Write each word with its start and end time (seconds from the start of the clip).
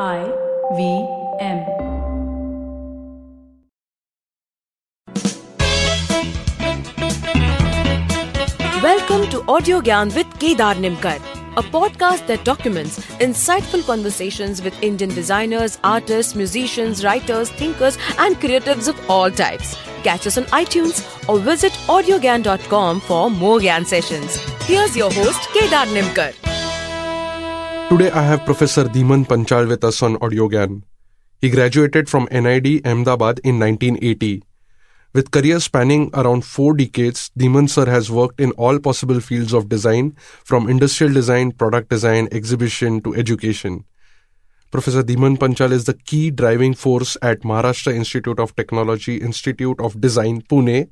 I 0.00 0.24
V 0.72 1.06
M. 1.38 1.64
Welcome 8.82 9.30
to 9.30 9.44
Audio 9.46 9.80
Gyan 9.80 10.12
with 10.16 10.26
Kedar 10.40 10.74
Nimkar, 10.74 11.20
a 11.56 11.62
podcast 11.62 12.26
that 12.26 12.44
documents 12.44 12.98
insightful 13.20 13.86
conversations 13.86 14.60
with 14.60 14.82
Indian 14.82 15.10
designers, 15.10 15.78
artists, 15.84 16.34
musicians, 16.34 17.04
writers, 17.04 17.50
thinkers, 17.50 17.96
and 18.18 18.34
creatives 18.40 18.88
of 18.88 19.08
all 19.08 19.30
types. 19.30 19.76
Catch 20.02 20.26
us 20.26 20.38
on 20.38 20.44
iTunes 20.46 21.04
or 21.28 21.38
visit 21.38 21.70
audiogyan.com 21.86 23.00
for 23.00 23.30
more 23.30 23.60
Gyan 23.60 23.86
sessions. 23.86 24.38
Here's 24.64 24.96
your 24.96 25.12
host, 25.12 25.48
Kedar 25.52 25.86
Nimkar. 25.94 26.34
Today 27.90 28.10
I 28.10 28.22
have 28.22 28.46
Professor 28.46 28.84
Dhimant 28.84 29.26
Panchal 29.26 29.68
with 29.68 29.84
us 29.84 30.02
on 30.02 30.16
AudioGyan. 30.16 30.82
He 31.42 31.50
graduated 31.50 32.08
from 32.08 32.26
NID 32.32 32.86
Ahmedabad 32.86 33.40
in 33.44 33.60
1980. 33.60 34.42
With 35.12 35.30
career 35.30 35.60
spanning 35.60 36.10
around 36.14 36.46
four 36.46 36.74
decades, 36.74 37.30
Dhimant 37.38 37.68
sir 37.68 37.84
has 37.84 38.10
worked 38.10 38.40
in 38.40 38.52
all 38.52 38.78
possible 38.78 39.20
fields 39.20 39.52
of 39.52 39.68
design, 39.68 40.16
from 40.44 40.68
industrial 40.68 41.12
design, 41.12 41.52
product 41.52 41.90
design, 41.90 42.26
exhibition 42.32 43.02
to 43.02 43.14
education. 43.14 43.84
Professor 44.70 45.02
Dhimant 45.02 45.38
Panchal 45.38 45.70
is 45.70 45.84
the 45.84 45.94
key 45.94 46.30
driving 46.30 46.72
force 46.72 47.18
at 47.20 47.42
Maharashtra 47.42 47.94
Institute 47.94 48.40
of 48.40 48.56
Technology, 48.56 49.18
Institute 49.18 49.78
of 49.78 50.00
Design, 50.00 50.40
Pune. 50.40 50.88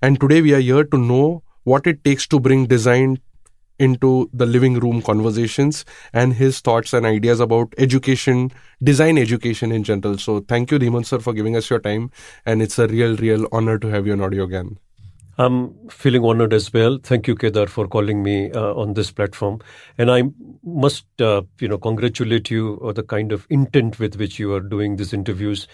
And 0.00 0.18
today 0.18 0.40
we 0.40 0.54
are 0.54 0.60
here 0.60 0.84
to 0.84 0.96
know 0.96 1.42
what 1.64 1.86
it 1.86 2.02
takes 2.02 2.26
to 2.28 2.40
bring 2.40 2.66
design 2.66 3.18
into 3.82 4.30
the 4.32 4.46
living 4.46 4.78
room 4.84 5.02
conversations 5.02 5.84
and 6.12 6.34
his 6.34 6.60
thoughts 6.60 6.92
and 6.92 7.04
ideas 7.04 7.40
about 7.40 7.74
education, 7.78 8.52
design 8.82 9.18
education 9.18 9.72
in 9.72 9.82
general. 9.82 10.16
So 10.18 10.40
thank 10.40 10.70
you, 10.70 10.78
Dhimant 10.78 11.06
sir, 11.06 11.18
for 11.18 11.32
giving 11.32 11.56
us 11.56 11.68
your 11.68 11.80
time. 11.80 12.10
And 12.46 12.62
it's 12.62 12.78
a 12.78 12.86
real, 12.86 13.16
real 13.16 13.46
honor 13.52 13.78
to 13.78 13.88
have 13.88 14.06
you 14.06 14.12
on 14.12 14.20
Audio 14.20 14.46
Gyan. 14.46 14.76
I'm 15.38 15.88
feeling 15.88 16.24
honored 16.24 16.52
as 16.52 16.72
well. 16.72 16.98
Thank 17.02 17.26
you, 17.26 17.34
Kedar, 17.34 17.66
for 17.66 17.88
calling 17.88 18.22
me 18.22 18.52
uh, 18.52 18.74
on 18.74 18.94
this 18.94 19.10
platform. 19.10 19.60
And 19.96 20.10
I 20.10 20.24
must, 20.62 21.06
uh, 21.20 21.42
you 21.58 21.68
know, 21.68 21.78
congratulate 21.78 22.50
you 22.50 22.78
on 22.82 22.94
the 22.94 23.02
kind 23.02 23.32
of 23.32 23.46
intent 23.48 23.98
with 23.98 24.16
which 24.16 24.38
you 24.38 24.52
are 24.54 24.60
doing 24.60 24.96
these 24.96 25.14
interviews. 25.14 25.66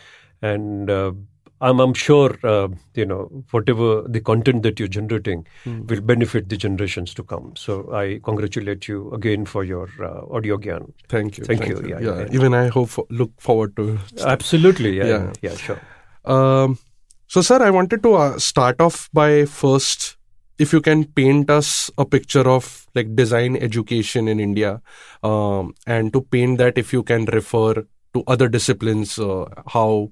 And 0.42 0.88
uh, 0.88 1.12
I'm, 1.60 1.80
I'm 1.80 1.92
sure, 1.94 2.38
uh, 2.44 2.68
you 2.94 3.04
know, 3.04 3.44
whatever 3.50 4.02
the 4.02 4.20
content 4.20 4.62
that 4.62 4.78
you're 4.78 4.88
generating 4.88 5.46
Mm. 5.64 5.88
will 5.90 6.00
benefit 6.00 6.48
the 6.48 6.56
generations 6.56 7.14
to 7.14 7.22
come. 7.22 7.52
So 7.56 7.92
I 7.92 8.20
congratulate 8.22 8.86
you 8.86 9.10
again 9.12 9.44
for 9.44 9.64
your 9.64 9.88
uh, 10.00 10.22
audio 10.30 10.56
gyan. 10.56 10.92
Thank 11.08 11.38
you. 11.38 11.44
Thank 11.44 11.66
you. 11.66 11.82
Yeah, 11.86 11.98
yeah, 12.00 12.18
yeah. 12.20 12.26
Even 12.30 12.54
I 12.54 12.68
hope 12.68 12.90
look 13.10 13.32
forward 13.40 13.74
to. 13.76 13.98
Absolutely. 14.24 14.96
Yeah. 14.98 15.06
Yeah. 15.06 15.32
Yeah, 15.42 15.56
sure. 15.56 15.80
Um, 16.24 16.78
so, 17.26 17.42
sir, 17.42 17.62
I 17.62 17.70
wanted 17.70 18.02
to 18.04 18.14
uh, 18.14 18.38
start 18.38 18.80
off 18.80 19.10
by 19.12 19.44
first, 19.44 20.16
if 20.58 20.72
you 20.72 20.80
can 20.80 21.04
paint 21.04 21.50
us 21.50 21.90
a 21.98 22.04
picture 22.04 22.48
of 22.48 22.86
like 22.94 23.14
design 23.14 23.56
education 23.56 24.28
in 24.28 24.40
India, 24.40 24.80
um, 25.22 25.74
and 25.86 26.12
to 26.12 26.20
paint 26.22 26.58
that, 26.58 26.78
if 26.78 26.92
you 26.92 27.02
can 27.02 27.26
refer 27.26 27.74
to 28.14 28.22
other 28.26 28.48
disciplines, 28.48 29.18
uh, 29.18 29.44
how 29.66 30.10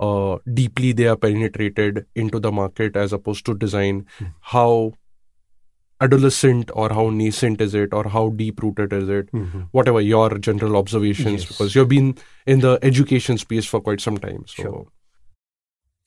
uh, 0.00 0.38
deeply 0.54 0.92
they 0.92 1.06
are 1.08 1.16
penetrated 1.16 2.06
into 2.14 2.38
the 2.40 2.52
market 2.52 2.96
as 2.96 3.12
opposed 3.12 3.44
to 3.46 3.54
design, 3.54 4.06
Hmm. 4.18 4.26
how 4.40 4.92
adolescent 6.00 6.70
or 6.74 6.90
how 6.90 7.10
nascent 7.10 7.60
is 7.60 7.74
it, 7.74 7.92
or 7.92 8.08
how 8.08 8.28
deep 8.28 8.62
rooted 8.62 8.92
is 8.92 9.08
it? 9.08 9.32
Mhm. 9.32 9.68
Whatever 9.72 10.00
your 10.00 10.38
general 10.38 10.76
observations, 10.76 11.42
Yes. 11.42 11.48
because 11.48 11.74
you've 11.74 11.88
been 11.88 12.16
in 12.46 12.60
the 12.60 12.78
education 12.82 13.36
space 13.38 13.66
for 13.66 13.80
quite 13.80 14.00
some 14.00 14.16
time. 14.18 14.44
So, 14.46 14.62
Sure. 14.62 14.86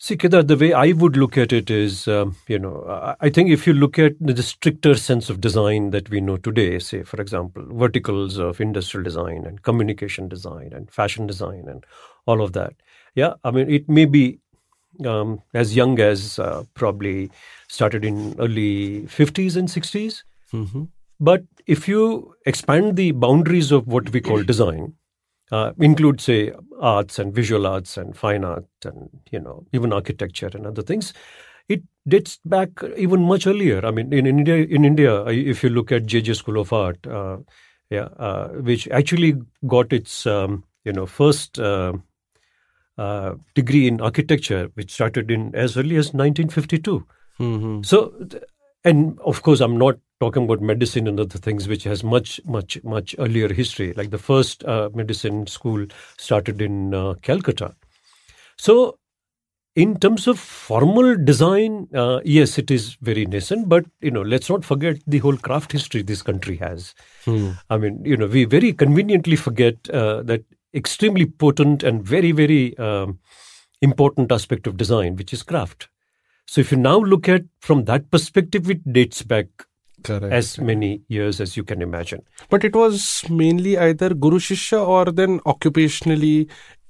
See, 0.04 0.16
Kedar, 0.18 0.42
the 0.42 0.58
way 0.58 0.74
I 0.74 0.94
would 0.94 1.16
look 1.16 1.38
at 1.38 1.54
it 1.54 1.70
is, 1.70 2.08
um, 2.08 2.36
you 2.48 2.58
know, 2.58 2.86
I- 2.90 3.16
I 3.28 3.30
think 3.30 3.52
if 3.52 3.68
you 3.68 3.74
look 3.74 4.00
at 4.00 4.16
the 4.20 4.42
stricter 4.42 4.96
sense 4.96 5.30
of 5.30 5.40
design 5.40 5.92
that 5.92 6.10
we 6.10 6.22
know 6.22 6.38
today, 6.38 6.80
say, 6.80 7.04
for 7.04 7.22
example, 7.22 7.64
verticals 7.84 8.38
of 8.40 8.60
industrial 8.60 9.04
design 9.04 9.46
and 9.46 9.62
communication 9.62 10.28
design 10.28 10.74
and 10.74 10.90
fashion 10.90 11.28
design 11.28 11.68
and 11.68 11.86
all 12.26 12.42
of 12.42 12.54
that, 12.54 12.74
yeah, 13.16 13.34
I 13.44 13.52
mean, 13.52 13.70
it 13.70 13.90
may 13.90 14.06
be 14.06 14.40
um, 15.06 15.42
as 15.54 15.76
young 15.76 16.00
as 16.00 16.40
uh, 16.40 16.64
probably 16.74 17.32
started 17.68 18.06
in 18.06 18.36
early 18.40 19.04
50s 19.08 19.56
and 19.56 19.70
60s. 19.70 20.24
Mhm. 20.54 20.90
But 21.20 21.44
if 21.68 21.88
you 21.88 22.36
expand 22.46 22.96
the 22.96 23.12
boundaries 23.12 23.72
of 23.72 23.88
what 23.88 24.12
we 24.12 24.22
call 24.22 24.44
design, 24.44 24.94
uh, 25.52 25.72
include 25.78 26.20
say 26.20 26.52
arts 26.80 27.20
and 27.20 27.34
visual 27.34 27.68
arts 27.68 27.98
and 27.98 28.18
fine 28.18 28.44
art 28.44 28.66
and 28.86 29.10
you 29.32 29.40
know 29.40 29.66
even 29.72 29.94
architecture 29.94 30.50
and 30.54 30.66
other 30.66 30.82
things, 30.82 31.14
it 31.70 31.84
dates 32.08 32.40
back 32.44 32.70
even 32.98 33.22
much 33.22 33.46
earlier. 33.46 33.86
I 33.86 33.92
mean, 33.92 34.12
in 34.12 34.26
India, 34.26 34.56
in 34.56 34.84
India, 34.84 35.24
if 35.26 35.64
you 35.64 35.70
look 35.70 35.92
at 35.92 36.06
JJ 36.06 36.36
School 36.36 36.60
of 36.60 36.74
Art, 36.74 37.06
uh, 37.06 37.38
yeah, 37.90 38.10
uh, 38.18 38.48
which 38.50 38.88
actually 38.90 39.36
got 39.68 39.94
its 39.94 40.26
um, 40.26 40.64
you 40.86 40.94
know 40.94 41.06
first. 41.06 41.60
Uh, 42.98 43.36
degree 43.56 43.88
in 43.88 44.02
architecture, 44.02 44.70
which 44.74 44.92
started 44.92 45.32
in 45.32 45.56
as 45.56 45.78
early 45.78 45.96
as 45.96 46.14
1952. 46.14 47.08
Mhm. 47.40 47.86
So, 47.86 48.14
and 48.84 49.18
of 49.22 49.42
course, 49.42 49.62
I'm 49.62 49.78
not 49.78 49.98
talking 50.20 50.44
about 50.44 50.62
medicine 50.62 51.08
and 51.08 51.20
other 51.20 51.38
things, 51.40 51.68
which 51.68 51.86
has 51.86 52.04
much, 52.04 52.42
much, 52.46 52.84
much 52.84 53.16
earlier 53.18 53.52
history. 53.52 53.94
Like 53.94 54.12
the 54.12 54.18
first 54.18 54.64
uh, 54.66 54.90
medicine 54.94 55.48
school 55.48 55.86
started 56.18 56.62
in 56.62 56.94
uh, 56.94 57.14
Calcutta. 57.22 57.74
So, 58.58 59.00
in 59.76 59.98
terms 60.00 60.28
of 60.28 60.38
formal 60.38 61.16
design, 61.16 61.88
uh, 61.96 62.20
yes, 62.26 62.58
it 62.58 62.70
is 62.70 62.98
very 63.02 63.26
nascent. 63.26 63.70
But 63.70 63.86
you 64.02 64.12
know, 64.12 64.22
let's 64.22 64.50
not 64.50 64.66
forget 64.66 64.98
the 65.08 65.20
whole 65.20 65.38
craft 65.38 65.72
history 65.72 66.02
this 66.02 66.22
country 66.22 66.58
has. 66.58 66.94
Hmm. 67.24 67.52
I 67.70 67.78
mean, 67.78 68.04
you 68.04 68.18
know, 68.18 68.28
we 68.28 68.44
very 68.44 68.74
conveniently 68.74 69.38
forget 69.38 69.90
uh, 69.90 70.24
that 70.24 70.44
extremely 70.74 71.26
potent 71.26 71.84
and 71.84 72.04
very, 72.04 72.32
very 72.32 72.78
um, 72.78 73.20
important 73.82 74.32
aspect 74.32 74.68
of 74.68 74.78
design, 74.78 75.16
which 75.16 75.34
is 75.34 75.44
craft. 75.44 75.90
So, 76.48 76.62
if 76.62 76.72
you 76.72 76.78
now 76.78 76.98
look 76.98 77.30
at 77.30 77.44
from 77.60 77.86
that 77.86 78.10
perspective, 78.12 78.70
it 78.70 78.92
dates 78.92 79.22
back 79.24 79.48
Correct. 80.04 80.34
as 80.34 80.60
many 80.60 81.02
years 81.08 81.40
as 81.40 81.56
you 81.56 81.64
can 81.64 81.82
imagine. 81.82 82.24
But 82.50 82.64
it 82.64 82.76
was 82.76 83.24
mainly 83.30 83.78
either 83.78 84.14
Guru 84.14 84.40
Shishya 84.40 84.86
or 84.86 85.06
then 85.12 85.40
occupationally 85.42 86.50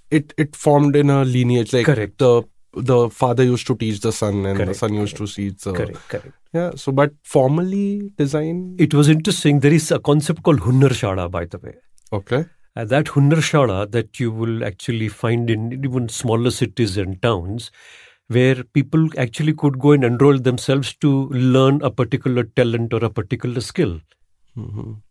it, 0.10 0.34
it 0.38 0.56
formed 0.56 0.96
in 0.96 1.10
a 1.10 1.24
lineage. 1.24 1.74
Like 1.74 1.86
Correct. 1.86 2.18
the 2.18 2.44
the 2.74 3.10
father 3.10 3.44
used 3.44 3.68
to 3.68 3.76
teach 3.76 4.00
the 4.00 4.14
son 4.14 4.46
and 4.46 4.58
the 4.58 4.64
Correct, 4.64 4.80
son 4.80 4.94
used 4.94 5.18
to 5.18 5.28
teach 5.28 5.58
the 5.64 5.74
Correct, 5.74 6.08
correct. 6.08 6.32
Yeah. 6.54 6.72
So 6.76 6.94
but 6.94 7.12
formally 7.24 8.14
design 8.18 8.78
It 8.80 8.94
was 8.94 9.10
interesting. 9.10 9.60
There 9.60 9.74
is 9.74 9.92
a 9.92 10.00
concept 10.00 10.42
called 10.44 10.62
Hunnar 10.62 10.90
Shala, 10.90 11.30
by 11.30 11.46
the 11.46 11.58
way. 11.58 11.76
okay. 12.14 12.46
Uh, 12.76 12.86
that 12.86 13.06
Hunnar 13.08 13.42
Shala 13.42 13.92
that 13.92 14.20
you 14.20 14.32
will 14.32 14.64
actually 14.64 15.10
find 15.10 15.50
in 15.50 15.74
even 15.74 16.08
smaller 16.08 16.52
cities 16.52 16.96
and 16.98 17.22
towns, 17.22 17.70
where 18.28 18.64
people 18.64 19.10
actually 19.18 19.54
could 19.54 19.78
go 19.78 19.92
and 19.92 20.06
enroll 20.06 20.40
themselves 20.40 20.96
to 20.96 21.28
learn 21.30 21.82
a 21.82 21.92
particular 21.92 22.44
talent 22.44 22.94
or 22.94 23.04
a 23.04 23.10
particular 23.10 23.60
skill. 23.60 24.00
Mhm. 24.58 25.02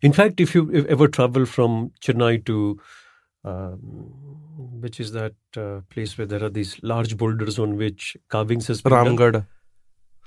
In 0.00 0.12
fact, 0.14 0.40
if 0.40 0.54
you 0.54 0.86
ever 0.88 1.08
travel 1.08 1.44
from 1.44 1.90
Chennai 2.00 2.44
to, 2.46 2.80
um, 3.44 3.78
which 4.80 4.98
is 5.00 5.12
that 5.12 5.34
uh, 5.56 5.80
place 5.90 6.16
where 6.16 6.26
there 6.26 6.42
are 6.42 6.48
these 6.50 6.82
large 6.82 7.16
boulders 7.18 7.58
on 7.58 7.76
which 7.76 8.16
carvings 8.30 8.66
has 8.68 8.80
been? 8.82 8.92
Ramgarh, 8.92 9.46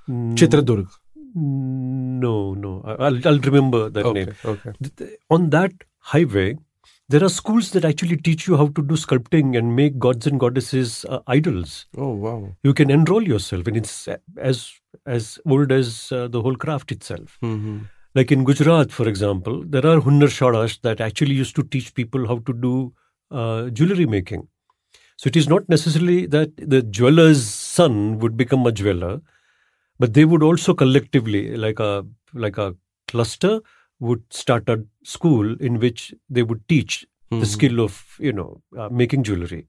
Mm, 0.09 0.33
Chitradurg. 0.35 0.87
No, 1.35 2.53
no. 2.53 2.81
I- 2.85 2.95
I'll, 3.05 3.27
I'll 3.27 3.39
remember 3.39 3.89
that 3.89 4.05
Okay. 4.05 4.25
name. 4.25 4.35
Okay. 4.43 5.15
On 5.29 5.49
that 5.51 5.71
highway, 6.01 6.57
there 7.09 7.23
are 7.23 7.29
schools 7.29 7.71
that 7.71 7.85
actually 7.85 8.17
teach 8.17 8.47
you 8.47 8.57
how 8.57 8.67
to 8.67 8.81
do 8.81 8.95
sculpting 8.95 9.57
and 9.57 9.75
make 9.75 9.97
gods 9.99 10.27
and 10.27 10.39
goddesses 10.39 11.05
uh, 11.05 11.19
idols. 11.27 11.85
Oh 11.97 12.11
wow. 12.11 12.55
You 12.63 12.73
can 12.73 12.89
enroll 12.89 13.23
yourself, 13.23 13.67
and 13.67 13.77
it's 13.77 14.07
as 14.37 14.73
as 15.05 15.39
old 15.45 15.71
as 15.71 16.11
uh, 16.11 16.27
the 16.27 16.41
whole 16.41 16.55
craft 16.55 16.91
itself. 16.91 17.37
hmm 17.41 17.79
Like 18.15 18.31
in 18.35 18.43
Gujarat, 18.43 18.91
for 18.91 19.07
example, 19.09 19.63
there 19.73 19.85
are 19.89 19.99
Hunnar 20.05 20.27
Shalas 20.37 20.79
that 20.81 21.01
actually 21.03 21.35
used 21.35 21.55
to 21.59 21.63
teach 21.63 21.93
people 21.99 22.27
how 22.31 22.39
to 22.39 22.53
do 22.53 22.93
uh, 23.31 23.69
jewelry 23.69 24.05
making. 24.05 24.47
So 25.17 25.27
it 25.27 25.35
is 25.35 25.47
not 25.47 25.69
necessarily 25.69 26.25
that 26.25 26.57
the 26.57 26.81
jeweler's 26.81 27.43
son 27.45 28.17
would 28.19 28.35
become 28.35 28.65
a 28.65 28.71
jeweler, 28.71 29.21
but 29.99 30.13
they 30.13 30.25
would 30.25 30.43
also 30.43 30.73
collectively, 30.73 31.55
like 31.55 31.79
a 31.79 32.05
like 32.33 32.57
a 32.57 32.75
cluster, 33.07 33.59
would 34.01 34.21
start 34.29 34.67
a 34.67 34.83
school 35.03 35.55
in 35.61 35.79
which 35.79 36.13
they 36.29 36.43
would 36.43 36.67
teach 36.67 37.05
the 37.39 37.45
skill 37.45 37.79
of 37.79 38.17
you 38.19 38.33
know 38.33 38.61
uh, 38.77 38.89
making 38.89 39.23
jewelry. 39.23 39.67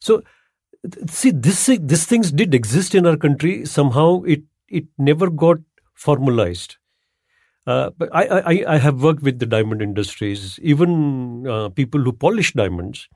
So 0.00 0.22
see 1.08 1.30
this 1.30 1.66
these 1.66 2.06
things 2.06 2.32
did 2.32 2.54
exist 2.54 2.94
in 2.94 3.06
our 3.06 3.16
country. 3.16 3.64
Somehow 3.64 4.22
it 4.24 4.42
it 4.68 4.84
never 4.98 5.30
got 5.30 5.58
formalized. 5.94 6.76
Uh, 7.66 7.90
but 7.98 8.08
I, 8.12 8.26
I, 8.26 8.74
I 8.74 8.78
have 8.78 9.02
worked 9.02 9.22
with 9.22 9.40
the 9.40 9.46
diamond 9.46 9.82
industries, 9.82 10.58
even 10.62 11.46
uh, 11.48 11.68
people 11.70 12.00
who 12.00 12.12
polish 12.12 12.52
diamonds. 12.52 13.08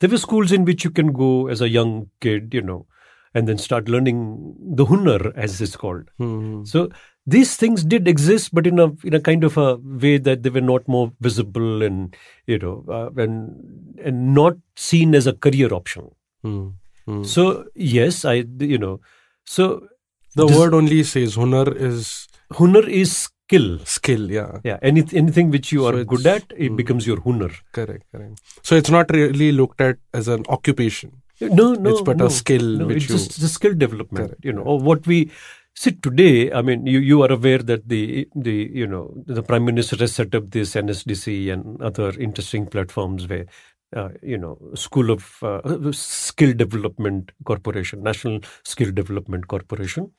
There 0.00 0.10
were 0.10 0.18
schools 0.18 0.50
in 0.50 0.64
which 0.64 0.82
you 0.82 0.90
can 0.90 1.12
go 1.12 1.46
as 1.46 1.60
a 1.60 1.68
young 1.68 2.10
kid, 2.20 2.52
you 2.52 2.62
know, 2.62 2.86
and 3.34 3.48
then 3.48 3.56
start 3.56 3.88
learning 3.88 4.56
the 4.58 4.86
hunar, 4.86 5.32
as 5.36 5.60
it's 5.60 5.76
called. 5.76 6.10
Hmm. 6.18 6.64
So 6.64 6.88
these 7.26 7.56
things 7.56 7.82
did 7.84 8.06
exist, 8.06 8.54
but 8.54 8.66
in 8.66 8.78
a 8.78 8.86
in 9.02 9.14
a 9.14 9.20
kind 9.20 9.44
of 9.44 9.56
a 9.56 9.76
way 9.76 10.18
that 10.18 10.42
they 10.42 10.50
were 10.50 10.60
not 10.60 10.86
more 10.86 11.12
visible 11.20 11.82
and 11.82 12.16
you 12.46 12.58
know 12.58 12.84
uh, 12.88 13.10
and 13.22 13.96
and 14.04 14.34
not 14.34 14.56
seen 14.76 15.14
as 15.14 15.26
a 15.26 15.32
career 15.32 15.72
option. 15.72 16.10
Hmm. 16.42 16.68
Hmm. 17.06 17.22
So 17.24 17.64
yes, 17.74 18.24
I 18.24 18.44
you 18.60 18.78
know, 18.78 19.00
so 19.44 19.88
The 20.36 20.46
this- 20.46 20.58
word 20.58 20.74
only 20.74 21.02
says 21.04 21.36
hunar 21.36 21.66
is 21.88 22.28
hunar 22.52 22.86
is 22.88 23.16
skill. 23.16 23.78
skill. 23.84 24.30
Yeah, 24.30 24.58
Yeah, 24.64 24.78
any, 24.82 25.02
anything 25.12 25.50
which 25.50 25.70
you 25.72 25.80
So 25.80 25.88
are 25.88 26.04
good 26.12 26.26
at, 26.26 26.44
it 26.56 26.68
Hmm. 26.70 26.76
becomes 26.76 27.06
your 27.06 27.18
hunar. 27.26 27.50
correct, 27.72 28.04
correct. 28.12 28.40
So 28.62 28.74
it's 28.82 28.90
not 28.90 29.10
really 29.16 29.52
looked 29.52 29.80
at 29.80 29.98
as 30.20 30.28
an 30.28 30.44
occupation. 30.48 31.12
No, 31.40 31.74
no, 31.74 31.90
It's 31.90 32.00
but 32.08 32.20
a 32.20 32.30
skill 32.30 32.64
No, 32.78 32.86
which 32.86 32.96
it's 33.04 33.10
you- 33.10 33.16
just 33.18 33.40
the 33.44 33.48
skill 33.48 33.74
development. 33.74 34.28
Correct, 34.28 34.44
you 34.50 34.52
know, 34.58 34.62
or 34.62 34.78
what 34.88 35.06
we 35.12 35.30
see 35.74 35.92
today. 35.92 36.52
I 36.52 36.62
mean, 36.62 36.86
you 36.86 36.98
you 36.98 37.22
are 37.22 37.32
aware 37.32 37.58
that 37.58 37.88
the 37.88 38.28
the 38.34 38.70
you 38.72 38.86
know 38.86 39.14
the 39.26 39.42
prime 39.42 39.64
minister 39.64 39.96
has 39.96 40.14
set 40.14 40.34
up 40.34 40.50
this 40.50 40.74
NSDC 40.74 41.52
and 41.52 41.80
other 41.82 42.10
interesting 42.18 42.66
platforms 42.66 43.28
where. 43.28 43.46
Uh, 43.94 44.08
you 44.22 44.36
know, 44.36 44.58
School 44.74 45.08
of 45.08 45.40
uh, 45.44 45.92
Skill 45.92 46.52
Development 46.52 47.30
Corporation, 47.44 48.02
National 48.02 48.40
Skill 48.64 48.90
Development 48.90 49.46
Corporation, 49.46 50.10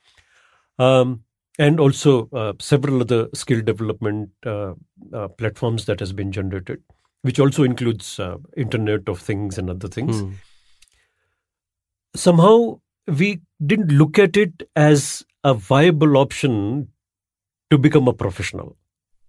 um, 0.80 1.24
and 1.60 1.78
also 1.78 2.30
uh, 2.30 2.54
several 2.58 3.02
other 3.02 3.28
skill 3.34 3.62
development 3.62 4.30
uh, 4.46 4.76
uh, 5.14 5.28
platforms 5.28 5.86
that 5.86 6.00
has 6.00 6.14
been 6.14 6.32
generated, 6.32 6.82
which 7.24 7.38
also 7.38 7.64
includes 7.64 8.18
uh, 8.18 8.38
Internet 8.56 9.10
of 9.10 9.20
Things 9.20 9.58
and 9.58 9.70
other 9.70 9.90
things 9.90 10.22
Hmm. 10.22 10.32
somehow 12.16 12.80
we 13.08 13.42
didn't 13.66 13.92
look 13.92 14.18
at 14.18 14.38
it 14.38 14.64
as 14.76 15.26
a 15.46 15.54
viable 15.54 16.18
option 16.18 16.88
to 17.70 17.78
become 17.78 18.08
a 18.08 18.14
professional. 18.14 18.76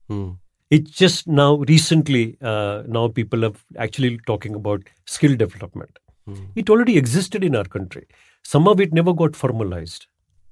Hmm. 0.08 0.30
It's 0.70 0.90
just 0.90 1.28
now 1.28 1.56
recently, 1.68 2.36
uh, 2.40 2.82
now 2.88 3.06
people 3.08 3.44
are 3.44 3.52
actually 3.78 4.18
talking 4.26 4.54
about 4.54 4.82
skill 5.04 5.36
development. 5.36 5.98
Hmm. 6.26 6.46
It 6.56 6.70
already 6.70 6.96
existed 6.96 7.44
in 7.44 7.54
our 7.54 7.64
country. 7.64 8.06
Some 8.42 8.66
of 8.66 8.80
it 8.80 8.92
never 8.92 9.12
got 9.12 9.36
formalized. 9.36 10.06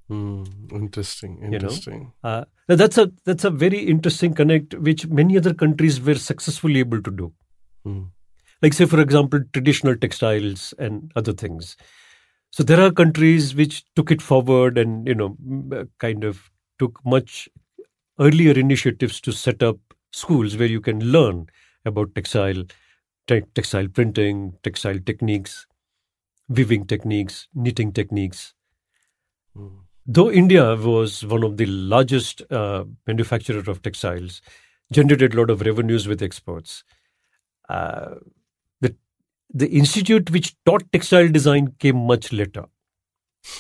Hmm. 0.09 0.45
Interesting. 0.71 1.41
know? 1.41 1.57
Interesting. 1.57 2.13
Uh, 2.23 2.45
now 2.69 2.77
that's 2.77 2.99
a 2.99 3.11
that's 3.25 3.45
a 3.45 3.51
very 3.51 3.79
interesting 3.79 4.35
connect, 4.35 4.75
which 4.75 5.07
many 5.07 5.39
other 5.39 5.55
countries 5.55 6.01
were 6.01 6.15
successfully 6.15 6.81
able 6.81 7.03
to 7.03 7.11
do. 7.11 7.33
Hmm. 7.85 8.03
like 8.63 8.73
say 8.73 8.87
for 8.87 9.01
example 9.01 9.41
traditional 9.53 9.97
textiles 10.03 10.73
and 10.79 11.13
other 11.17 11.33
things 11.41 11.77
so 12.55 12.63
there 12.63 12.81
are 12.85 12.93
countries 13.01 13.55
which 13.61 13.77
took 13.97 14.11
it 14.15 14.23
forward 14.23 14.79
and 14.83 15.07
you 15.09 15.15
know 15.21 15.31
uh, 15.79 15.85
kind 16.05 16.25
of 16.25 16.43
took 16.79 17.01
much 17.15 17.49
earlier 18.21 18.53
initiatives 18.53 19.21
to 19.21 19.33
set 19.33 19.63
up 19.63 19.79
schools 20.13 20.57
where 20.57 20.69
you 20.75 20.81
can 20.81 21.01
learn 21.17 21.47
about 21.85 22.15
textile 22.15 22.65
te- 23.27 23.49
textile 23.61 23.89
printing 23.89 24.43
textile 24.63 25.01
techniques 25.11 25.67
weaving 26.49 26.87
techniques 26.95 27.49
knitting 27.55 27.93
techniques 27.93 28.55
Hmm. 29.57 29.69
though 30.07 30.31
India 30.31 30.75
was 30.77 31.25
one 31.25 31.45
of 31.45 31.57
the 31.57 31.67
largest 31.67 32.43
uh, 32.51 32.85
manufacturer 33.07 33.63
of 33.71 33.83
textiles, 33.83 34.43
generated 34.93 35.35
a 35.35 35.37
lot 35.37 35.51
of 35.51 35.63
revenues 35.63 36.07
with 36.09 36.23
exports. 36.23 36.85
Uh, 37.69 38.17
the 39.55 39.69
institute 39.69 40.31
which 40.31 40.55
taught 40.67 40.91
textile 40.93 41.29
design 41.29 41.75
came 41.79 41.97
much 41.97 42.33
later. 42.33 42.65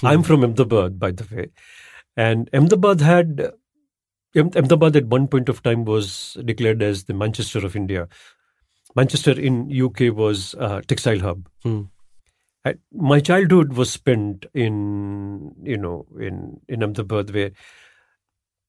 I'm 0.03 0.23
from 0.23 0.43
Ahmedabad, 0.43 0.99
by 0.99 1.13
the 1.13 1.27
way, 1.35 1.51
and 2.17 2.51
Ahmedabad 2.53 3.01
had 3.01 3.53
Ahmedabad 4.37 4.97
at 4.97 5.07
one 5.07 5.29
point 5.29 5.49
of 5.49 5.63
time 5.63 5.85
was 5.85 6.37
declared 6.45 6.83
as 6.83 7.05
the 7.05 7.15
Manchester 7.15 7.65
of 7.65 7.77
India. 7.77 8.09
Manchester 8.97 9.39
in 9.39 9.71
UK 9.71 10.15
was 10.15 10.55
a 10.59 10.83
textile 10.83 11.21
hub. 11.21 11.49
Hmm. 11.63 11.83
I, 12.65 12.75
my 12.93 13.21
childhood 13.21 13.75
was 13.75 13.91
spent 13.91 14.47
in 14.55 15.55
you 15.63 15.77
know 15.77 16.07
in 16.19 16.61
in 16.69 16.83
Ahmedabad 16.83 17.33
where 17.35 17.51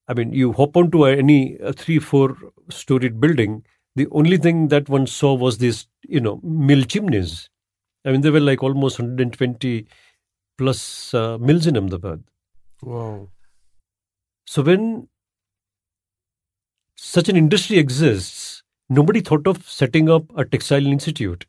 I 0.08 0.14
mean 0.14 0.34
you 0.34 0.52
hop 0.52 0.76
onto 0.76 1.06
any 1.06 1.58
a 1.58 1.72
three 1.72 2.00
four 2.00 2.38
storied 2.70 3.20
building 3.20 3.64
the 3.96 4.08
only 4.12 4.38
thing 4.38 4.68
that 4.70 4.90
one 4.90 5.08
saw 5.08 5.34
was 5.34 5.58
these 5.60 5.88
you 6.08 6.20
know 6.20 6.40
mill 6.44 6.84
chimneys 6.84 7.50
I 8.06 8.12
mean 8.12 8.22
there 8.22 8.32
were 8.32 8.40
like 8.48 8.62
almost 8.64 9.00
120 9.00 9.88
plus 10.58 11.14
uh, 11.14 11.38
mills 11.38 11.68
in 11.68 11.78
Ahmedabad 11.78 12.24
Wow. 12.82 13.30
so 14.46 14.62
when 14.62 15.08
such 16.96 17.30
an 17.30 17.36
industry 17.36 17.78
exists 17.78 18.64
nobody 18.90 19.22
thought 19.22 19.48
of 19.48 19.68
setting 19.68 20.10
up 20.10 20.24
a 20.38 20.46
textile 20.46 20.86
institute 20.86 21.46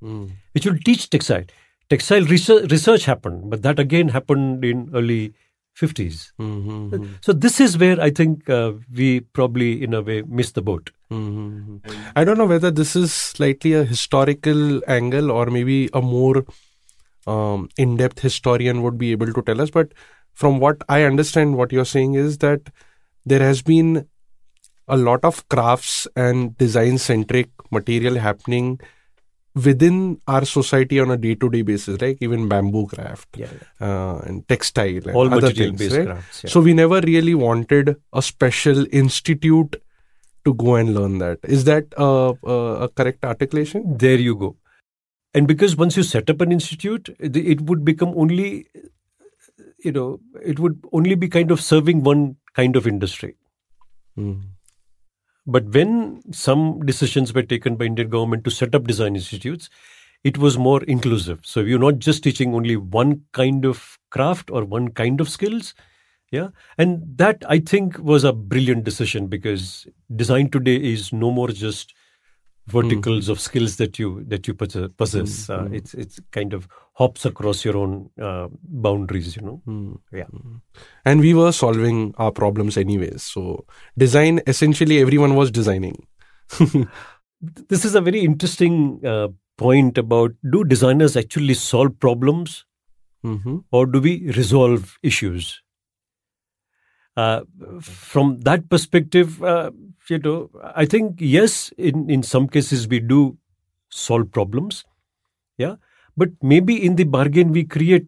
Hmm. 0.00 0.24
which 0.52 0.66
will 0.66 0.76
teach 0.84 1.08
textile. 1.08 1.44
Textile 1.88 2.24
research, 2.26 2.70
research 2.70 3.04
happened, 3.06 3.48
but 3.48 3.62
that 3.62 3.78
again 3.78 4.08
happened 4.08 4.62
in 4.64 4.90
early 4.94 5.32
50s. 5.74 6.32
Hmm. 6.38 6.60
Hmm. 6.60 6.96
Hmm. 6.96 7.12
So 7.20 7.32
this 7.32 7.60
is 7.60 7.76
where 7.78 8.00
I 8.00 8.10
think 8.10 8.48
uh, 8.48 8.72
we 8.92 9.20
probably, 9.20 9.82
in 9.82 9.94
a 9.94 10.02
way, 10.02 10.22
missed 10.22 10.54
the 10.54 10.62
boat. 10.62 10.90
Mhm. 11.10 11.80
I 12.16 12.24
don't 12.24 12.38
know 12.38 12.46
whether 12.46 12.70
this 12.70 12.96
is 12.96 13.12
slightly 13.12 13.72
a 13.74 13.84
historical 13.84 14.82
angle 14.88 15.30
or 15.30 15.46
maybe 15.46 15.88
a 15.92 16.00
more 16.00 16.44
um, 17.26 17.68
in 17.76 17.96
depth 17.96 18.20
historian 18.20 18.82
would 18.82 18.98
be 18.98 19.12
able 19.12 19.32
to 19.32 19.42
tell 19.42 19.60
us. 19.60 19.70
But 19.70 19.92
from 20.32 20.58
what 20.58 20.82
I 20.88 21.02
understand, 21.02 21.56
what 21.56 21.72
you're 21.72 21.84
saying 21.84 22.14
is 22.14 22.38
that 22.38 22.70
there 23.24 23.40
has 23.40 23.62
been 23.62 24.06
a 24.88 24.96
lot 24.96 25.24
of 25.24 25.48
crafts 25.48 26.06
and 26.14 26.56
design 26.58 26.98
centric 26.98 27.48
material 27.70 28.16
happening 28.16 28.80
within 29.54 30.20
our 30.26 30.44
society 30.44 30.98
on 30.98 31.10
a 31.10 31.16
day 31.16 31.34
to 31.36 31.48
day 31.48 31.62
basis, 31.62 32.00
right? 32.00 32.16
Even 32.20 32.48
bamboo 32.48 32.86
craft 32.86 33.28
Yeah, 33.36 33.52
uh, 33.80 34.18
and 34.26 34.46
textile 34.48 34.96
and 35.06 35.14
all 35.14 35.32
other 35.32 35.52
things, 35.52 35.78
based 35.78 35.96
right? 35.96 36.06
crafts. 36.06 36.44
Yeah. 36.44 36.50
So 36.50 36.60
we 36.60 36.74
never 36.74 37.00
really 37.00 37.34
wanted 37.34 37.96
a 38.12 38.22
special 38.22 38.86
institute 38.90 39.80
to 40.44 40.54
go 40.54 40.74
and 40.74 40.94
learn 40.94 41.18
that. 41.18 41.38
Is 41.44 41.64
that 41.64 41.86
uh, 41.98 42.34
a 42.44 42.88
correct 42.88 43.24
articulation? 43.24 43.96
there 43.96 44.18
you 44.18 44.34
go. 44.34 44.56
And 45.32 45.48
because 45.48 45.76
once 45.76 45.96
you 45.96 46.02
set 46.02 46.30
up 46.30 46.40
an 46.40 46.52
institute, 46.52 47.14
it 47.18 47.36
it 47.36 47.60
would 47.62 47.84
become 47.84 48.12
only, 48.16 48.66
you 49.82 49.92
know, 49.92 50.20
it 50.42 50.58
would 50.58 50.80
only 50.92 51.16
be 51.16 51.28
kind 51.28 51.50
of 51.50 51.60
serving 51.60 52.02
one 52.02 52.36
kind 52.54 52.76
of 52.76 52.86
industry. 52.86 53.36
Mm. 54.18 54.42
But 55.46 55.64
when 55.66 56.22
some 56.32 56.80
decisions 56.86 57.34
were 57.34 57.42
taken 57.42 57.76
by 57.76 57.84
Indian 57.86 58.08
government 58.08 58.44
to 58.44 58.50
set 58.50 58.74
up 58.74 58.86
design 58.86 59.14
institutes, 59.14 59.68
it 60.24 60.38
was 60.38 60.56
more 60.56 60.82
inclusive. 60.84 61.40
So 61.42 61.60
you're 61.60 61.78
not 61.78 61.98
just 61.98 62.24
teaching 62.24 62.54
only 62.54 62.76
one 62.76 63.22
kind 63.32 63.66
of 63.66 63.98
craft 64.10 64.50
or 64.50 64.64
one 64.64 64.88
kind 64.88 65.20
of 65.20 65.28
skills. 65.28 65.74
Yeah. 66.30 66.48
And 66.78 67.02
that 67.18 67.44
I 67.48 67.58
think 67.58 67.98
was 67.98 68.24
a 68.24 68.32
brilliant 68.32 68.84
decision 68.84 69.26
because 69.26 69.86
design 70.16 70.50
today 70.50 70.76
is 70.76 71.12
no 71.12 71.30
more 71.30 71.48
just 71.48 71.92
hmm. 72.66 72.80
verticals 72.80 73.28
of 73.28 73.38
skills 73.38 73.76
that 73.76 73.98
you 73.98 74.24
that 74.24 74.48
you 74.48 74.54
possess. 74.54 74.88
possess. 74.96 75.50
Uh, 75.50 75.64
hmm. 75.64 75.74
it's 75.74 75.92
it's 75.92 76.20
kind 76.32 76.54
of 76.54 76.68
hops 76.94 77.24
across 77.24 77.64
your 77.64 77.76
own 77.76 78.10
uh, 78.20 78.48
boundaries, 78.62 79.36
you 79.36 79.42
know. 79.42 79.62
Mm. 79.66 79.98
Yeah. 80.12 80.26
And 81.04 81.20
we 81.20 81.34
were 81.34 81.52
solving 81.52 82.14
our 82.18 82.30
problems 82.30 82.76
anyways. 82.76 83.22
So 83.22 83.66
design, 83.98 84.40
essentially, 84.46 85.00
everyone 85.00 85.34
was 85.34 85.50
designing. 85.50 86.06
this 87.68 87.84
is 87.84 87.94
a 87.94 88.00
very 88.00 88.20
interesting 88.20 89.04
uh, 89.04 89.28
point 89.56 89.98
about 89.98 90.32
do 90.50 90.64
designers 90.64 91.16
actually 91.16 91.54
solve 91.54 91.98
problems 92.00 92.64
hmm 93.24 93.58
or 93.72 93.86
do 93.86 94.00
we 94.00 94.30
resolve 94.32 94.98
issues? 95.02 95.62
Uh, 97.16 97.42
from 97.80 98.40
that 98.40 98.68
perspective, 98.68 99.42
uh, 99.42 99.70
you 100.10 100.18
know, 100.18 100.50
I 100.74 100.84
think 100.84 101.20
yes, 101.20 101.72
in 101.78 102.10
in 102.10 102.22
some 102.22 102.48
cases 102.48 102.88
we 102.88 102.98
do 102.98 103.38
solve 103.88 104.32
problems, 104.32 104.84
yeah, 105.56 105.76
but 106.16 106.30
maybe 106.42 106.82
in 106.84 106.96
the 106.96 107.04
bargain 107.04 107.52
we 107.52 107.64
create 107.64 108.06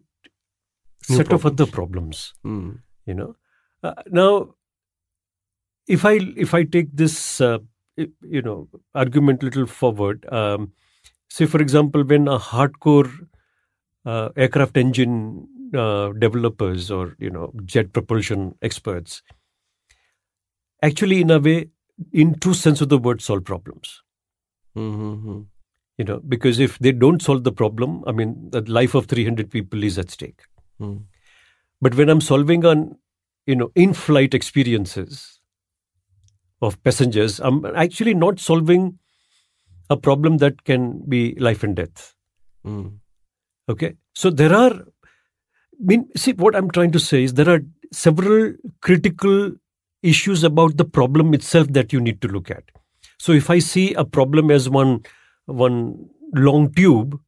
New 1.09 1.17
set 1.17 1.31
of 1.31 1.45
other 1.45 1.65
problems. 1.65 2.33
Mm. 2.45 2.79
You 3.05 3.13
know, 3.13 3.35
uh, 3.83 3.93
now 4.07 4.55
if 5.87 6.05
I 6.05 6.19
if 6.35 6.53
I 6.53 6.63
take 6.63 6.89
this 6.93 7.39
uh, 7.39 7.59
you 7.95 8.41
know 8.41 8.67
argument 8.93 9.43
little 9.43 9.65
forward, 9.65 10.25
um, 10.31 10.73
say 11.29 11.45
for 11.45 11.61
example, 11.61 12.03
when 12.03 12.27
a 12.27 12.37
hardcore 12.37 13.27
uh, 14.05 14.29
aircraft 14.35 14.77
engine 14.77 15.47
uh, 15.73 16.09
developers 16.13 16.91
or 16.91 17.15
you 17.19 17.29
know 17.29 17.51
jet 17.65 17.93
propulsion 17.93 18.55
experts 18.61 19.21
actually, 20.81 21.21
in 21.21 21.31
a 21.31 21.39
way, 21.39 21.69
in 22.11 22.39
true 22.39 22.53
sense 22.53 22.81
of 22.81 22.89
the 22.89 22.97
word, 22.97 23.21
solve 23.21 23.43
problems. 23.43 24.01
Mm-hmm. 24.77 25.41
You 25.97 26.05
know, 26.05 26.19
because 26.19 26.59
if 26.59 26.77
they 26.77 26.91
don't 26.91 27.21
solve 27.21 27.43
the 27.43 27.51
problem, 27.51 28.03
I 28.05 28.11
mean, 28.11 28.49
the 28.51 28.61
life 28.61 28.93
of 28.93 29.07
300 29.07 29.49
people 29.49 29.83
is 29.83 29.97
at 29.97 30.11
stake. 30.11 30.41
Mm. 30.79 31.05
But 31.81 31.95
when 31.95 32.09
I'm 32.09 32.21
solving 32.21 32.65
on, 32.65 32.97
you 33.47 33.55
know, 33.55 33.71
in-flight 33.75 34.35
experiences 34.35 35.39
of 36.61 36.81
passengers, 36.83 37.39
I'm 37.39 37.65
actually 37.65 38.13
not 38.13 38.39
solving 38.39 38.99
a 39.89 39.97
problem 39.97 40.37
that 40.37 40.63
can 40.65 41.03
be 41.07 41.35
life 41.39 41.63
and 41.63 41.75
death. 41.75 42.13
Mm. 42.65 42.99
Okay, 43.69 43.95
so 44.13 44.29
there 44.29 44.53
are. 44.53 44.73
I 44.73 45.83
mean, 45.83 46.09
see, 46.15 46.33
what 46.33 46.55
I'm 46.55 46.71
trying 46.71 46.91
to 46.91 46.99
say 46.99 47.23
is 47.23 47.33
there 47.33 47.49
are 47.49 47.61
several 47.91 48.53
critical 48.81 49.51
issues 50.01 50.43
about 50.43 50.77
the 50.77 50.85
problem 50.85 51.33
itself 51.33 51.67
that 51.69 51.93
you 51.93 51.99
need 51.99 52.21
to 52.21 52.27
look 52.27 52.49
at. 52.49 52.63
So, 53.19 53.31
if 53.31 53.49
I 53.49 53.59
see 53.59 53.93
a 53.93 54.05
problem 54.05 54.51
as 54.51 54.69
one 54.69 55.03
one 55.47 56.09
long 56.33 56.71
tube, 56.73 57.19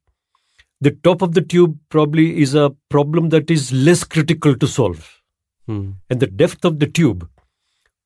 the 0.81 0.91
top 0.91 1.21
of 1.21 1.33
the 1.33 1.41
tube 1.41 1.77
probably 1.89 2.41
is 2.41 2.53
a 2.53 2.69
problem 2.89 3.29
that 3.29 3.49
is 3.49 3.73
less 3.73 4.03
critical 4.03 4.55
to 4.55 4.67
solve, 4.67 5.15
Mm. 5.67 5.95
and 6.09 6.19
the 6.19 6.27
depth 6.27 6.65
of 6.65 6.79
the 6.79 6.87
tube 6.87 7.29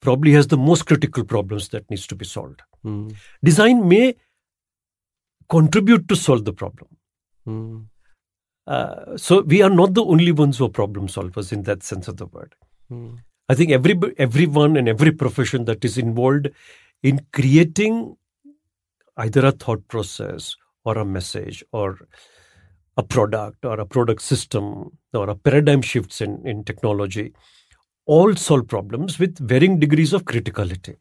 probably 0.01 0.33
has 0.33 0.47
the 0.47 0.57
most 0.57 0.85
critical 0.85 1.23
problems 1.23 1.69
that 1.69 1.89
needs 1.89 2.05
to 2.07 2.15
be 2.15 2.25
solved. 2.25 2.61
Mm. 2.85 3.15
Design 3.43 3.87
may 3.87 4.15
contribute 5.49 6.09
to 6.09 6.15
solve 6.15 6.43
the 6.45 6.53
problem. 6.53 6.89
Mm. 7.47 7.85
Uh, 8.67 9.17
so 9.17 9.41
we 9.41 9.61
are 9.61 9.69
not 9.69 9.93
the 9.93 10.03
only 10.03 10.31
ones 10.31 10.57
who 10.57 10.65
are 10.65 10.69
problem 10.69 11.07
solvers 11.07 11.51
in 11.51 11.63
that 11.63 11.83
sense 11.83 12.07
of 12.07 12.17
the 12.17 12.25
word. 12.25 12.55
I 13.49 13.55
think 13.55 13.71
every 13.71 13.99
everyone 14.17 14.77
and 14.77 14.87
every 14.87 15.11
profession 15.11 15.65
that 15.65 15.83
is 15.83 15.97
involved 15.97 16.49
in 17.01 17.25
creating 17.33 18.17
either 19.17 19.45
a 19.45 19.51
thought 19.51 19.87
process 19.87 20.55
or 20.85 20.97
a 20.97 21.05
message 21.05 21.63
or 21.71 21.99
a 22.97 23.03
product 23.03 23.65
or 23.65 23.79
a 23.79 23.85
product 23.85 24.21
system 24.21 24.97
or 25.13 25.29
a 25.29 25.35
paradigm 25.35 25.81
shifts 25.81 26.21
in, 26.21 26.45
in 26.45 26.63
technology 26.63 27.33
all 28.05 28.35
solve 28.35 28.67
problems 28.67 29.17
with 29.17 29.37
varying 29.39 29.79
degrees 29.79 30.13
of 30.13 30.25
criticality. 30.25 30.97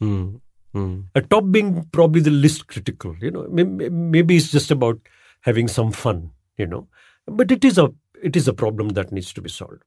Mm. 0.00 0.40
Mm. 0.74 1.04
A 1.14 1.20
top 1.20 1.50
being 1.50 1.84
probably 1.92 2.20
the 2.20 2.30
least 2.30 2.66
critical. 2.66 3.14
You 3.20 3.30
know, 3.30 3.46
May- 3.48 3.64
may- 3.64 3.88
maybe 3.88 4.36
it's 4.36 4.50
just 4.50 4.70
about 4.70 4.98
having 5.40 5.68
some 5.68 5.92
fun. 5.92 6.30
You 6.56 6.66
know, 6.66 6.88
but 7.26 7.50
it 7.50 7.64
is 7.64 7.78
a 7.78 7.92
it 8.22 8.36
is 8.36 8.46
a 8.46 8.52
problem 8.52 8.90
that 8.90 9.10
needs 9.10 9.32
to 9.32 9.42
be 9.42 9.48
solved. 9.48 9.82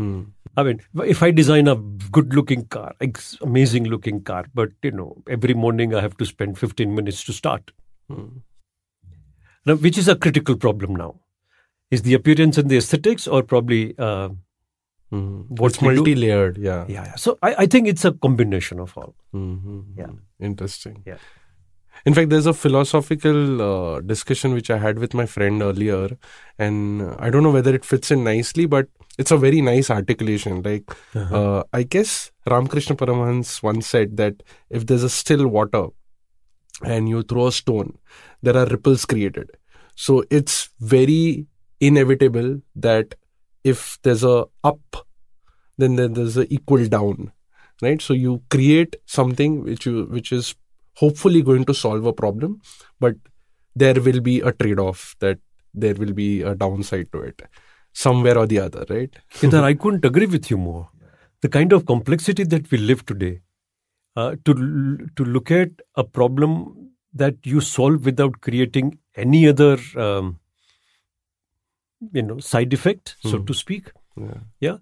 Mm. 0.00 0.20
I 0.56 0.62
mean, 0.66 0.80
if 1.14 1.22
I 1.22 1.30
design 1.30 1.68
a 1.68 1.76
good 2.18 2.34
looking 2.34 2.66
car, 2.66 2.92
amazing 3.48 3.84
looking 3.94 4.22
car, 4.22 4.44
but 4.60 4.70
you 4.82 4.90
know, 5.00 5.08
every 5.38 5.54
morning 5.54 5.94
I 5.94 6.00
have 6.00 6.16
to 6.22 6.26
spend 6.30 6.58
15 6.58 6.94
minutes 7.00 7.24
to 7.24 7.32
start, 7.40 7.72
Mm. 8.10 8.30
now, 9.66 9.74
which 9.88 9.98
is 9.98 10.08
a 10.08 10.16
critical 10.16 10.56
problem 10.56 10.96
now. 10.96 11.10
Is 11.96 12.02
the 12.02 12.14
appearance 12.14 12.56
and 12.62 12.68
the 12.70 12.76
aesthetics, 12.78 13.26
or 13.28 13.42
probably, 13.42 13.82
uh, 13.98 14.30
Mm. 15.12 15.46
What 15.60 15.72
it's 15.72 15.80
we 15.82 15.88
do- 15.88 15.94
multi-layered. 15.96 16.58
Yeah. 16.64 16.84
yeah, 16.88 17.04
yeah. 17.06 17.14
So 17.16 17.36
I, 17.42 17.54
I 17.62 17.66
think 17.66 17.88
it's 17.88 18.04
a 18.04 18.12
combination 18.12 18.78
of 18.82 18.92
all. 18.96 19.16
Mm-hmm. 19.34 19.80
Yeah. 19.98 20.12
Interesting. 20.48 21.02
Yeah. 21.04 21.16
In 22.06 22.14
fact, 22.14 22.30
there's 22.30 22.46
a 22.46 22.54
philosophical 22.54 23.62
uh, 23.62 24.00
discussion 24.00 24.52
which 24.52 24.70
I 24.70 24.78
had 24.78 24.98
with 24.98 25.14
my 25.14 25.26
friend 25.26 25.62
earlier, 25.62 26.16
and 26.58 27.14
I 27.18 27.30
don't 27.30 27.42
know 27.42 27.50
whether 27.50 27.74
it 27.74 27.84
fits 27.84 28.10
in 28.10 28.24
nicely, 28.24 28.66
but 28.66 28.88
it's 29.18 29.30
a 29.30 29.36
very 29.36 29.60
nice 29.60 29.90
articulation. 29.90 30.62
Like, 30.62 30.90
uh, 31.14 31.62
I 31.72 31.82
guess 31.82 32.30
Ramakrishna 32.48 32.96
Paramahans 32.96 33.62
once 33.62 33.86
said 33.86 34.16
that 34.16 34.42
if 34.70 34.86
there's 34.86 35.02
a 35.02 35.10
still 35.10 35.46
water 35.46 35.88
and 36.82 37.08
you 37.08 37.22
throw 37.22 37.48
a 37.48 37.52
stone, 37.52 37.98
there 38.42 38.56
are 38.56 38.66
ripples 38.66 39.04
created. 39.04 39.50
So 39.94 40.24
it's 40.30 40.70
very 40.80 41.46
inevitable 41.80 42.62
that 42.76 43.14
if 43.64 43.98
there's 44.02 44.24
a 44.24 44.46
up, 44.64 45.06
then 45.76 45.96
there's 45.96 46.38
a 46.38 46.52
equal 46.52 46.86
down, 46.86 47.32
right? 47.82 48.00
So 48.00 48.14
you 48.14 48.42
create 48.50 48.96
something 49.06 49.64
which 49.64 49.84
you 49.84 50.04
which 50.04 50.32
is 50.32 50.54
hopefully 51.02 51.42
going 51.50 51.64
to 51.70 51.74
solve 51.82 52.06
a 52.12 52.12
problem, 52.22 52.60
but 53.04 53.16
there 53.84 54.00
will 54.06 54.20
be 54.20 54.40
a 54.40 54.52
trade-off 54.52 55.02
that 55.20 55.38
there 55.84 55.94
will 55.94 56.12
be 56.12 56.28
a 56.42 56.54
downside 56.62 57.10
to 57.12 57.20
it, 57.30 57.42
somewhere 57.92 58.36
or 58.38 58.46
the 58.52 58.58
other, 58.58 58.84
right? 58.90 59.14
Kedar, 59.40 59.62
I 59.64 59.74
couldn't 59.74 60.04
agree 60.04 60.26
with 60.26 60.50
you 60.50 60.58
more. 60.58 60.88
The 61.46 61.48
kind 61.48 61.72
of 61.72 61.86
complexity 61.86 62.44
that 62.54 62.70
we 62.70 62.78
live 62.90 63.04
today, 63.12 63.40
uh, 64.16 64.32
to 64.44 64.54
to 65.20 65.24
look 65.36 65.50
at 65.60 65.70
a 65.96 66.04
problem 66.18 66.56
that 67.22 67.36
you 67.52 67.60
solve 67.68 68.04
without 68.10 68.40
creating 68.48 68.90
any 69.26 69.40
other, 69.52 69.70
um, 70.06 70.28
you 72.18 72.22
know, 72.22 72.38
side 72.50 72.72
effect, 72.78 73.16
so 73.22 73.38
Hmm. 73.38 73.44
to 73.46 73.54
speak, 73.62 73.90
Yeah. 74.26 74.40
yeah, 74.66 74.76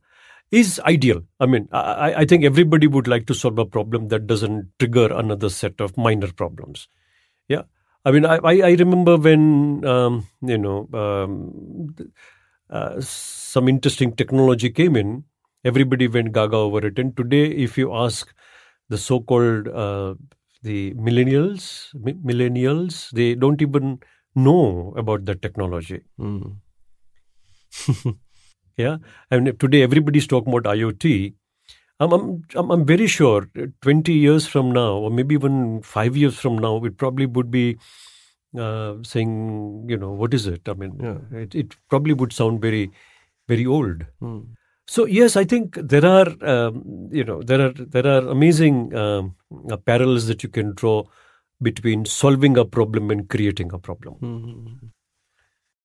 is 0.50 0.80
ideal. 0.86 1.22
I 1.40 1.46
mean, 1.46 1.68
I, 1.72 2.14
I- 2.22 2.24
think 2.24 2.44
everybody 2.44 2.86
would 2.86 3.08
like 3.08 3.26
to 3.26 3.34
solve 3.34 3.58
a 3.58 3.66
problem 3.66 4.08
that 4.08 4.26
doesn't 4.26 4.68
trigger 4.78 5.12
another 5.12 5.48
set 5.50 5.80
of 5.80 5.96
minor 5.96 6.32
problems. 6.32 6.88
Yeah. 7.48 7.62
I 8.04 8.12
mean, 8.12 8.26
I, 8.26 8.36
I, 8.36 8.52
I 8.62 8.70
remember 8.78 9.16
when, 9.18 9.84
um, 9.84 10.26
you 10.42 10.58
know, 10.58 10.88
um, 10.94 11.94
uh, 12.70 13.00
some 13.00 13.68
interesting 13.68 14.14
technology 14.14 14.70
came 14.70 14.96
in, 14.96 15.24
everybody 15.64 16.08
went 16.08 16.32
gaga 16.32 16.56
over 16.56 16.86
it. 16.86 16.98
And 16.98 17.16
today, 17.16 17.46
if 17.50 17.78
you 17.78 17.94
ask 17.94 18.32
the 18.88 18.98
so 18.98 19.20
called 19.20 19.68
uh, 19.68 20.14
the 20.62 20.94
millennials, 20.94 21.94
mi- 21.94 22.14
millennials, 22.14 23.10
they 23.12 23.34
don't 23.34 23.62
even 23.62 24.00
know 24.34 24.94
about 24.96 25.24
the 25.24 25.34
technology. 25.34 26.02
Mm. 26.20 26.56
Yeah, 28.78 28.98
and 29.30 29.58
today 29.58 29.82
everybody's 29.82 30.26
talking 30.28 30.54
about 30.54 30.72
IoT. 30.72 31.34
I'm, 32.00 32.12
I'm, 32.12 32.70
I'm, 32.70 32.86
very 32.86 33.08
sure 33.08 33.48
uh, 33.60 33.66
20 33.80 34.12
years 34.12 34.46
from 34.46 34.70
now, 34.70 34.92
or 34.92 35.10
maybe 35.10 35.34
even 35.34 35.82
five 35.82 36.16
years 36.16 36.38
from 36.38 36.56
now, 36.56 36.84
it 36.84 36.96
probably 36.96 37.26
would 37.26 37.50
be 37.50 37.76
uh, 38.56 38.94
saying, 39.02 39.86
you 39.88 39.96
know, 39.96 40.12
what 40.12 40.32
is 40.32 40.46
it? 40.46 40.68
I 40.68 40.74
mean, 40.74 40.96
Yeah. 41.02 41.40
it, 41.40 41.56
it 41.56 41.76
probably 41.90 42.14
would 42.14 42.32
sound 42.32 42.60
very, 42.60 42.92
very 43.48 43.66
old. 43.66 44.04
Mm. 44.22 44.46
So 44.86 45.06
yes, 45.06 45.36
I 45.36 45.44
think 45.44 45.74
there 45.74 46.06
are, 46.06 46.28
um, 46.48 47.08
you 47.10 47.24
know, 47.24 47.42
there 47.42 47.60
are 47.60 47.72
there 47.72 48.06
are 48.06 48.26
amazing 48.28 48.94
um, 48.94 49.34
uh, 49.70 49.76
parallels 49.76 50.28
that 50.28 50.42
you 50.42 50.48
can 50.48 50.72
draw 50.74 51.02
between 51.60 52.04
solving 52.04 52.56
a 52.56 52.64
problem 52.64 53.10
and 53.10 53.28
creating 53.28 53.72
a 53.72 53.78
problem. 53.78 54.14
Mhm. 54.22 54.90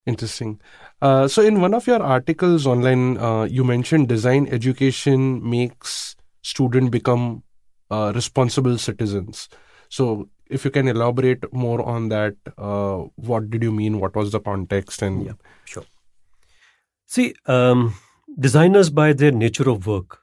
Interesting. 0.06 0.60
Uh, 1.00 1.26
so, 1.26 1.42
in 1.42 1.60
one 1.60 1.72
of 1.72 1.86
your 1.86 2.02
articles 2.02 2.66
online, 2.66 3.16
uh, 3.16 3.44
you 3.44 3.64
mentioned 3.64 4.08
design 4.08 4.46
education 4.48 5.48
makes 5.48 6.14
student 6.42 6.90
become 6.90 7.42
uh, 7.90 8.12
responsible 8.14 8.76
citizens. 8.76 9.48
So, 9.88 10.28
if 10.50 10.64
you 10.64 10.70
can 10.70 10.88
elaborate 10.88 11.50
more 11.52 11.82
on 11.82 12.10
that, 12.10 12.34
uh, 12.58 13.04
what 13.16 13.48
did 13.48 13.62
you 13.62 13.72
mean? 13.72 13.98
What 13.98 14.14
was 14.14 14.32
the 14.32 14.40
context? 14.40 15.00
And 15.00 15.24
Yeah. 15.24 15.32
Sure. 15.64 15.84
See, 17.06 17.34
um, 17.46 17.94
designers 18.38 18.90
by 18.90 19.12
their 19.14 19.32
nature 19.32 19.70
of 19.70 19.86
work, 19.86 20.18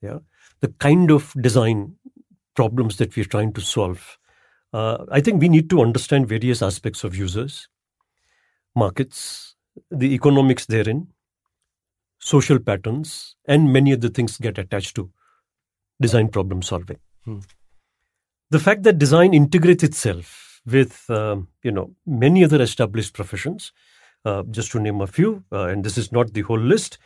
yeah, 0.00 0.18
the 0.60 0.68
kind 0.78 1.10
of 1.10 1.34
design 1.40 1.96
problems 2.54 2.96
that 2.96 3.16
we're 3.16 3.24
trying 3.24 3.52
to 3.52 3.60
solve, 3.60 4.18
uh, 4.72 5.04
I 5.10 5.20
think 5.20 5.40
we 5.42 5.48
need 5.48 5.68
to 5.70 5.82
understand 5.82 6.28
various 6.28 6.62
aspects 6.62 7.04
of 7.04 7.14
users, 7.14 7.68
markets, 8.74 9.54
the 9.90 10.14
economics 10.14 10.66
therein, 10.66 11.08
social 12.18 12.58
patterns, 12.58 13.36
and 13.46 13.72
many 13.72 13.92
other 13.92 14.08
things 14.08 14.38
get 14.38 14.58
attached 14.58 14.96
to 14.96 15.10
design 16.00 16.28
problem 16.28 16.62
solving. 16.62 16.98
Hmm. 17.24 17.40
The 18.50 18.60
fact 18.60 18.82
that 18.84 18.98
design 18.98 19.34
integrates 19.34 19.82
itself 19.82 20.60
with, 20.66 21.08
um, 21.10 21.48
you 21.62 21.72
know, 21.72 21.94
many 22.06 22.44
other 22.44 22.60
established 22.62 23.14
professions 23.14 23.72
uh, 24.24 24.42
just 24.50 24.72
to 24.72 24.80
name 24.80 25.00
a 25.00 25.06
few, 25.06 25.44
uh, 25.52 25.66
and 25.66 25.84
this 25.84 25.98
is 25.98 26.12
not 26.12 26.32
the 26.32 26.42
whole 26.42 26.58
list 26.58 26.98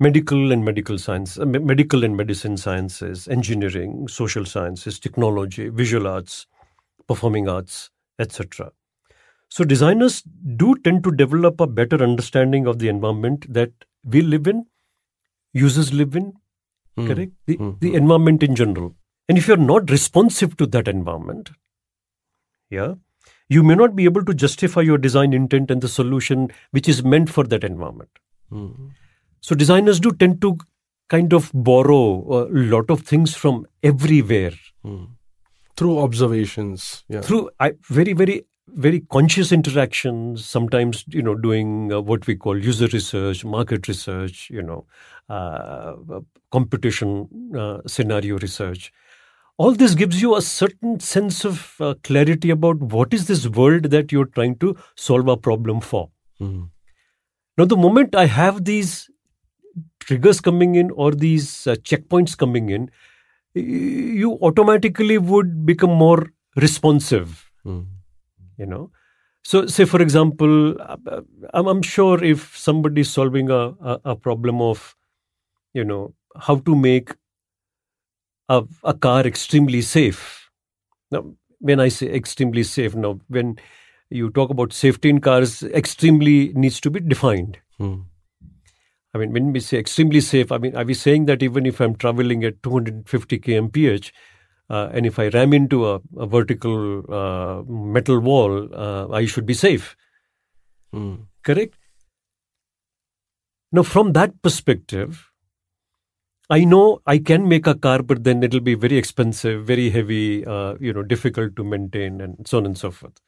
medical 0.00 0.50
and 0.50 0.64
medical 0.64 0.98
science, 0.98 1.38
uh, 1.38 1.44
medical 1.44 2.02
and 2.04 2.16
medicine 2.16 2.56
sciences, 2.56 3.28
engineering, 3.28 4.08
social 4.08 4.46
sciences, 4.46 4.98
technology, 4.98 5.68
visual 5.68 6.08
arts, 6.08 6.46
performing 7.06 7.48
arts, 7.48 7.90
etc. 8.18 8.72
So, 9.50 9.64
designers 9.64 10.22
do 10.56 10.74
tend 10.84 11.02
to 11.04 11.10
develop 11.10 11.60
a 11.60 11.66
better 11.66 12.02
understanding 12.02 12.66
of 12.66 12.78
the 12.78 12.88
environment 12.88 13.46
that 13.52 13.72
we 14.04 14.22
live 14.22 14.46
in, 14.46 14.66
users 15.52 15.92
live 15.92 16.14
in, 16.14 16.32
Mm. 16.96 17.06
correct? 17.08 17.32
The, 17.46 17.56
Mm. 17.56 17.80
the 17.80 17.94
environment 17.94 18.44
in 18.44 18.54
general. 18.54 18.94
And 19.28 19.38
if 19.38 19.48
you're 19.48 19.56
not 19.56 19.90
responsive 19.90 20.56
to 20.58 20.66
that 20.66 20.88
environment, 20.88 21.50
yeah, 22.70 22.94
you 23.48 23.62
may 23.64 23.74
not 23.74 23.96
be 23.96 24.04
able 24.04 24.24
to 24.24 24.34
justify 24.34 24.80
your 24.80 24.98
design 24.98 25.32
intent 25.32 25.70
and 25.70 25.80
the 25.80 25.88
solution 25.88 26.48
which 26.70 26.88
is 26.88 27.02
meant 27.02 27.28
for 27.30 27.44
that 27.44 27.64
environment. 27.64 28.10
Mm. 28.52 28.90
So 29.40 29.54
designers 29.54 29.98
do 30.00 30.12
tend 30.12 30.40
to 30.42 30.58
kind 31.08 31.32
of 31.32 31.50
borrow 31.52 32.02
a 32.44 32.46
lot 32.74 32.90
of 32.90 33.00
things 33.02 33.34
from 33.34 33.66
everywhere 33.82 34.52
Through 35.76 35.98
observations. 35.98 37.04
Yeah. 37.08 37.22
through 37.22 37.50
I, 37.58 37.72
very 37.88 38.12
very 38.12 38.44
very 38.74 39.00
conscious 39.00 39.52
interactions 39.52 40.44
sometimes 40.44 41.04
you 41.08 41.22
know 41.22 41.34
doing 41.34 41.92
uh, 41.92 42.00
what 42.00 42.26
we 42.26 42.34
call 42.36 42.56
user 42.56 42.86
research 42.88 43.44
market 43.44 43.88
research 43.88 44.48
you 44.50 44.62
know 44.62 44.86
uh, 45.28 45.94
competition 46.50 47.28
uh, 47.56 47.78
scenario 47.86 48.38
research 48.38 48.92
all 49.58 49.72
this 49.74 49.94
gives 49.94 50.22
you 50.22 50.34
a 50.36 50.42
certain 50.42 50.98
sense 51.00 51.44
of 51.44 51.76
uh, 51.80 51.94
clarity 52.02 52.50
about 52.50 52.78
what 52.80 53.12
is 53.12 53.26
this 53.26 53.46
world 53.48 53.84
that 53.84 54.10
you're 54.12 54.24
trying 54.38 54.56
to 54.56 54.76
solve 54.96 55.28
a 55.28 55.36
problem 55.36 55.80
for 55.80 56.08
Mm. 56.40 56.70
now 57.58 57.64
the 57.66 57.76
moment 57.76 58.14
i 58.14 58.24
have 58.24 58.64
these 58.64 59.10
triggers 60.00 60.40
coming 60.40 60.74
in 60.74 60.90
or 60.92 61.12
these 61.12 61.66
uh, 61.66 61.74
checkpoints 61.90 62.36
coming 62.36 62.70
in 62.70 62.90
you 63.54 64.38
automatically 64.42 65.18
would 65.18 65.66
become 65.66 65.90
more 65.90 66.32
responsive 66.56 67.46
Mm. 67.66 67.84
You 68.60 68.66
know. 68.66 68.90
So 69.42 69.66
say 69.66 69.86
for 69.86 70.02
example 70.02 70.76
i'm, 71.54 71.66
I'm 71.66 71.82
sure 71.82 72.22
if 72.22 72.56
somebody 72.62 73.00
is 73.00 73.10
solving 73.10 73.50
a, 73.50 73.60
a, 73.92 74.00
a 74.12 74.16
problem 74.16 74.60
of 74.60 74.94
you 75.72 75.82
know 75.82 76.14
how 76.48 76.56
to 76.56 76.76
make 76.76 77.14
a, 78.50 78.62
a 78.84 78.92
car 78.92 79.26
extremely 79.26 79.80
safe. 79.80 80.50
Now 81.10 81.24
when 81.58 81.80
i 81.80 81.88
say 81.88 82.12
extremely 82.20 82.64
safe 82.64 82.94
now 82.94 83.18
when 83.28 83.58
you 84.10 84.28
talk 84.28 84.50
about 84.50 84.72
safety 84.72 85.08
in 85.08 85.20
cars 85.20 85.62
extremely 85.62 86.52
needs 86.52 86.80
to 86.80 86.90
be 86.90 87.00
defined. 87.00 87.58
Mm. 87.80 88.04
I 89.14 89.18
mean, 89.18 89.32
when 89.32 89.52
we 89.52 89.60
say 89.60 89.78
extremely 89.78 90.20
safe, 90.20 90.52
I 90.52 90.58
mean, 90.58 90.76
are 90.76 90.84
we 90.84 90.94
saying 90.94 91.24
that 91.26 91.42
even 91.42 91.66
if 91.66 91.80
I'm 91.80 91.96
traveling 91.96 92.44
at 92.44 92.62
250 92.62 93.38
kmph, 93.40 94.10
uh, 94.70 94.88
and 94.92 95.04
if 95.04 95.18
I 95.18 95.28
ram 95.28 95.52
into 95.52 95.86
a, 95.86 96.00
a 96.16 96.26
vertical 96.26 97.04
uh, 97.12 97.62
metal 97.64 98.20
wall, 98.20 98.68
uh, 98.72 99.08
I 99.08 99.26
should 99.26 99.44
be 99.44 99.54
safe? 99.54 99.96
Mm. 100.94 101.26
Correct? 101.42 101.74
Now, 103.72 103.82
from 103.82 104.12
that 104.12 104.40
perspective, 104.42 105.32
I 106.48 106.64
know 106.64 107.00
I 107.06 107.18
can 107.18 107.48
make 107.48 107.66
a 107.66 107.74
car, 107.74 108.02
but 108.02 108.24
then 108.24 108.42
it'll 108.42 108.60
be 108.60 108.74
very 108.74 108.96
expensive, 108.96 109.64
very 109.64 109.90
heavy, 109.90 110.44
uh, 110.44 110.74
you 110.80 110.92
know, 110.92 111.02
difficult 111.02 111.54
to 111.56 111.64
maintain, 111.64 112.20
and 112.20 112.46
so 112.46 112.58
on 112.58 112.66
and 112.66 112.78
so 112.78 112.90
forth. 112.90 113.20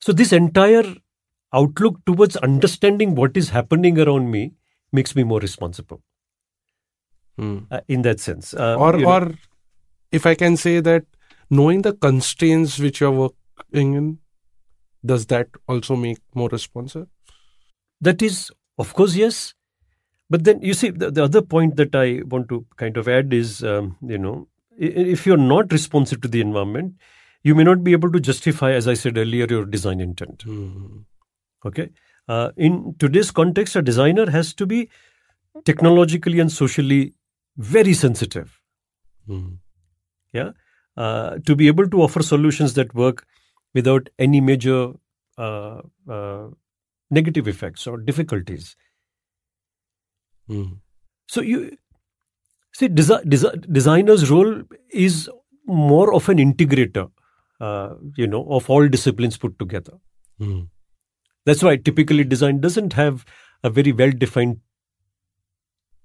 So, 0.00 0.12
this 0.12 0.32
entire 0.32 0.94
outlook 1.52 2.04
towards 2.06 2.36
understanding 2.36 3.14
what 3.14 3.36
is 3.36 3.50
happening 3.50 3.98
around 3.98 4.30
me 4.30 4.54
makes 4.92 5.14
me 5.16 5.22
more 5.24 5.40
responsible 5.40 6.02
Mm. 7.40 7.66
uh, 7.70 7.80
in 7.88 8.02
that 8.02 8.20
sense. 8.20 8.52
Uh, 8.52 8.76
or 8.78 8.98
you 8.98 9.04
know, 9.04 9.10
or 9.10 9.34
if 10.12 10.26
I 10.26 10.34
can 10.34 10.56
say 10.56 10.80
that 10.80 11.04
knowing 11.50 11.82
the 11.82 11.92
constraints 11.92 12.78
which 12.78 13.00
you're 13.00 13.10
working 13.10 13.94
in, 13.94 14.18
does 15.04 15.26
that 15.26 15.48
also 15.66 15.96
make 15.96 16.18
more 16.34 16.48
responsive? 16.48 17.08
that 18.02 18.20
is, 18.20 18.50
of 18.78 18.92
course, 18.92 19.14
yes. 19.14 19.54
But 20.28 20.44
then 20.44 20.60
you 20.60 20.74
see, 20.74 20.90
the, 20.90 21.10
the 21.10 21.24
other 21.24 21.40
point 21.40 21.76
that 21.76 21.94
I 21.94 22.22
want 22.26 22.48
to 22.48 22.66
kind 22.76 22.96
of 22.96 23.08
add 23.08 23.32
is, 23.32 23.62
um, 23.62 23.96
you 24.02 24.18
know, 24.18 24.48
if 24.76 25.26
you're 25.26 25.36
not 25.36 25.72
responsive 25.72 26.20
to 26.22 26.28
the 26.28 26.40
environment, 26.40 26.94
you 27.42 27.54
may 27.54 27.64
not 27.64 27.84
be 27.84 27.92
able 27.92 28.10
to 28.12 28.20
justify, 28.20 28.72
as 28.72 28.88
I 28.88 28.94
said 28.94 29.18
earlier, 29.18 29.46
your 29.48 29.64
design 29.64 30.00
intent. 30.00 30.44
Mm. 30.46 31.04
Okay. 31.64 31.90
Uh, 32.28 32.50
in 32.56 32.94
today's 32.98 33.30
context, 33.30 33.76
a 33.76 33.82
designer 33.82 34.30
has 34.30 34.54
to 34.54 34.66
be 34.66 34.88
technologically 35.64 36.40
and 36.40 36.50
socially 36.50 37.14
very 37.56 37.92
sensitive. 37.92 38.60
Mm. 39.28 39.58
Yeah. 40.32 40.50
Uh, 40.96 41.38
to 41.46 41.56
be 41.56 41.68
able 41.68 41.88
to 41.88 42.02
offer 42.02 42.22
solutions 42.22 42.74
that 42.74 42.94
work 42.94 43.24
without 43.74 44.08
any 44.18 44.40
major 44.40 44.92
uh, 45.38 45.80
uh, 46.08 46.48
negative 47.10 47.48
effects 47.48 47.86
or 47.86 47.96
difficulties. 47.98 48.76
Mm. 50.50 50.80
So 51.28 51.40
you 51.40 51.76
see, 52.74 52.88
desi- 52.88 53.24
desi- 53.24 53.72
designer's 53.72 54.30
role 54.30 54.62
is 54.90 55.30
more 55.66 56.12
of 56.12 56.28
an 56.28 56.38
integrator, 56.38 57.10
uh, 57.60 57.94
you 58.16 58.26
know, 58.26 58.44
of 58.50 58.68
all 58.68 58.86
disciplines 58.88 59.38
put 59.38 59.58
together. 59.58 59.94
Mm. 60.40 60.68
That's 61.46 61.62
why 61.62 61.76
typically 61.76 62.24
design 62.24 62.60
doesn't 62.60 62.92
have 62.92 63.24
a 63.64 63.70
very 63.70 63.92
well-defined 63.92 64.60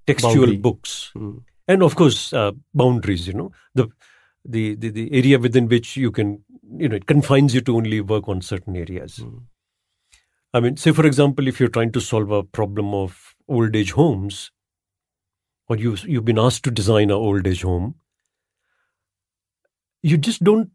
textual 0.06 0.36
Boundary. 0.36 0.58
books, 0.58 1.12
Mm. 1.16 1.44
and 1.68 1.84
of 1.84 1.96
course 1.96 2.32
uh, 2.32 2.52
boundaries. 2.74 3.28
You 3.28 3.34
know, 3.34 3.52
the, 3.76 3.90
the 4.48 4.76
the 4.76 4.90
the 4.90 5.14
area 5.14 5.40
within 5.40 5.68
which 5.68 5.98
you 5.98 6.12
can, 6.12 6.44
you 6.78 6.90
know, 6.90 6.96
it 6.96 7.06
confines 7.06 7.54
you 7.54 7.62
to 7.62 7.76
only 7.76 8.02
work 8.02 8.28
on 8.28 8.42
certain 8.42 8.76
areas. 8.76 9.18
Mm. 9.18 9.44
I 10.54 10.60
mean, 10.60 10.78
say 10.78 10.92
for 10.92 11.06
example, 11.06 11.48
if 11.48 11.60
you're 11.60 11.70
trying 11.70 11.92
to 11.92 12.02
solve 12.02 12.32
a 12.32 12.44
problem 12.44 12.94
of 12.94 13.36
old 13.48 13.76
age 13.76 13.92
homes, 13.92 14.52
or 15.68 15.78
you 15.78 15.98
you've 16.04 16.26
been 16.26 16.40
asked 16.40 16.64
to 16.64 16.72
design 16.72 17.10
a 17.10 17.16
old 17.16 17.46
age 17.46 17.64
home, 17.64 17.96
you 20.02 20.18
just 20.18 20.44
don't 20.44 20.72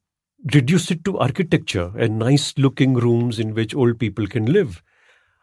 reduce 0.52 0.90
it 0.90 1.04
to 1.04 1.18
architecture 1.18 1.92
and 1.96 2.18
nice 2.18 2.54
looking 2.58 2.94
rooms 2.94 3.38
in 3.38 3.54
which 3.54 3.74
old 3.74 3.98
people 3.98 4.26
can 4.26 4.46
live. 4.46 4.82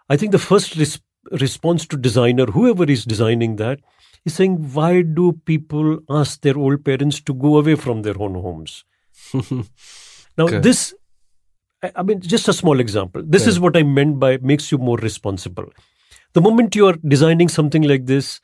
I 0.10 0.18
think 0.18 0.32
the 0.32 0.40
first 0.40 0.76
res- 0.76 1.00
response 1.32 1.88
to 1.88 1.98
designer, 1.98 2.46
whoever 2.48 2.84
is 2.84 3.06
designing 3.06 3.56
that, 3.58 3.80
is 4.26 4.34
saying, 4.36 4.74
why 4.74 5.02
do 5.02 5.34
people 5.46 6.00
ask 6.10 6.42
their 6.42 6.58
old 6.58 6.84
parents 6.84 7.22
to 7.22 7.34
go 7.34 7.58
away 7.58 7.76
from 7.76 8.02
their 8.02 8.20
own 8.22 8.36
homes? 8.36 8.84
Now, 10.38 10.46
Okay. 10.46 10.60
this, 10.60 10.94
I 11.96 12.02
mean, 12.04 12.22
just 12.22 12.48
a 12.48 12.54
small 12.54 12.80
example. 12.80 13.22
This 13.26 13.46
is 13.46 13.60
what 13.60 13.76
I 13.76 13.84
meant 13.84 14.20
by 14.20 14.38
makes 14.38 14.72
you 14.72 14.78
more 14.78 14.98
responsible. 14.98 15.66
The 16.34 16.42
moment 16.42 16.76
you 16.76 16.88
are 16.88 16.96
designing 17.06 17.50
something 17.50 17.82
like 17.82 18.06
this, 18.06 18.40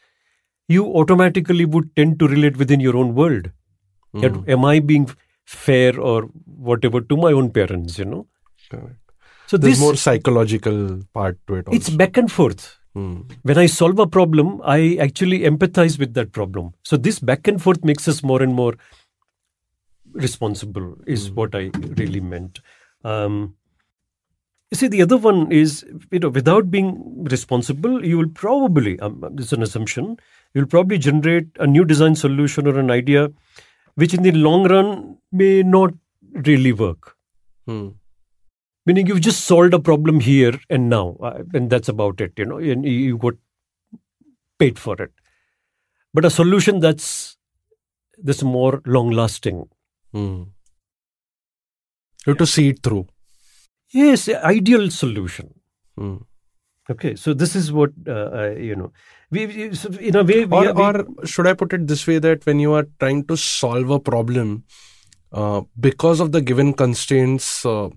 you 0.67 0.85
automatically 0.87 1.63
would 1.65 1.95
tend 1.95 2.19
to 2.19 2.27
relate 2.27 2.57
within 2.57 2.79
your 2.79 2.97
own 2.97 3.15
world. 3.15 3.51
Mm. 4.15 4.47
am 4.47 4.63
I 4.63 4.79
being 4.79 5.09
fair 5.45 5.99
or 5.99 6.23
whatever 6.45 7.01
to 7.01 7.17
my 7.17 7.31
own 7.33 7.51
parents, 7.51 7.99
you 7.99 8.05
know? 8.05 8.27
Correct. 8.69 8.95
So 9.47 9.57
There's 9.57 9.73
this, 9.73 9.79
more 9.79 9.95
psychological 9.95 11.01
part 11.13 11.37
to 11.47 11.55
it. 11.55 11.67
Also. 11.67 11.75
it's 11.75 11.89
back 11.89 12.17
and 12.17 12.31
forth. 12.31 12.79
Mm. 12.95 13.29
When 13.43 13.57
I 13.57 13.65
solve 13.65 13.99
a 13.99 14.07
problem, 14.07 14.61
I 14.63 14.97
actually 15.01 15.39
empathize 15.41 15.99
with 15.99 16.13
that 16.13 16.31
problem. 16.31 16.73
So 16.83 16.95
this 16.95 17.19
back 17.19 17.47
and 17.47 17.61
forth 17.61 17.83
makes 17.83 18.07
us 18.07 18.23
more 18.23 18.41
and 18.41 18.53
more 18.53 18.75
responsible, 20.13 20.95
is 21.05 21.29
what 21.29 21.53
I 21.53 21.71
really 21.97 22.21
meant. 22.21 22.59
Um, 23.03 23.55
you 24.71 24.77
see, 24.77 24.87
the 24.87 25.01
other 25.01 25.17
one 25.17 25.51
is, 25.51 25.85
you 26.11 26.19
know, 26.19 26.29
without 26.29 26.71
being 26.71 27.25
responsible, 27.25 28.03
you 28.05 28.17
will 28.17 28.29
probably, 28.29 28.99
um, 28.99 29.23
this 29.33 29.47
is 29.47 29.53
an 29.53 29.61
assumption, 29.61 30.17
you'll 30.53 30.65
probably 30.65 30.97
generate 30.97 31.47
a 31.59 31.67
new 31.67 31.85
design 31.85 32.15
solution 32.15 32.65
or 32.65 32.79
an 32.79 32.89
idea 32.89 33.29
which 33.95 34.13
in 34.13 34.23
the 34.23 34.31
long 34.31 34.67
run 34.67 35.17
may 35.31 35.63
not 35.63 35.93
really 36.45 36.71
work. 36.71 37.15
Mm. 37.67 37.95
Meaning 38.85 39.07
you've 39.07 39.21
just 39.21 39.45
solved 39.45 39.73
a 39.73 39.79
problem 39.79 40.19
here 40.19 40.59
and 40.69 40.89
now, 40.89 41.17
uh, 41.21 41.43
and 41.53 41.69
that's 41.69 41.89
about 41.89 42.21
it, 42.21 42.33
you 42.37 42.45
know, 42.45 42.57
and 42.57 42.85
you- 42.85 43.17
got 43.17 43.33
paid 44.59 44.77
for 44.79 44.95
it. 45.01 45.11
But 46.13 46.25
a 46.25 46.29
solution 46.29 46.79
that's 46.79 47.37
that's 48.23 48.43
more 48.43 48.81
long 48.85 49.09
lasting. 49.11 49.67
Mm. 50.13 50.47
You 52.25 52.31
have 52.31 52.37
to 52.37 52.45
see 52.45 52.69
it 52.69 52.81
through. 52.83 53.07
Yes, 53.91 54.29
ideal 54.29 54.89
solution. 54.91 55.53
Mm. 55.99 56.23
Okay, 56.89 57.15
so 57.15 57.33
this 57.33 57.55
is 57.55 57.71
what 57.71 57.91
uh, 58.07 58.51
you 58.51 58.75
know. 58.75 58.91
We, 59.31 59.47
we 59.47 59.73
so 59.73 59.89
in 59.89 60.15
a 60.15 60.23
way, 60.23 60.45
we 60.45 60.57
or, 60.57 60.73
we, 60.73 60.81
or 60.83 61.25
should 61.25 61.47
I 61.47 61.53
put 61.53 61.73
it 61.73 61.87
this 61.87 62.05
way 62.07 62.19
that 62.19 62.45
when 62.45 62.59
you 62.59 62.73
are 62.73 62.85
trying 62.99 63.25
to 63.25 63.35
solve 63.35 63.89
a 63.89 63.99
problem, 63.99 64.63
uh, 65.31 65.61
because 65.79 66.19
of 66.19 66.31
the 66.31 66.41
given 66.41 66.73
constraints, 66.73 67.65
uh, 67.65 67.89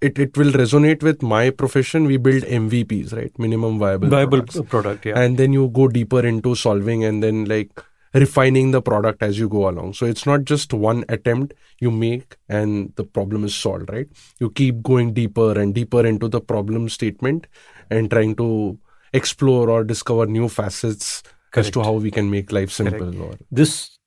it, 0.00 0.18
it 0.18 0.36
will 0.36 0.52
resonate 0.52 1.02
with 1.02 1.22
my 1.22 1.50
profession. 1.50 2.04
We 2.04 2.16
build 2.16 2.42
MVPs, 2.44 3.14
right? 3.14 3.36
Minimum 3.38 3.78
viable, 3.78 4.08
viable 4.08 4.42
products. 4.42 4.70
product. 4.70 5.06
Yeah, 5.06 5.18
And 5.18 5.38
then 5.38 5.52
you 5.52 5.68
go 5.68 5.88
deeper 5.88 6.24
into 6.24 6.54
solving 6.54 7.04
and 7.04 7.22
then 7.22 7.44
like 7.46 7.70
refining 8.14 8.70
the 8.70 8.80
product 8.80 9.22
as 9.22 9.38
you 9.38 9.48
go 9.48 9.68
along. 9.68 9.94
So 9.94 10.06
it's 10.06 10.24
not 10.24 10.44
just 10.44 10.72
one 10.72 11.04
attempt 11.08 11.54
you 11.80 11.90
make 11.90 12.36
and 12.48 12.92
the 12.96 13.04
problem 13.04 13.44
is 13.44 13.54
solved, 13.54 13.90
right? 13.90 14.08
You 14.38 14.50
keep 14.50 14.82
going 14.82 15.12
deeper 15.12 15.58
and 15.58 15.74
deeper 15.74 16.06
into 16.06 16.28
the 16.28 16.40
problem 16.40 16.88
statement 16.88 17.46
and 17.90 18.10
trying 18.10 18.36
to 18.36 18.78
explore 19.12 19.68
or 19.70 19.84
discover 19.84 20.26
new 20.26 20.48
facets 20.48 21.22
as 21.54 21.70
to 21.70 21.82
how 21.82 21.92
we 21.92 22.10
can 22.10 22.30
make 22.30 22.52
life 22.52 22.70
simple 22.70 23.22
or 23.22 23.34
this 23.50 23.97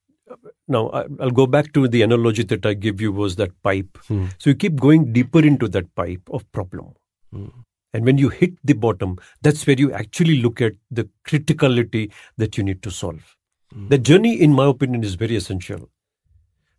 now 0.71 0.89
I- 0.89 1.05
I'll 1.19 1.31
go 1.39 1.45
back 1.55 1.73
to 1.73 1.87
the 1.87 2.01
analogy 2.01 2.43
that 2.43 2.65
I 2.65 2.73
give 2.73 3.01
you 3.01 3.11
was 3.11 3.35
that 3.35 3.51
pipe. 3.61 3.97
Hmm. 4.07 4.25
So 4.37 4.49
you 4.51 4.55
keep 4.55 4.79
going 4.79 5.11
deeper 5.13 5.43
into 5.51 5.67
that 5.69 5.93
pipe 5.95 6.21
of 6.31 6.49
problem. 6.51 6.93
Hmm. 7.31 7.49
And 7.93 8.05
when 8.05 8.17
you 8.17 8.29
hit 8.29 8.53
the 8.63 8.73
bottom, 8.73 9.17
that's 9.41 9.67
where 9.67 9.77
you 9.77 9.91
actually 9.91 10.41
look 10.41 10.61
at 10.61 10.73
the 10.89 11.09
criticality 11.27 12.11
that 12.37 12.57
you 12.57 12.63
need 12.63 12.81
to 12.83 12.91
solve. 12.91 13.35
The 13.89 13.97
journey, 13.97 14.33
in 14.41 14.53
my 14.53 14.65
opinion, 14.67 15.03
is 15.03 15.15
very 15.15 15.35
essential. 15.35 15.89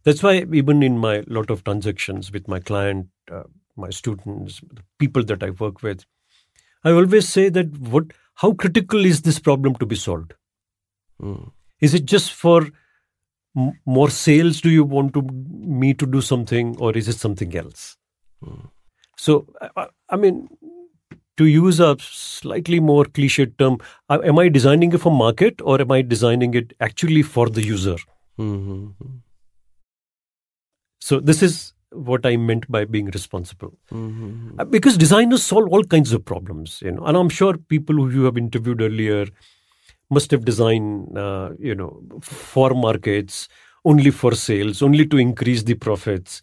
That's 0.04 0.22
why 0.22 0.44
even 0.52 0.82
in 0.82 0.98
my 0.98 1.22
lot 1.26 1.50
of 1.50 1.64
transactions 1.64 2.30
with 2.32 2.48
my 2.48 2.60
client, 2.60 3.06
uh, 3.30 3.44
my 3.76 3.90
students, 3.90 4.60
the 4.60 4.82
people 4.98 5.24
that 5.24 5.42
I 5.42 5.50
work 5.50 5.82
with, 5.82 6.04
I 6.84 6.90
always 6.90 7.28
say 7.28 7.48
that 7.48 7.78
what, 7.78 8.12
how 8.34 8.52
critical 8.52 9.06
is 9.06 9.22
this 9.22 9.38
problem 9.38 9.74
to 9.76 9.86
be 9.86 9.96
solved? 9.96 10.34
Mm. 11.22 11.52
Is 11.80 11.94
it 11.94 12.04
just 12.04 12.32
for 12.32 12.68
m- 13.56 13.72
more 13.86 14.10
sales? 14.10 14.60
Do 14.60 14.70
you 14.70 14.84
want 14.84 15.14
to 15.14 15.22
me 15.22 15.94
to 15.94 16.06
do 16.06 16.20
something, 16.20 16.76
or 16.78 16.96
is 16.96 17.08
it 17.08 17.16
something 17.18 17.56
else? 17.56 17.96
So, 19.16 19.46
I, 19.76 19.86
I 20.08 20.16
mean, 20.16 20.48
to 21.36 21.46
use 21.46 21.80
a 21.80 21.96
slightly 22.00 22.80
more 22.80 23.04
cliched 23.04 23.56
term, 23.58 23.78
uh, 24.08 24.18
am 24.24 24.38
I 24.38 24.48
designing 24.48 24.92
it 24.92 24.98
for 24.98 25.12
market, 25.12 25.60
or 25.62 25.80
am 25.80 25.92
I 25.92 26.02
designing 26.02 26.54
it 26.54 26.72
actually 26.80 27.22
for 27.22 27.48
the 27.48 27.62
user? 27.64 27.96
Mhm. 28.38 28.94
So, 31.00 31.20
this 31.20 31.42
is 31.42 31.72
what 31.90 32.24
I 32.24 32.36
meant 32.36 32.70
by 32.70 32.84
being 32.84 33.06
responsible. 33.06 33.72
Mhm. 33.92 34.58
Uh, 34.58 34.64
Because 34.64 34.96
designers 34.96 35.42
solve 35.42 35.68
all 35.68 35.84
kinds 35.84 36.12
of 36.12 36.24
problems, 36.24 36.80
you 36.82 36.90
know, 36.92 37.04
and 37.04 37.16
I'm 37.16 37.28
sure 37.28 37.56
people 37.56 37.96
who 37.96 38.08
you 38.10 38.22
have 38.24 38.38
interviewed 38.38 38.80
earlier 38.80 39.26
must 40.12 40.30
have 40.30 40.44
designed, 40.44 41.16
uh, 41.18 41.50
you 41.58 41.74
know, 41.74 42.02
for 42.20 42.70
markets, 42.70 43.48
only 43.84 44.10
for 44.10 44.32
sales, 44.34 44.82
only 44.82 45.06
to 45.06 45.16
increase 45.18 45.62
the 45.64 45.74
profits, 45.74 46.42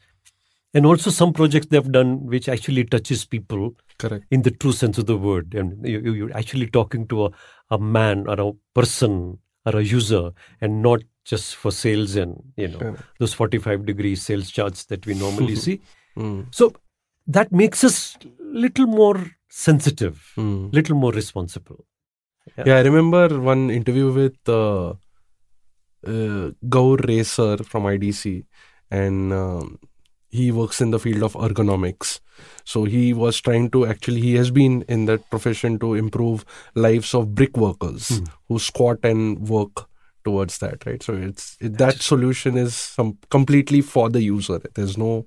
and 0.74 0.86
also 0.86 1.10
some 1.10 1.32
projects 1.34 1.68
they've 1.68 1.92
done 1.92 2.26
which 2.28 2.48
actually 2.50 2.84
touches 2.86 3.26
people 3.26 3.76
Correct. 3.98 4.26
in 4.32 4.42
the 4.42 4.52
true 4.52 4.72
sense 4.74 4.98
of 4.98 5.06
the 5.06 5.18
word. 5.18 5.54
And 5.56 5.88
you, 5.88 6.00
you're 6.14 6.38
actually 6.38 6.68
talking 6.68 7.08
to 7.08 7.26
a, 7.28 7.32
a 7.72 7.80
man 7.80 8.28
or 8.28 8.40
a 8.50 8.52
person 8.74 9.40
or 9.66 9.78
a 9.78 9.84
user, 9.84 10.32
and 10.62 10.82
not 10.82 11.02
just 11.26 11.56
for 11.56 11.72
sales 11.72 12.16
and 12.16 12.42
you 12.58 12.68
know 12.70 12.78
Correct. 12.80 13.02
those 13.20 13.34
45 13.34 13.86
degree 13.86 14.16
sales 14.16 14.50
charts 14.50 14.86
that 14.86 15.06
we 15.06 15.14
normally 15.14 15.56
see. 15.66 15.82
Mm. 16.18 16.48
So 16.52 16.74
that 17.28 17.52
makes 17.52 17.84
us 17.84 18.18
little 18.40 18.88
more 18.88 19.18
sensitive, 19.50 20.34
Mm. 20.38 20.74
little 20.74 20.96
more 20.96 21.12
responsible. 21.12 21.86
Yeah, 22.66 22.78
I 22.78 22.82
remember 22.82 23.40
one 23.40 23.70
interview 23.70 24.12
with 24.12 24.38
uh, 24.48 24.94
uh, 26.06 26.52
Gaur 26.68 26.98
Ray 26.98 27.24
sir 27.24 27.58
from 27.58 27.84
IDC, 27.84 28.46
and 28.92 29.34
um, 29.34 29.80
he 30.30 30.52
works 30.52 30.82
in 30.82 30.92
the 30.92 31.00
field 31.00 31.24
of 31.24 31.34
ergonomics. 31.34 32.20
So 32.64 32.86
he 32.86 33.14
was 33.14 33.40
trying 33.42 33.72
to 33.72 33.86
actually, 33.86 34.22
he 34.22 34.36
has 34.36 34.52
been 34.52 34.84
in 34.88 35.06
that 35.06 35.30
profession 35.30 35.78
to 35.80 35.94
improve 35.96 36.46
lives 36.76 37.14
of 37.14 37.36
brick 37.36 37.58
workers 37.58 38.22
who 38.48 38.60
squat 38.60 39.00
and 39.04 39.48
work 39.50 39.88
towards 40.24 40.60
that, 40.60 40.86
right? 40.86 41.02
So 41.04 41.14
it's 41.14 41.58
it, 41.60 41.78
that 41.78 41.96
solution 42.02 42.58
is 42.58 42.76
some 42.76 43.18
completely 43.30 43.82
for 43.82 44.10
the 44.10 44.22
user. 44.22 44.60
There's 44.76 44.98
no 44.98 45.26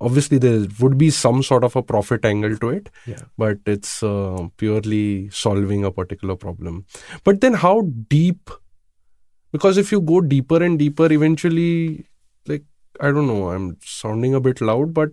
obviously 0.00 0.38
there 0.38 0.66
would 0.80 0.96
be 0.98 1.10
some 1.10 1.42
sort 1.42 1.64
of 1.64 1.76
a 1.76 1.82
profit 1.82 2.24
angle 2.24 2.56
to 2.56 2.70
it 2.70 2.90
Yeah. 3.06 3.22
but 3.38 3.58
it's 3.66 4.02
uh, 4.02 4.48
purely 4.56 5.28
solving 5.30 5.84
a 5.84 5.90
particular 5.90 6.36
problem 6.36 6.84
but 7.24 7.40
then 7.40 7.54
how 7.54 7.74
deep 8.16 8.50
because 9.52 9.78
if 9.78 9.90
you 9.92 10.00
go 10.00 10.20
deeper 10.20 10.62
and 10.62 10.78
deeper 10.78 11.12
eventually 11.12 12.04
like 12.46 12.64
i 13.00 13.10
don't 13.10 13.26
know 13.26 13.50
i'm 13.50 13.76
sounding 13.82 14.34
a 14.34 14.40
bit 14.40 14.60
loud 14.60 14.92
but 14.94 15.10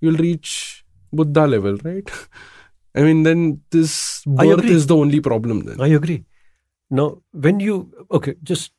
you'll 0.00 0.22
reach 0.28 0.84
buddha 1.12 1.46
level 1.46 1.76
right 1.84 2.10
i 2.94 3.02
mean 3.02 3.22
then 3.22 3.60
this 3.70 4.22
birth 4.26 4.64
is 4.64 4.86
the 4.86 4.96
only 4.96 5.20
problem 5.20 5.60
then 5.68 5.80
I 5.80 5.88
agree. 5.88 6.24
Now, 6.90 7.18
when 7.32 7.60
you 7.60 7.74
okay, 8.10 8.34
just 8.42 8.72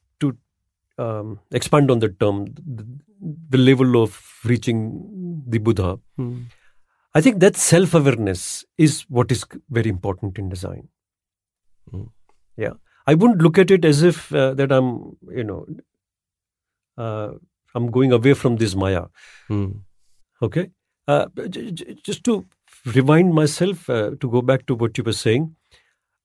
um, 1.06 1.40
expand 1.60 1.92
on 1.92 2.00
the 2.00 2.10
term, 2.10 2.46
the, 2.80 2.86
the 3.50 3.58
level 3.58 4.02
of 4.04 4.22
reaching 4.54 5.44
the 5.48 5.60
Buddha, 5.60 6.00
Hmm. 6.18 6.40
I 7.18 7.22
think 7.26 7.40
that 7.42 7.56
self 7.58 7.94
awareness 8.00 8.42
is 8.78 9.02
what 9.18 9.32
is 9.36 9.44
very 9.78 9.90
important 9.90 10.38
in 10.42 10.50
design. 10.50 10.88
Hmm. 11.92 12.04
Yeah, 12.56 12.74
I 13.08 13.16
wouldn't 13.16 13.42
look 13.42 13.58
at 13.64 13.72
it 13.72 13.86
as 13.92 14.04
if 14.10 14.32
uh, 14.42 14.54
that 14.60 14.72
I'm, 14.72 14.90
you 15.40 15.44
know, 15.44 15.66
uh, 16.98 17.32
I'm 17.76 17.90
going 17.92 18.12
away 18.12 18.34
from 18.34 18.58
this 18.58 18.76
Maya. 18.76 19.06
Hmm. 19.48 19.70
Okay. 20.42 20.70
Uh, 21.08 21.26
j- 21.50 21.72
j- 21.72 21.96
just 22.04 22.24
to 22.26 22.46
remind 23.00 23.34
myself, 23.34 23.90
uh, 23.90 24.12
to 24.20 24.30
go 24.30 24.42
back 24.42 24.66
to 24.68 24.76
what 24.76 24.98
you 24.98 25.04
were 25.04 25.14
saying, 25.22 25.56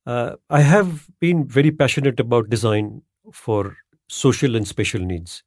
uh, 0.07 0.37
I 0.51 0.61
have 0.61 1.07
been 1.21 1.47
very 1.47 1.71
passionate 1.71 2.21
about 2.21 2.51
design 2.51 3.03
for 3.33 3.77
social 4.09 4.57
and 4.57 4.67
special 4.67 5.01
needs. 5.01 5.43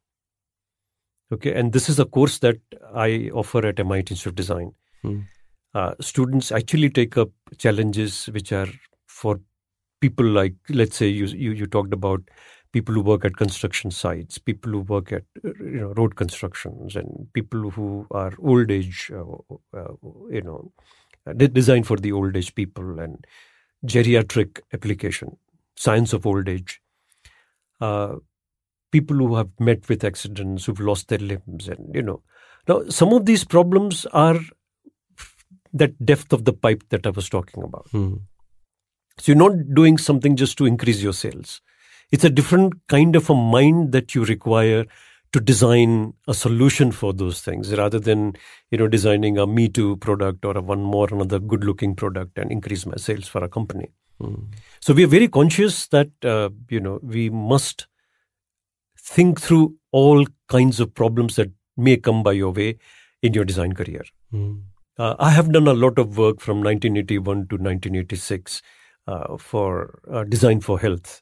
Okay. 1.32 1.54
And 1.54 1.74
this 1.74 1.89
is 1.89 2.00
a 2.00 2.06
course 2.06 2.39
that 2.39 2.58
I 2.93 3.30
offer 3.34 3.65
at 3.65 3.80
MIT 3.80 4.12
Institute 4.12 4.32
of 4.32 4.36
Design. 4.36 4.72
Hmm. 5.02 5.20
Uh, 5.74 5.93
students 6.00 6.52
actually 6.52 6.89
take 6.89 7.17
up 7.17 7.30
challenges 7.58 8.28
which 8.28 8.52
are 8.52 8.67
for 9.08 9.39
people 10.02 10.26
like, 10.26 10.56
let's 10.70 10.96
say, 10.96 11.08
you, 11.08 11.26
you, 11.26 11.52
you 11.52 11.65
talked 11.65 11.93
about 11.93 12.22
people 12.72 12.93
who 12.93 13.02
work 13.02 13.26
at 13.26 13.36
construction 13.38 13.91
sites, 13.91 14.38
people 14.38 14.72
who 14.72 14.82
work 14.82 15.12
at 15.12 15.24
uh, 15.46 15.50
you 15.60 15.80
know 15.82 15.93
road 15.98 16.15
constructions, 16.15 16.96
and 16.96 17.28
people 17.34 17.70
who 17.70 18.06
are 18.12 18.34
old 18.39 18.72
age, 18.72 19.12
uh, 19.13 19.78
uh, 19.78 19.93
you 20.30 20.41
know, 20.41 20.72
de- 21.36 21.48
designed 21.48 21.88
for 21.88 21.98
the 21.98 22.12
old 22.12 22.36
age 22.36 22.54
people 22.56 23.00
and 23.00 23.26
geriatric 23.86 24.60
application, 24.74 25.38
science 25.76 26.13
of 26.13 26.26
old 26.26 26.50
age. 26.50 26.82
Uh, 27.80 28.15
people 28.91 29.17
who 29.17 29.36
have 29.36 29.50
met 29.60 29.88
with 29.89 30.04
accidents, 30.04 30.65
who've 30.65 30.80
lost 30.80 31.08
their 31.08 31.19
limbs, 31.19 31.67
and 31.67 31.93
you 31.93 32.02
know, 32.02 32.21
now 32.67 32.84
some 32.89 33.13
of 33.13 33.26
these 33.26 33.43
problems 33.43 34.06
are 34.08 34.39
that 35.73 36.06
depth 36.06 36.34
of 36.34 36.45
the 36.45 36.54
pipe 36.54 36.84
that 36.89 37.06
I 37.06 37.10
was 37.10 37.30
talking 37.30 37.63
about. 37.63 37.88
Hmm. 37.91 38.15
So 39.19 39.32
you're 39.32 39.50
not 39.50 39.73
doing 39.73 39.97
something 39.97 40.36
just 40.36 40.58
to 40.60 40.65
increase 40.65 41.02
your 41.02 41.13
sales. 41.13 41.62
It's 42.12 42.23
a 42.23 42.30
different 42.30 42.73
kind 42.88 43.15
of 43.15 43.30
a 43.30 43.36
mind 43.36 43.91
that 43.91 44.15
you 44.15 44.23
require 44.23 44.86
to 45.34 45.39
design 45.41 46.13
a 46.28 46.34
solution 46.34 46.91
for 46.91 47.13
those 47.13 47.41
things 47.41 47.76
rather 47.76 48.00
than 48.00 48.36
you 48.71 48.78
know 48.78 48.88
designing 48.88 49.38
a 49.38 49.45
me 49.45 49.67
too 49.67 49.97
product 49.97 50.45
or 50.45 50.58
a 50.58 50.62
one 50.62 50.82
more 50.82 51.08
another 51.12 51.39
good 51.39 51.65
looking 51.65 51.95
product 51.95 52.38
and 52.38 52.52
increase 52.52 52.86
my 52.86 52.95
sales 52.95 53.28
for 53.28 53.43
a 53.43 53.50
company 53.50 53.89
Hmm. 54.19 54.45
so 54.82 54.93
we 54.93 55.04
are 55.04 55.08
very 55.08 55.28
conscious 55.28 55.88
that 55.89 56.10
uh, 56.23 56.50
you 56.69 56.80
know 56.80 57.00
we 57.04 57.30
must 57.30 57.86
think 59.15 59.41
through 59.48 59.65
all 60.02 60.26
kinds 60.56 60.80
of 60.86 60.93
problems 61.02 61.36
that 61.41 61.52
may 61.88 61.96
come 62.08 62.22
by 62.28 62.34
your 62.38 62.52
way 62.60 62.70
in 63.28 63.34
your 63.39 63.46
design 63.52 63.74
career 63.82 64.04
Hmm. 64.36 64.54
uh, 65.04 65.13
I 65.28 65.30
have 65.38 65.52
done 65.56 65.67
a 65.72 65.78
lot 65.84 66.00
of 66.04 66.17
work 66.24 66.39
from 66.46 66.62
1981 66.67 67.48
to 67.52 67.58
1986 67.67 68.62
uh, 69.13 69.38
for 69.38 70.00
uh, 70.12 70.24
Design 70.34 70.60
for 70.67 70.78
Health, 70.86 71.22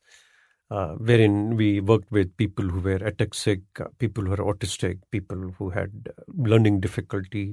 uh, 0.71 0.93
wherein 1.09 1.35
we 1.59 1.67
worked 1.89 2.11
with 2.17 2.35
people 2.43 2.65
who 2.75 2.79
were 2.87 2.97
ataxic, 3.09 3.61
uh, 3.79 3.89
people 4.03 4.23
who 4.23 4.31
were 4.31 4.45
autistic, 4.53 4.97
people 5.17 5.43
who 5.59 5.69
had 5.69 5.91
uh, 6.09 6.23
learning 6.53 6.79
difficulty, 6.85 7.43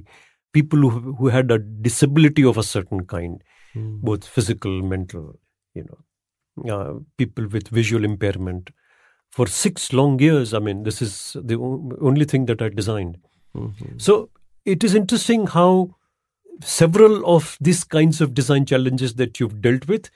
people 0.59 0.79
who, 0.79 1.13
who 1.19 1.27
had 1.27 1.51
a 1.51 1.59
disability 1.59 2.43
of 2.53 2.57
a 2.57 2.63
certain 2.63 3.05
kind, 3.05 3.43
Hmm. 3.75 3.97
both 4.09 4.25
physical, 4.37 4.81
mental, 4.93 5.27
you 5.75 5.83
know, 5.89 6.73
uh, 6.75 6.93
people 7.17 7.47
with 7.47 7.67
visual 7.81 8.03
impairment. 8.13 8.69
For 9.35 9.47
six 9.47 9.91
long 9.97 10.19
years, 10.19 10.53
I 10.53 10.59
mean, 10.59 10.83
this 10.87 11.01
is 11.01 11.13
the 11.51 11.55
only 12.09 12.25
thing 12.31 12.45
that 12.49 12.61
I 12.61 12.69
designed. 12.79 13.17
Mhm. 13.57 13.99
So 14.07 14.29
it 14.73 14.83
is 14.87 14.93
interesting 14.99 15.47
how 15.53 15.69
several 16.73 17.25
of 17.35 17.57
these 17.69 17.83
kinds 17.95 18.21
of 18.25 18.35
design 18.39 18.67
challenges 18.71 19.15
that 19.21 19.39
you've 19.39 19.55
dealt 19.61 19.87
with, 19.87 20.11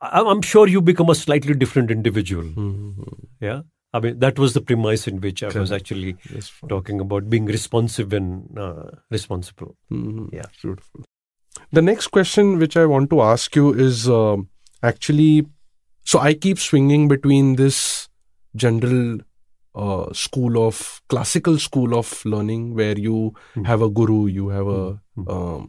I'm 0.00 0.40
sure 0.40 0.66
you 0.66 0.80
become 0.80 1.10
a 1.10 1.14
slightly 1.14 1.54
different 1.54 1.90
individual. 1.90 2.44
Mhm. 2.44 3.26
Yeah. 3.48 3.60
I 3.92 4.00
mean, 4.00 4.18
that 4.20 4.38
was 4.38 4.54
the 4.54 4.62
premise 4.62 5.06
in 5.06 5.20
which 5.20 5.42
I 5.42 5.48
was 5.58 5.70
actually 5.72 6.16
talking 6.68 7.00
about 7.00 7.28
being 7.28 7.44
responsive 7.46 8.12
and 8.12 8.58
uh, 8.66 8.90
responsible. 9.10 9.76
Mhm. 9.90 10.32
Yeah. 10.32 10.46
Beautiful. 10.62 11.04
The 11.72 11.82
next 11.82 12.06
question 12.18 12.58
which 12.58 12.76
I 12.76 12.86
want 12.86 13.10
to 13.10 13.20
ask 13.30 13.56
you 13.56 13.72
is 13.88 14.08
um 14.08 14.48
actually 14.90 15.32
so 16.10 16.20
I 16.28 16.30
keep 16.44 16.58
swinging 16.66 17.08
between 17.08 17.50
this 17.60 17.80
general 18.64 19.18
uh, 19.74 20.12
school 20.20 20.56
of 20.66 20.80
classical 21.08 21.58
school 21.64 21.94
of 21.98 22.14
learning 22.34 22.64
where 22.80 22.98
you 23.08 23.18
Hmm. 23.54 23.64
have 23.72 23.82
a 23.82 23.90
guru, 24.00 24.16
you 24.38 24.48
have 24.56 24.72
a 24.76 24.80
Hmm. 25.16 25.28
um, 25.36 25.68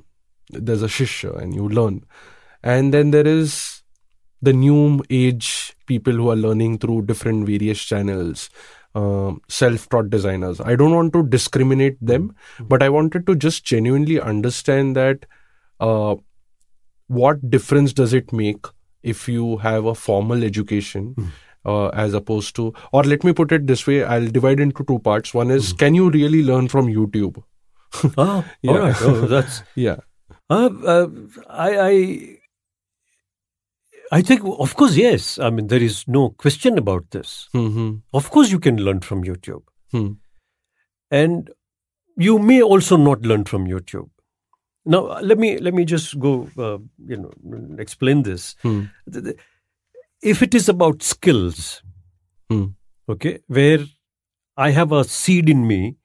there's 0.69 0.81
a 0.87 0.91
shishya 0.95 1.35
and 1.41 1.55
you 1.59 1.67
learn, 1.79 1.99
and 2.63 2.93
then 2.97 3.11
there 3.17 3.27
is 3.27 3.83
the 4.41 4.53
new 4.53 5.03
age 5.09 5.49
people 5.85 6.13
who 6.13 6.29
are 6.33 6.35
learning 6.35 6.77
through 6.83 6.99
different 7.11 7.45
various 7.51 7.83
channels 7.91 8.49
um, 9.01 9.39
self-taught 9.47 10.09
designers. 10.09 10.59
I 10.71 10.75
don't 10.75 10.95
want 10.95 11.13
to 11.13 11.21
discriminate 11.35 11.97
them 12.11 12.25
but 12.73 12.83
i 12.83 12.89
wanted 12.95 13.25
to 13.27 13.35
just 13.35 13.63
genuinely 13.63 14.19
understand 14.31 14.95
that 14.97 15.25
uh, 15.79 16.15
what 17.07 17.49
difference 17.49 17.93
does 17.93 18.13
it 18.13 18.33
make 18.33 18.65
if 19.03 19.27
you 19.27 19.57
have 19.57 19.85
a 19.85 19.95
formal 19.95 20.43
education 20.43 21.15
uh, 21.65 21.87
as 21.89 22.13
opposed 22.13 22.55
to, 22.55 22.73
or 22.91 23.03
let 23.03 23.23
me 23.23 23.33
put 23.33 23.51
it 23.51 23.67
this 23.67 23.85
way: 23.87 24.03
I'll 24.03 24.27
divide 24.27 24.59
into 24.59 24.83
two 24.83 24.99
parts. 24.99 25.33
One 25.33 25.51
is, 25.51 25.73
can 25.73 25.93
you 25.95 26.09
really 26.09 26.43
learn 26.43 26.67
from 26.67 26.87
YouTube? 26.87 27.43
Ah, 28.17 28.45
Yeah. 28.61 28.71
all 28.71 28.79
right. 28.79 29.01
Oh, 29.01 29.21
that's. 29.27 29.63
Yeah. 29.75 29.97
Uh, 30.49 30.69
uh, 30.85 31.07
I, 31.49 31.69
I, 31.79 32.37
I 34.13 34.21
think, 34.21 34.41
of 34.43 34.75
course, 34.75 34.95
yes. 34.97 35.39
I 35.39 35.49
mean, 35.49 35.67
there 35.67 35.81
is 35.81 36.05
no 36.07 36.29
question 36.31 36.77
about 36.77 37.11
this. 37.11 37.47
hmm 37.53 37.91
Of 38.13 38.29
course, 38.29 38.51
you 38.51 38.59
can 38.59 38.77
learn 38.77 38.99
from 39.01 39.23
YouTube, 39.23 39.63
Hmm. 39.91 40.13
and 41.09 41.49
you 42.17 42.39
may 42.39 42.61
also 42.61 42.97
not 42.97 43.21
learn 43.21 43.45
from 43.45 43.65
YouTube. 43.67 44.09
Now, 44.85 45.19
let 45.21 45.37
me 45.37 45.57
let 45.59 45.73
me 45.73 45.85
just 45.85 46.19
go. 46.19 46.49
Uh, 46.57 46.79
you 47.05 47.17
know, 47.17 47.31
explain 47.77 48.23
this. 48.23 48.55
Hmm. 48.63 48.85
If 50.21 50.41
it 50.41 50.53
is 50.55 50.69
about 50.69 51.03
skills, 51.03 51.81
Hmm. 52.49 52.65
okay, 53.09 53.39
where 53.47 53.85
I 54.57 54.71
have 54.71 54.91
a 54.91 55.03
seed 55.03 55.49
in 55.49 55.67
me. 55.67 55.97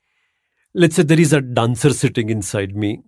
Let's 0.74 0.96
say 0.96 1.02
there 1.04 1.18
is 1.20 1.32
a 1.32 1.40
dancer 1.40 1.90
sitting 1.94 2.28
inside 2.28 2.76
me, 2.76 3.02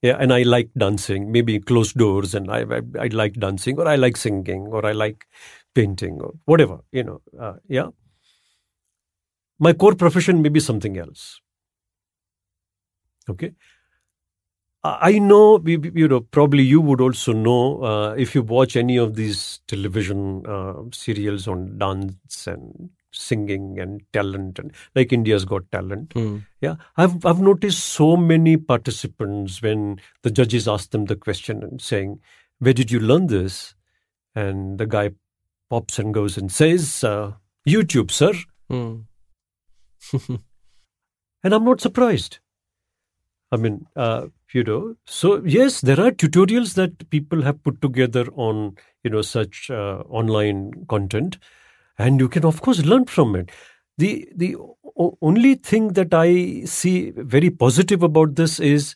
yeah, 0.00 0.16
and 0.18 0.32
I 0.32 0.42
like 0.42 0.70
dancing, 0.76 1.30
maybe 1.30 1.60
closed 1.60 1.96
doors, 1.96 2.34
and 2.34 2.50
I, 2.50 2.60
I 2.62 2.80
I 2.98 3.08
like 3.08 3.34
dancing, 3.34 3.78
or 3.78 3.86
I 3.86 3.96
like 3.96 4.16
singing, 4.16 4.62
or 4.68 4.86
I 4.86 4.92
like 4.92 5.26
painting, 5.74 6.18
or 6.22 6.32
whatever, 6.46 6.78
you 6.92 7.04
know, 7.04 7.20
uh, 7.38 7.54
yeah. 7.68 7.88
My 9.58 9.74
core 9.74 9.94
profession 9.94 10.40
may 10.40 10.48
be 10.48 10.60
something 10.60 10.96
else. 10.96 11.42
Okay. 13.28 13.52
I 14.82 15.18
know, 15.18 15.60
you 15.66 16.08
know, 16.08 16.20
probably 16.20 16.62
you 16.62 16.80
would 16.80 17.02
also 17.02 17.34
know 17.34 17.82
uh, 17.82 18.14
if 18.14 18.34
you 18.34 18.42
watch 18.42 18.76
any 18.76 18.96
of 18.96 19.14
these 19.14 19.60
television 19.68 20.46
uh, 20.46 20.74
serials 20.90 21.46
on 21.46 21.76
dance 21.76 22.46
and 22.46 22.88
singing 23.12 23.78
and 23.78 24.00
talent, 24.12 24.58
and 24.58 24.72
like 24.94 25.12
India's 25.12 25.44
Got 25.44 25.70
Talent. 25.70 26.12
Hmm. 26.14 26.38
Yeah, 26.62 26.76
I've 26.96 27.26
I've 27.26 27.40
noticed 27.40 27.84
so 27.84 28.16
many 28.16 28.56
participants 28.56 29.60
when 29.60 30.00
the 30.22 30.30
judges 30.30 30.66
ask 30.66 30.90
them 30.90 31.04
the 31.04 31.16
question 31.16 31.62
and 31.62 31.82
saying, 31.82 32.20
"Where 32.58 32.72
did 32.72 32.90
you 32.90 33.00
learn 33.00 33.26
this?" 33.26 33.74
and 34.34 34.78
the 34.78 34.86
guy 34.86 35.10
pops 35.68 35.98
and 35.98 36.14
goes 36.14 36.38
and 36.38 36.50
says, 36.50 37.04
uh, 37.04 37.32
"YouTube, 37.68 38.10
sir," 38.10 38.32
Hmm. 38.70 39.00
and 41.44 41.54
I'm 41.54 41.64
not 41.64 41.80
surprised. 41.80 42.38
I 43.52 43.56
mean, 43.56 43.86
uh, 43.96 44.28
you 44.54 44.64
know, 44.64 44.96
so 45.06 45.42
yes, 45.44 45.80
there 45.80 46.00
are 46.00 46.10
tutorials 46.10 46.74
that 46.74 47.08
people 47.10 47.42
have 47.42 47.62
put 47.62 47.80
together 47.82 48.26
on 48.34 48.76
you 49.04 49.10
know 49.10 49.22
such 49.22 49.70
uh, 49.70 50.02
online 50.08 50.86
content, 50.88 51.38
and 51.98 52.20
you 52.20 52.28
can 52.28 52.44
of 52.44 52.60
course 52.62 52.84
learn 52.84 53.04
from 53.06 53.36
it. 53.36 53.50
The 53.98 54.28
the 54.34 54.56
o- 54.56 55.18
only 55.22 55.54
thing 55.56 55.88
that 55.94 56.14
I 56.14 56.64
see 56.64 57.12
very 57.16 57.50
positive 57.50 58.02
about 58.02 58.36
this 58.36 58.58
is 58.60 58.94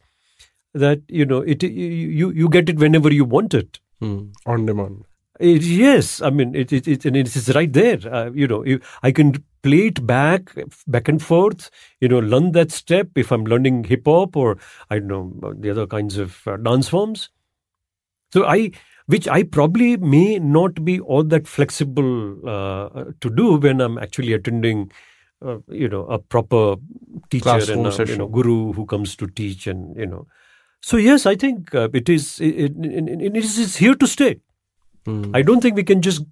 that 0.75 1.01
you 1.09 1.25
know 1.25 1.41
it 1.41 1.63
you 1.63 2.31
you 2.31 2.49
get 2.49 2.69
it 2.69 2.79
whenever 2.79 3.13
you 3.13 3.25
want 3.25 3.55
it. 3.55 3.79
Hmm. 4.01 4.31
On 4.47 4.67
demand. 4.67 5.05
It, 5.41 5.63
yes, 5.63 6.21
I 6.23 6.31
mean 6.31 6.55
it, 6.55 6.73
it, 6.73 6.87
it 6.89 7.05
and 7.05 7.17
it 7.17 7.35
is 7.35 7.55
right 7.55 7.73
there. 7.73 7.99
Uh, 8.11 8.31
you 8.33 8.47
know, 8.47 8.65
you, 8.65 8.81
I 9.03 9.13
can 9.13 9.45
play 9.65 9.87
it 9.87 10.07
back, 10.07 10.55
back 10.87 11.09
and 11.09 11.21
forth. 11.21 11.71
You 12.01 12.09
know, 12.09 12.19
learn 12.19 12.53
that 12.53 12.71
step 12.71 13.09
if 13.17 13.33
I'm 13.33 13.45
learning 13.45 13.85
hip 13.85 14.03
hop 14.07 14.37
or 14.37 14.59
I 14.91 14.99
don't 14.99 15.41
know 15.41 15.55
the 15.59 15.71
other 15.71 15.87
kinds 15.87 16.19
of 16.19 16.47
uh, 16.47 16.59
dance 16.59 16.89
forms. 16.89 17.31
So 18.33 18.45
I, 18.45 18.73
which 19.07 19.27
I 19.27 19.43
probably 19.43 19.97
may 19.97 20.39
not 20.39 20.85
be 20.85 21.01
all 21.01 21.25
that 21.25 21.49
flexible 21.49 22.49
uh, 22.49 23.05
to 23.21 23.31
do 23.31 23.57
when 23.57 23.81
I'm 23.81 23.99
actually 23.99 24.35
attending. 24.35 24.93
Uh, 25.45 25.59
you 25.69 25.89
know, 25.89 26.07
a 26.07 26.19
proper 26.19 26.77
teacher 27.29 27.43
Classroom 27.43 27.85
and 27.85 28.01
a 28.01 28.07
you 28.07 28.17
know, 28.17 28.29
guru 28.29 28.73
who 28.73 28.87
comes 28.87 29.15
to 29.17 29.27
teach, 29.27 29.67
and 29.67 29.95
you 29.95 30.07
know, 30.07 30.27
so 30.81 30.97
yes, 30.97 31.27
I 31.27 31.35
think 31.35 31.75
uh, 31.75 31.91
it 31.93 32.09
is 32.09 32.41
it, 32.41 32.55
it, 32.55 32.73
it, 32.79 33.37
it 33.37 33.37
is 33.37 33.77
here 33.77 33.95
to 33.95 34.07
stay. 34.07 34.41
Hmm. 35.05 35.35
I 35.35 35.43
don't 35.43 35.61
think 35.61 35.77
we 35.77 35.85
can 35.85 36.01
just 36.01 36.25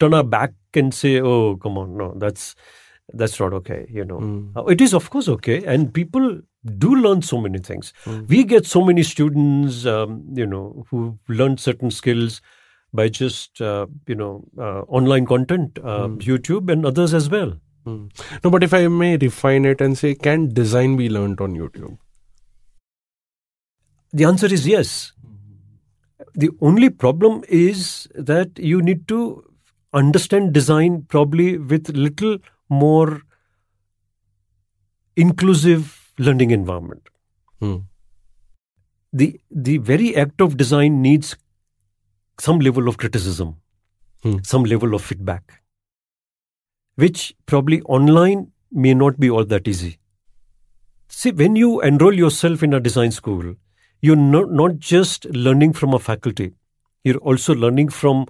turn 0.00 0.14
our 0.14 0.24
back 0.24 0.52
and 0.74 0.92
say, 0.94 1.20
"Oh, 1.20 1.56
come 1.56 1.78
on, 1.78 1.96
no, 1.96 2.12
that's 2.16 2.54
that's 3.14 3.38
not 3.40 3.52
okay." 3.60 3.86
You 3.90 4.04
know, 4.04 4.18
Hmm. 4.18 4.56
Uh, 4.56 4.64
it 4.76 4.80
is 4.80 4.94
of 4.94 5.10
course 5.10 5.28
okay, 5.28 5.64
and 5.64 5.92
people 5.92 6.40
do 6.78 6.94
learn 6.96 7.22
so 7.22 7.40
many 7.40 7.58
things. 7.58 7.92
Hmm. 8.04 8.24
We 8.28 8.44
get 8.44 8.66
so 8.66 8.84
many 8.84 9.02
students, 9.02 9.84
um, 9.86 10.24
you 10.34 10.46
know, 10.46 10.84
who 10.90 11.18
learn 11.28 11.58
certain 11.58 11.90
skills 11.90 12.40
by 12.92 13.08
just 13.08 13.60
uh, 13.60 13.86
you 14.06 14.14
know 14.14 14.44
uh, 14.58 14.80
online 15.00 15.26
content, 15.26 15.78
uh, 15.84 16.08
Hmm. 16.08 16.18
YouTube, 16.18 16.70
and 16.76 16.84
others 16.86 17.14
as 17.14 17.30
well. 17.30 17.54
Hmm. 17.84 18.06
No, 18.44 18.50
but 18.50 18.64
if 18.64 18.74
I 18.74 18.86
may 18.88 19.16
refine 19.16 19.64
it 19.64 19.80
and 19.80 19.96
say, 19.96 20.14
can 20.14 20.52
design 20.52 20.96
be 20.96 21.08
learned 21.08 21.40
on 21.40 21.52
YouTube? 21.54 21.98
The 24.12 24.24
answer 24.24 24.46
is 24.46 24.66
yes. 24.66 25.12
The 26.34 26.50
only 26.60 26.90
problem 26.90 27.44
is 27.48 28.08
that 28.14 28.58
you 28.58 28.80
need 28.82 29.06
to 29.08 29.44
understand 30.00 30.52
design 30.56 31.02
probably 31.14 31.48
with 31.72 31.90
little 32.06 32.38
more 32.68 33.22
inclusive 35.16 35.92
learning 36.18 36.50
environment. 36.56 37.08
Hmm. 37.60 37.76
The 39.12 39.28
the 39.68 39.76
very 39.90 40.14
act 40.24 40.40
of 40.46 40.56
design 40.62 41.02
needs 41.02 41.34
some 42.46 42.58
level 42.68 42.88
of 42.92 42.98
criticism, 43.02 43.54
Hmm. 44.22 44.38
some 44.54 44.64
level 44.72 44.94
of 44.98 45.04
feedback, 45.10 45.54
which 47.04 47.22
probably 47.52 47.80
online 47.98 48.42
may 48.86 48.94
not 49.02 49.20
be 49.24 49.30
all 49.30 49.46
that 49.54 49.68
easy. 49.74 49.92
See, 51.08 51.32
when 51.42 51.56
you 51.56 51.80
enroll 51.88 52.18
yourself 52.24 52.62
in 52.68 52.74
a 52.74 52.80
design 52.86 53.12
school, 53.18 53.54
you're 54.02 54.22
not, 54.22 54.50
not 54.60 54.78
just 54.78 55.28
learning 55.46 55.72
from 55.80 55.94
a 55.94 56.00
faculty, 56.08 56.48
you're 57.04 57.22
also 57.32 57.54
learning 57.66 57.94
from. 58.00 58.26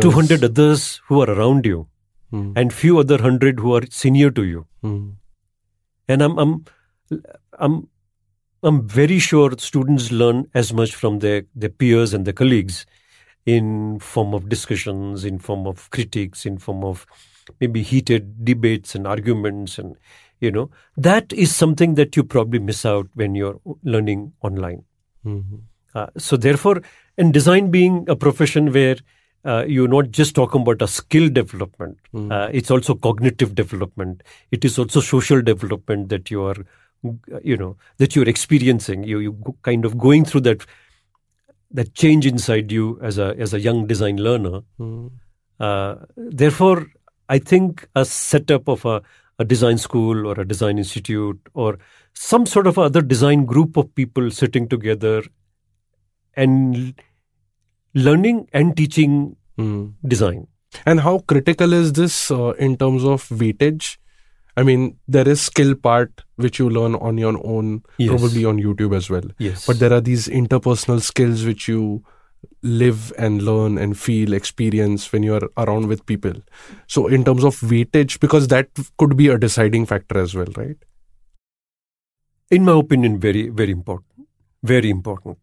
200 0.00 0.44
others 0.44 1.00
who 1.08 1.20
are 1.20 1.30
around 1.30 1.66
you 1.66 1.86
Hmm. 2.30 2.52
and 2.54 2.72
few 2.72 2.98
other 2.98 3.20
hundred 3.20 3.58
who 3.58 3.74
are 3.74 3.82
senior 3.90 4.30
to 4.30 4.44
you. 4.44 4.66
Hmm. 4.82 5.08
And 6.08 6.22
I'm, 6.22 6.38
I'm, 6.38 6.64
I'm, 7.58 7.88
I'm 8.62 8.86
very 8.86 9.18
sure 9.18 9.50
students 9.58 10.12
learn 10.12 10.48
as 10.54 10.72
much 10.72 10.94
from 10.94 11.18
their, 11.18 11.42
their 11.56 11.70
peers 11.70 12.14
and 12.14 12.24
their 12.24 12.32
colleagues 12.32 12.86
in 13.46 13.98
form 13.98 14.32
of 14.32 14.48
discussions, 14.48 15.24
in 15.24 15.38
form 15.40 15.66
of 15.66 15.90
critiques, 15.90 16.46
in 16.46 16.58
form 16.58 16.84
of 16.84 17.04
maybe 17.60 17.82
heated 17.82 18.44
debates 18.44 18.94
and 18.94 19.06
arguments 19.08 19.76
and 19.78 19.96
you 20.40 20.50
know 20.52 20.70
that 20.96 21.32
is 21.32 21.52
something 21.54 21.94
that 21.96 22.16
you 22.16 22.22
probably 22.22 22.60
miss 22.60 22.86
out 22.86 23.08
when 23.14 23.34
you're 23.34 23.60
learning 23.82 24.32
online 24.42 24.84
Hmm. 25.24 25.40
uh, 25.94 26.06
so 26.16 26.36
therefore 26.36 26.80
in 27.18 27.32
design 27.32 27.70
being 27.72 28.04
a 28.08 28.14
profession 28.14 28.72
where 28.72 28.96
uh, 29.44 29.64
you're 29.66 29.88
not 29.88 30.10
just 30.10 30.34
talking 30.34 30.62
about 30.62 30.82
a 30.82 30.88
skill 30.88 31.28
development 31.28 31.98
Hmm. 32.12 32.30
uh, 32.32 32.48
it's 32.52 32.70
also 32.70 32.94
cognitive 32.94 33.54
development 33.54 34.22
it 34.50 34.64
is 34.64 34.78
also 34.78 35.00
social 35.00 35.40
development 35.42 36.08
that 36.10 36.30
you 36.30 36.42
are 36.44 36.56
you 37.42 37.56
know 37.56 37.76
that 37.98 38.14
you're 38.16 38.28
experiencing 38.28 39.04
you 39.04 39.18
you 39.18 39.54
kind 39.62 39.84
of 39.84 39.96
going 39.98 40.24
through 40.24 40.42
that 40.42 40.66
that 41.70 41.94
change 41.94 42.26
inside 42.26 42.70
you 42.72 42.98
as 43.02 43.16
a 43.18 43.34
as 43.38 43.54
a 43.54 43.60
young 43.60 43.86
design 43.86 44.16
learner 44.28 44.60
Hmm. 44.78 45.06
uh, 45.60 45.94
therefore 46.16 46.86
i 47.28 47.38
think 47.38 47.88
a 47.94 48.04
setup 48.04 48.68
of 48.68 48.84
a, 48.84 49.00
a 49.38 49.44
design 49.44 49.78
school 49.78 50.26
or 50.26 50.38
a 50.40 50.46
design 50.46 50.78
institute 50.78 51.38
or 51.54 51.78
some 52.12 52.44
sort 52.44 52.66
of 52.66 52.78
other 52.78 53.00
design 53.00 53.44
group 53.46 53.76
of 53.76 53.94
people 53.94 54.30
sitting 54.30 54.68
together 54.68 55.22
and 56.36 56.94
learning 57.94 58.48
and 58.52 58.76
teaching 58.76 59.36
Hmm. 59.58 59.88
design 60.06 60.46
And 60.86 61.00
how 61.00 61.18
critical 61.30 61.72
is 61.72 61.92
this 61.94 62.30
uh, 62.30 62.50
in 62.66 62.76
terms 62.76 63.04
of 63.04 63.24
weightage? 63.28 63.98
I 64.56 64.62
mean, 64.62 64.96
there 65.08 65.28
is 65.28 65.40
skill 65.40 65.74
part 65.74 66.22
which 66.36 66.58
you 66.60 66.70
learn 66.70 66.94
on 66.94 67.18
your 67.18 67.34
own, 67.44 67.82
Yes. 67.98 68.08
probably 68.10 68.44
on 68.44 68.58
YouTube 68.58 68.94
as 68.96 69.10
well. 69.10 69.26
yes 69.38 69.66
But 69.66 69.80
there 69.80 69.92
are 69.92 70.00
these 70.00 70.28
interpersonal 70.28 71.00
skills 71.08 71.44
which 71.44 71.66
you 71.68 72.04
live 72.62 73.12
and 73.18 73.42
learn 73.42 73.76
and 73.78 73.98
feel, 73.98 74.32
experience 74.32 75.12
when 75.12 75.22
you're 75.22 75.48
around 75.56 75.88
with 75.88 76.06
people. 76.06 76.32
So, 76.86 77.06
in 77.08 77.24
terms 77.24 77.44
of 77.44 77.60
weightage, 77.60 78.18
because 78.20 78.48
that 78.48 78.68
could 78.98 79.16
be 79.16 79.28
a 79.28 79.38
deciding 79.38 79.86
factor 79.86 80.18
as 80.18 80.34
well, 80.34 80.54
right? 80.56 80.76
in 82.50 82.64
my 82.64 82.72
opinion, 82.72 83.18
very, 83.18 83.48
very 83.48 83.70
important. 83.70 84.26
Very 84.62 84.90
important. 84.90 85.38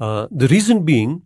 Uh, 0.00 0.26
the 0.30 0.48
reason 0.48 0.84
being 0.84 1.22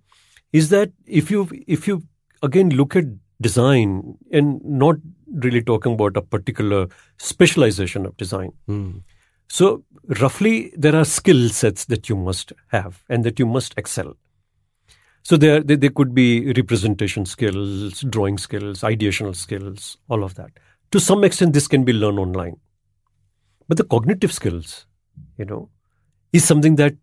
is 0.52 0.70
that 0.70 0.92
if 1.06 1.30
you 1.30 1.48
if 1.66 1.86
you 1.86 2.02
again 2.42 2.70
look 2.70 2.96
at 2.96 3.04
design 3.40 4.16
and 4.32 4.64
not 4.64 4.96
really 5.32 5.62
talking 5.62 5.92
about 5.92 6.16
a 6.16 6.22
particular 6.22 6.88
specialization 7.18 8.06
of 8.06 8.16
design. 8.16 8.52
Hmm. 8.66 8.98
So 9.48 9.84
roughly 10.20 10.72
there 10.76 10.96
are 10.96 11.04
skill 11.04 11.48
sets 11.48 11.84
that 11.86 12.08
you 12.08 12.16
must 12.16 12.52
have 12.68 13.02
and 13.08 13.24
that 13.24 13.38
you 13.38 13.46
must 13.46 13.74
excel. 13.76 14.14
So 15.22 15.36
there, 15.36 15.62
there, 15.62 15.76
there 15.76 15.90
could 15.90 16.14
be 16.14 16.52
representation 16.52 17.26
skills, 17.26 18.00
drawing 18.00 18.38
skills, 18.38 18.80
ideational 18.80 19.36
skills, 19.36 19.98
all 20.08 20.24
of 20.24 20.34
that. 20.36 20.50
To 20.92 21.00
some 21.00 21.22
extent, 21.22 21.52
this 21.52 21.68
can 21.68 21.84
be 21.84 21.92
learned 21.92 22.18
online. 22.18 22.56
But 23.68 23.76
the 23.76 23.84
cognitive 23.84 24.32
skills, 24.32 24.86
you 25.36 25.44
know, 25.44 25.68
is 26.32 26.44
something 26.44 26.76
that 26.76 26.94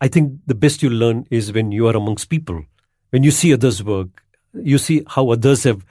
I 0.00 0.08
think 0.08 0.40
the 0.46 0.54
best 0.54 0.82
you 0.82 0.90
learn 0.90 1.26
is 1.30 1.52
when 1.52 1.72
you 1.72 1.86
are 1.86 1.96
amongst 1.96 2.28
people, 2.28 2.62
when 3.10 3.22
you 3.22 3.30
see 3.30 3.52
others 3.52 3.82
work, 3.82 4.08
you 4.54 4.78
see 4.78 5.02
how 5.06 5.30
others 5.30 5.64
have 5.64 5.84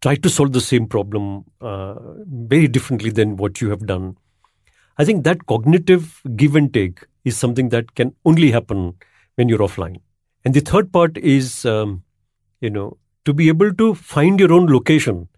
tried 0.00 0.22
to 0.22 0.30
solve 0.30 0.52
the 0.52 0.60
same 0.60 0.86
problem 0.86 1.44
uh, 1.60 1.94
very 2.26 2.68
differently 2.68 3.10
than 3.10 3.36
what 3.36 3.60
you 3.60 3.70
have 3.70 3.86
done. 3.86 4.16
I 4.98 5.04
think 5.04 5.24
that 5.24 5.46
cognitive 5.46 6.22
give 6.36 6.56
and 6.56 6.72
take 6.72 7.04
is 7.24 7.36
something 7.36 7.68
that 7.68 7.94
can 7.94 8.14
only 8.24 8.50
happen 8.50 8.94
when 9.34 9.48
you're 9.48 9.58
offline. 9.58 10.00
And 10.44 10.54
the 10.54 10.60
third 10.60 10.92
part 10.92 11.18
is, 11.18 11.66
um, 11.66 12.02
you 12.60 12.70
know, 12.70 12.96
to 13.24 13.34
be 13.34 13.48
able 13.48 13.74
to 13.74 13.94
find 13.94 14.40
your 14.40 14.52
own 14.52 14.66
location. 14.66 15.28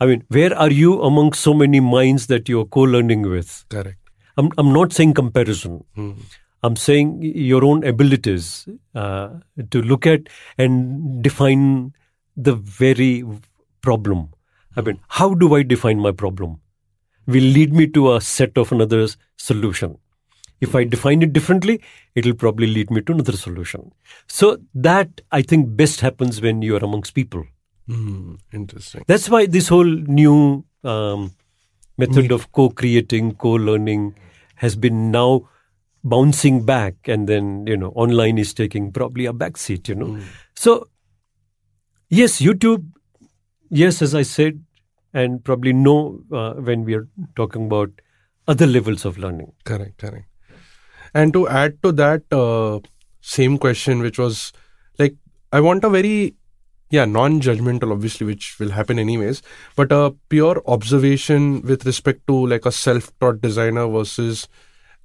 I 0.00 0.06
mean, 0.06 0.24
where 0.28 0.56
are 0.58 0.70
you 0.70 1.00
among 1.02 1.34
so 1.34 1.54
many 1.54 1.78
minds 1.78 2.26
that 2.26 2.48
you're 2.48 2.64
co-learning 2.64 3.22
with? 3.22 3.64
Correct. 3.68 3.98
I'm, 4.36 4.50
I'm 4.58 4.72
not 4.72 4.92
saying 4.92 5.14
comparison. 5.14 5.84
Hmm. 5.94 6.12
I'm 6.62 6.76
saying 6.76 7.22
your 7.22 7.64
own 7.64 7.84
abilities 7.84 8.68
uh, 8.94 9.30
to 9.70 9.82
look 9.82 10.06
at 10.06 10.28
and 10.58 11.22
define 11.22 11.92
the 12.36 12.54
very 12.54 13.24
problem. 13.80 14.30
I 14.76 14.80
mean, 14.80 15.00
how 15.08 15.34
do 15.34 15.54
I 15.54 15.62
define 15.62 15.98
my 15.98 16.12
problem? 16.12 16.60
Will 17.26 17.42
lead 17.42 17.72
me 17.72 17.86
to 17.88 18.14
a 18.14 18.20
set 18.20 18.56
of 18.56 18.72
another 18.72 19.08
solution. 19.36 19.98
If 20.60 20.76
I 20.76 20.84
define 20.84 21.22
it 21.22 21.32
differently, 21.32 21.80
it'll 22.14 22.34
probably 22.34 22.68
lead 22.68 22.90
me 22.90 23.02
to 23.02 23.12
another 23.12 23.36
solution. 23.36 23.92
So 24.28 24.58
that 24.74 25.20
I 25.32 25.42
think 25.42 25.76
best 25.76 26.00
happens 26.00 26.40
when 26.40 26.62
you 26.62 26.76
are 26.76 26.84
amongst 26.84 27.14
people. 27.14 27.44
Hmm. 27.88 28.36
Interesting. 28.52 29.02
That's 29.08 29.28
why 29.28 29.46
this 29.46 29.66
whole 29.66 29.84
new 29.84 30.64
um, 30.84 31.34
method 31.98 32.30
of 32.30 32.52
co-creating, 32.52 33.34
co-learning 33.34 34.14
has 34.56 34.76
been 34.76 35.10
now 35.10 35.48
bouncing 36.04 36.64
back, 36.64 36.94
and 37.06 37.28
then 37.28 37.66
you 37.66 37.76
know 37.76 37.90
online 37.90 38.38
is 38.38 38.54
taking 38.54 38.92
probably 38.92 39.26
a 39.26 39.32
back 39.32 39.56
seat. 39.56 39.88
You 39.88 39.94
know, 39.94 40.18
so 40.54 40.88
yes, 42.08 42.40
YouTube. 42.40 42.86
Yes, 43.70 44.02
as 44.02 44.14
I 44.14 44.22
said, 44.22 44.62
and 45.14 45.42
probably 45.42 45.72
no 45.72 46.22
uh, 46.30 46.54
when 46.54 46.84
we 46.84 46.94
are 46.94 47.08
talking 47.36 47.66
about 47.66 47.90
other 48.46 48.66
levels 48.66 49.04
of 49.04 49.18
learning. 49.18 49.52
Correct, 49.64 49.98
correct. 49.98 50.26
And 51.14 51.32
to 51.32 51.48
add 51.48 51.82
to 51.82 51.92
that, 51.92 52.22
uh, 52.32 52.80
same 53.20 53.58
question, 53.58 54.00
which 54.00 54.18
was 54.18 54.52
like, 54.98 55.16
I 55.52 55.60
want 55.60 55.84
a 55.84 55.90
very, 55.90 56.34
yeah, 56.90 57.04
non 57.04 57.40
judgmental, 57.40 57.92
obviously, 57.92 58.26
which 58.26 58.58
will 58.58 58.70
happen 58.70 58.98
anyways, 58.98 59.42
but 59.76 59.92
a 59.92 60.14
pure 60.28 60.62
observation 60.66 61.62
with 61.62 61.84
respect 61.86 62.26
to 62.26 62.46
like 62.46 62.66
a 62.66 62.72
self 62.72 63.12
taught 63.20 63.40
designer 63.40 63.86
versus 63.86 64.48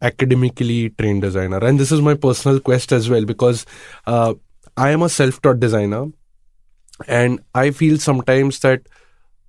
academically 0.02 0.90
trained 0.92 1.22
designer. 1.22 1.58
And 1.60 1.80
this 1.80 1.92
is 1.92 2.02
my 2.02 2.14
personal 2.16 2.60
quest 2.60 2.92
as 2.92 3.10
well 3.10 3.26
because 3.26 3.66
uh, 4.06 4.34
I 4.76 4.92
am 4.92 5.02
a 5.02 5.10
self 5.10 5.42
taught 5.42 5.60
designer. 5.60 6.08
And 7.08 7.42
I 7.54 7.72
feel 7.72 7.98
sometimes 8.00 8.60
that 8.60 8.82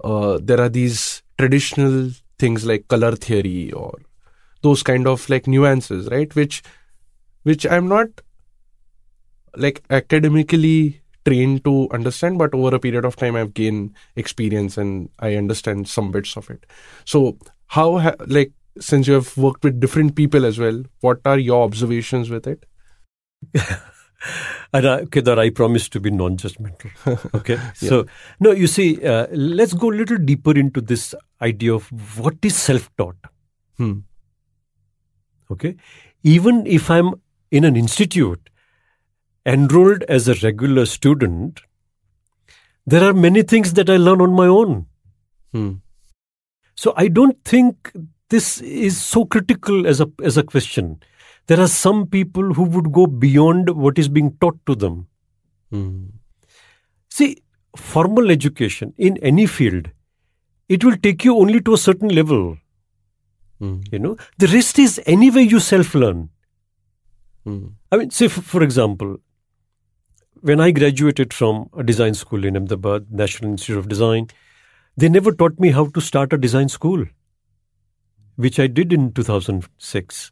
uh, 0.05 0.39
there 0.43 0.61
are 0.61 0.69
these 0.69 1.23
traditional 1.39 2.11
things 2.39 2.65
like 2.67 2.89
color 2.89 3.17
theory 3.17 3.73
or 3.73 3.95
those 4.63 4.83
kind 4.83 5.07
of 5.07 5.29
like 5.31 5.47
nuances 5.47 6.09
right? 6.11 6.35
Which 6.35 6.63
which 7.45 7.67
i'm 7.67 7.89
not 7.89 8.09
like 9.57 9.83
academically 9.91 11.01
trained 11.25 11.65
to 11.65 11.89
understand 11.91 12.39
but 12.39 12.55
over 12.55 12.75
a 12.75 12.81
period 12.81 13.05
of 13.05 13.17
time 13.17 13.37
i've 13.37 13.55
gained 13.55 13.95
experience 14.17 14.79
and 14.79 15.09
i 15.19 15.35
understand 15.35 15.89
some 15.89 16.11
bits 16.11 16.37
of 16.37 16.49
it. 16.51 16.65
So 17.05 17.39
how 17.67 17.99
ha- 17.99 18.15
like 18.27 18.53
since 18.81 19.07
you 19.07 19.15
have 19.15 19.37
worked 19.37 19.65
with 19.65 19.81
different 19.81 20.15
people 20.15 20.45
as 20.45 20.59
well 20.59 20.83
what 21.01 21.21
are 21.25 21.39
your 21.39 21.63
observations 21.65 22.31
with 22.31 22.47
it 22.47 22.67
And 24.73 24.87
I, 24.87 25.05
Kedar, 25.07 25.39
I 25.39 25.51
promise 25.51 25.89
to 25.91 26.01
be 26.01 26.11
non-judgmental. 26.11 26.91
Okay, 27.35 27.59
so 27.75 28.07
no, 28.41 28.51
you 28.51 28.67
see, 28.67 29.05
uh, 29.05 29.27
let's 29.31 29.73
go 29.73 29.91
a 29.91 29.95
little 29.95 30.19
deeper 30.19 30.59
into 30.59 30.81
this 30.81 31.15
idea 31.41 31.75
of 31.75 31.89
what 32.19 32.35
is 32.43 32.57
self-taught. 32.57 33.17
hmm. 33.77 33.99
Okay, 35.51 35.77
even 36.23 36.67
if 36.67 36.91
I'm 36.91 37.15
in 37.51 37.65
an 37.65 37.77
institute, 37.77 38.51
enrolled 39.47 40.03
as 40.03 40.29
a 40.29 40.35
regular 40.43 40.85
student, 40.85 41.63
there 42.87 43.03
are 43.03 43.15
many 43.15 43.43
things 43.43 43.73
that 43.75 43.89
I 43.89 43.97
learn 43.97 44.21
on 44.21 44.35
my 44.35 44.47
own. 44.47 44.87
Hmm. 45.53 45.75
So 46.75 46.93
I 46.97 47.09
don't 47.09 47.43
think 47.45 47.93
this 48.31 48.61
is 48.61 49.01
so 49.01 49.25
critical 49.25 49.87
as 49.87 50.01
a 50.01 50.11
as 50.23 50.37
a 50.37 50.43
question. 50.43 51.01
There 51.47 51.61
are 51.61 51.69
some 51.69 52.07
people 52.07 52.55
who 52.55 52.65
would 52.65 52.93
go 52.93 53.07
beyond 53.07 53.71
what 53.71 53.99
is 53.99 54.09
being 54.09 54.37
taught 54.41 54.59
to 54.67 54.75
them. 54.75 55.07
Hmm. 55.71 56.07
See, 57.11 57.39
formal 57.77 58.31
education 58.31 58.93
in 58.99 59.17
any 59.19 59.47
field, 59.47 59.91
it 60.69 60.85
will 60.85 60.97
take 60.97 61.25
you 61.25 61.37
only 61.37 61.61
to 61.63 61.75
a 61.75 61.79
certain 61.79 62.09
level. 62.09 62.59
Hmm. 63.59 63.81
You 63.91 63.99
know, 63.99 64.17
the 64.39 64.49
rest 64.49 64.79
is 64.79 65.01
anyway 65.07 65.43
you 65.43 65.59
self 65.59 65.95
learn. 65.95 66.29
Hmm. 67.45 67.67
I 67.91 67.97
mean, 67.97 68.11
say 68.11 68.29
for, 68.29 68.43
for 68.43 68.63
example, 68.63 69.17
when 70.41 70.61
I 70.61 70.71
graduated 70.71 71.33
from 71.33 71.69
a 71.77 71.83
design 71.83 72.15
school 72.15 72.45
in 72.45 72.57
Ahmedabad, 72.57 73.11
National 73.11 73.53
Institute 73.53 73.79
of 73.79 73.89
Design, 73.89 74.29
they 74.97 75.09
never 75.09 75.33
taught 75.33 75.59
me 75.59 75.71
how 75.71 75.87
to 75.87 76.01
start 76.01 76.33
a 76.33 76.39
design 76.39 76.69
school, 76.69 77.07
which 78.39 78.61
I 78.61 78.69
did 78.69 78.93
in 78.93 79.13
2006. 79.13 80.31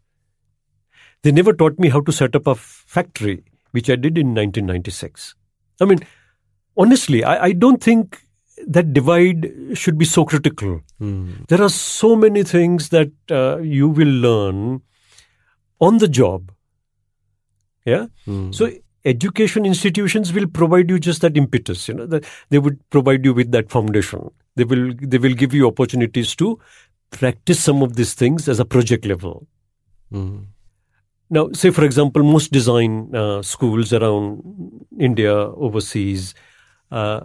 They 1.23 1.33
never 1.33 1.53
taught 1.53 1.79
me 1.79 1.89
how 1.89 2.01
to 2.03 2.13
set 2.13 2.37
up 2.37 2.47
a 2.47 2.55
factory, 2.55 3.43
which 3.73 3.91
I 3.91 3.97
did 3.97 4.17
in 4.17 4.29
1996. 4.29 5.35
I 5.81 5.85
mean, 5.87 5.99
honestly, 6.77 7.25
I, 7.25 7.47
I 7.47 7.53
don't 7.53 7.83
think 7.83 8.23
that 8.69 8.93
divide 8.93 9.53
should 9.75 9.99
be 9.99 10.05
so 10.05 10.25
critical. 10.25 10.83
Hmm. 10.99 11.33
There 11.49 11.61
are 11.61 11.69
so 11.69 12.15
many 12.15 12.45
things 12.45 12.91
that 12.91 13.11
uh, 13.29 13.59
you 13.59 13.89
will 13.89 14.09
learn 14.09 14.83
on 15.81 15.99
the 15.99 16.09
job. 16.09 16.53
Yeah. 17.85 18.07
Hmm. 18.25 18.53
So 18.53 18.71
education 19.05 19.67
institutions 19.67 20.33
will 20.33 20.47
provide 20.47 20.91
you 20.91 21.01
just 21.01 21.23
that 21.23 21.37
impetus. 21.37 21.89
You 21.89 21.95
know, 21.95 22.07
that 22.07 22.25
they 22.51 22.61
would 22.61 22.79
provide 22.91 23.25
you 23.25 23.35
with 23.35 23.51
that 23.51 23.71
foundation. 23.71 24.31
They 24.55 24.65
will 24.65 24.93
they 25.01 25.19
will 25.19 25.35
give 25.35 25.53
you 25.53 25.67
opportunities 25.67 26.35
to 26.37 26.59
practice 27.11 27.63
some 27.63 27.83
of 27.83 27.97
these 27.97 28.15
things 28.15 28.49
as 28.49 28.61
a 28.61 28.65
project 28.65 29.05
level. 29.05 29.47
Hmm. 30.11 30.39
Now, 31.29 31.51
say 31.53 31.71
for 31.71 31.85
example, 31.85 32.23
most 32.23 32.53
design 32.53 33.15
uh, 33.15 33.43
schools 33.43 33.93
around 33.93 34.87
India, 34.99 35.35
overseas, 35.35 36.35
uh, 36.91 37.21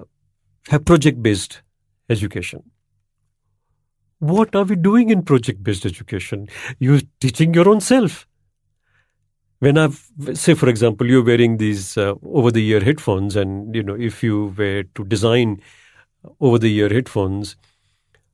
have 0.70 0.86
project-based 0.86 1.62
education. 2.10 2.64
What 4.20 4.56
are 4.56 4.64
we 4.64 4.76
doing 4.76 5.10
in 5.10 5.24
project-based 5.24 5.86
education? 5.86 6.48
You're 6.80 7.02
teaching 7.20 7.54
your 7.54 7.70
own 7.70 7.82
self. 7.82 8.28
When 9.60 9.78
I've 9.78 10.12
say, 10.34 10.56
for 10.56 10.70
example, 10.70 11.08
you're 11.08 11.24
wearing 11.24 11.58
these 11.58 11.96
uh, 11.96 12.16
over-the-ear 12.24 12.82
headphones, 12.82 13.36
and 13.36 13.76
you 13.76 13.84
know, 13.84 13.96
if 13.96 14.24
you 14.24 14.56
were 14.58 14.84
to 14.96 15.06
design 15.06 15.62
over-the-ear 16.40 16.90
headphones, 16.90 17.56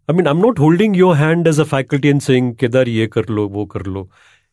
I 0.08 0.13
mean, 0.13 0.28
I'm 0.28 0.39
not 0.41 0.58
holding 0.58 0.93
your 0.93 1.15
hand 1.17 1.48
as 1.48 1.60
a 1.60 1.65
faculty 1.65 2.10
and 2.10 2.24
saying, 2.24 2.56
"Kedar, 2.56 2.84
ye 2.88 3.08
kar 3.08 3.24
lo, 3.28 3.48
wo 3.48 3.65
kar 3.65 3.84
lo." 3.86 4.08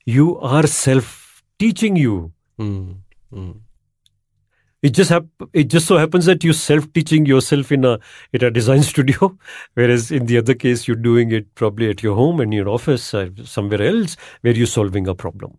You 0.05 0.39
are 0.39 0.67
self-teaching 0.67 1.97
you. 1.97 2.33
Hmm. 2.59 2.93
Hmm. 3.33 3.53
It 4.83 4.91
just 4.91 5.11
hap- 5.11 5.47
it 5.53 5.69
just 5.69 5.87
so 5.87 5.97
happens 5.97 6.27
that 6.27 6.45
you're 6.45 6.53
self-teaching 6.53 7.25
yourself 7.25 7.71
in 7.73 7.85
a 7.85 7.99
in 8.33 8.45
a 8.45 8.51
design 8.51 8.83
studio, 8.93 9.39
whereas 9.75 10.11
in 10.11 10.27
the 10.27 10.39
other 10.39 10.55
case 10.55 10.89
you're 10.89 11.05
doing 11.07 11.31
it 11.31 11.55
probably 11.55 11.89
at 11.89 12.03
your 12.03 12.17
home, 12.17 12.41
in 12.41 12.51
your 12.53 12.69
office, 12.69 13.15
or 13.15 13.31
somewhere 13.45 13.83
else 13.83 14.17
where 14.41 14.55
you're 14.55 14.67
solving 14.67 15.07
a 15.09 15.15
problem. 15.15 15.57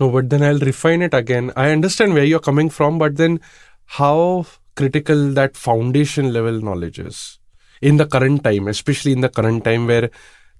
No, 0.00 0.10
but 0.10 0.30
then 0.30 0.42
I'll 0.42 0.58
refine 0.58 1.02
it 1.02 1.12
again. 1.12 1.52
I 1.54 1.70
understand 1.70 2.14
where 2.14 2.24
you're 2.24 2.40
coming 2.40 2.70
from, 2.70 2.98
but 2.98 3.16
then 3.16 3.40
how 3.84 4.46
critical 4.74 5.30
that 5.32 5.56
foundation 5.56 6.32
level 6.32 6.60
knowledge 6.62 6.98
is 6.98 7.39
in 7.80 7.96
the 7.96 8.06
current 8.06 8.44
time, 8.44 8.68
especially 8.68 9.12
in 9.12 9.20
the 9.20 9.28
current 9.28 9.64
time 9.64 9.86
where 9.86 10.10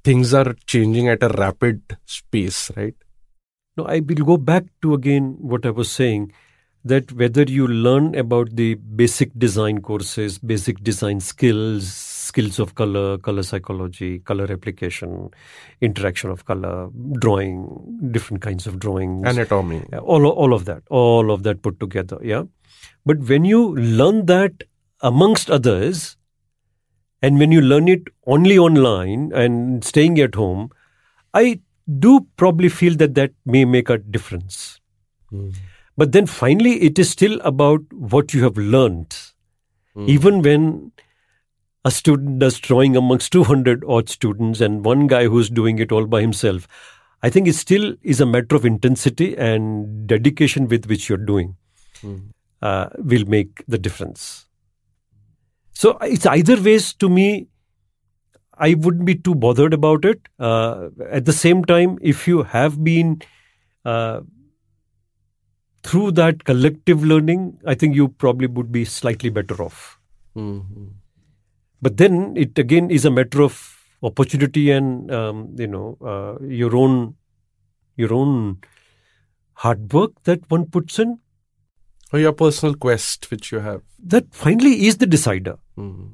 things 0.02 0.32
are 0.34 0.54
changing 0.66 1.08
at 1.08 1.22
a 1.22 1.28
rapid 1.28 1.82
pace, 2.30 2.70
right? 2.76 2.94
No, 3.76 3.84
I 3.86 4.00
will 4.00 4.24
go 4.24 4.36
back 4.36 4.64
to 4.82 4.94
again 4.94 5.36
what 5.38 5.64
I 5.64 5.70
was 5.70 5.90
saying 5.90 6.32
that 6.84 7.12
whether 7.12 7.42
you 7.42 7.66
learn 7.68 8.14
about 8.14 8.56
the 8.56 8.74
basic 8.74 9.32
design 9.38 9.82
courses, 9.82 10.38
basic 10.38 10.82
design 10.82 11.20
skills, 11.20 11.92
skills 11.92 12.58
of 12.58 12.74
color, 12.74 13.18
color 13.18 13.42
psychology, 13.42 14.20
color 14.20 14.50
application, 14.50 15.30
interaction 15.80 16.30
of 16.30 16.46
color, 16.46 16.88
drawing, 17.18 17.68
different 18.12 18.42
kinds 18.42 18.66
of 18.66 18.78
drawings, 18.78 19.22
Anatomy. 19.26 19.84
All 20.00 20.26
all 20.26 20.54
of 20.54 20.64
that, 20.64 20.82
all 20.88 21.30
of 21.30 21.42
that 21.42 21.62
put 21.62 21.78
together. 21.78 22.18
Yeah. 22.22 22.44
But 23.04 23.18
when 23.18 23.44
you 23.44 23.74
learn 23.76 24.26
that 24.26 24.64
amongst 25.02 25.50
others, 25.50 26.16
and 27.22 27.38
when 27.38 27.52
you 27.52 27.60
learn 27.60 27.88
it 27.88 28.08
only 28.26 28.58
online 28.58 29.32
and 29.32 29.84
staying 29.84 30.18
at 30.20 30.34
home, 30.34 30.70
I 31.34 31.60
do 31.98 32.26
probably 32.36 32.68
feel 32.68 32.96
that 32.96 33.14
that 33.14 33.32
may 33.44 33.64
make 33.64 33.90
a 33.90 33.98
difference. 33.98 34.80
Hmm. 35.28 35.50
But 35.96 36.12
then 36.12 36.26
finally, 36.26 36.82
it 36.82 36.98
is 36.98 37.10
still 37.10 37.40
about 37.42 37.80
what 37.92 38.32
you 38.32 38.42
have 38.44 38.56
learned. 38.56 39.16
Hmm. 39.94 40.08
Even 40.08 40.42
when 40.42 40.92
a 41.84 41.90
student 41.90 42.38
does 42.38 42.58
drawing 42.58 42.96
amongst 42.96 43.32
200 43.32 43.84
odd 43.86 44.08
students 44.08 44.60
and 44.60 44.84
one 44.84 45.06
guy 45.06 45.26
who's 45.26 45.50
doing 45.50 45.78
it 45.78 45.92
all 45.92 46.06
by 46.06 46.20
himself, 46.20 46.66
I 47.22 47.28
think 47.28 47.48
it 47.48 47.54
still 47.54 47.94
is 48.02 48.20
a 48.20 48.26
matter 48.26 48.56
of 48.56 48.64
intensity 48.64 49.36
and 49.36 50.06
dedication 50.06 50.68
with 50.68 50.86
which 50.86 51.08
you're 51.08 51.18
doing 51.18 51.56
hmm. 52.00 52.16
uh, 52.62 52.88
will 52.96 53.26
make 53.26 53.62
the 53.68 53.78
difference. 53.78 54.46
So 55.80 55.96
it's 56.02 56.26
either 56.26 56.60
ways 56.60 56.92
to 56.94 57.08
me. 57.08 57.46
I 58.52 58.74
wouldn't 58.74 59.06
be 59.06 59.14
too 59.14 59.34
bothered 59.34 59.72
about 59.72 60.04
it. 60.04 60.28
Uh, 60.38 60.90
at 61.08 61.24
the 61.24 61.32
same 61.32 61.64
time, 61.64 61.98
if 62.02 62.28
you 62.28 62.42
have 62.42 62.84
been 62.84 63.22
uh, 63.86 64.20
through 65.82 66.10
that 66.12 66.44
collective 66.44 67.02
learning, 67.02 67.58
I 67.66 67.74
think 67.74 67.96
you 67.96 68.08
probably 68.08 68.46
would 68.46 68.70
be 68.70 68.84
slightly 68.84 69.30
better 69.30 69.62
off. 69.62 69.98
But 71.80 71.96
then 71.96 72.36
it 72.36 72.58
again 72.58 72.90
is 72.90 73.06
a 73.06 73.10
matter 73.10 73.40
of 73.40 73.78
opportunity 74.02 74.70
and 74.70 75.10
um, 75.10 75.54
you 75.56 75.66
know 75.66 75.96
uh, 76.04 76.44
your 76.44 76.76
own 76.76 77.14
your 77.96 78.12
own 78.12 78.58
hard 79.54 79.90
work 79.94 80.12
that 80.24 80.40
one 80.50 80.66
puts 80.66 80.98
in. 80.98 81.20
Or 82.12 82.18
your 82.18 82.32
personal 82.32 82.74
quest, 82.74 83.30
which 83.30 83.52
you 83.52 83.60
have. 83.60 83.82
That 84.04 84.34
finally 84.34 84.86
is 84.86 84.96
the 84.96 85.06
decider. 85.06 85.58
Mm-hmm. 85.78 86.06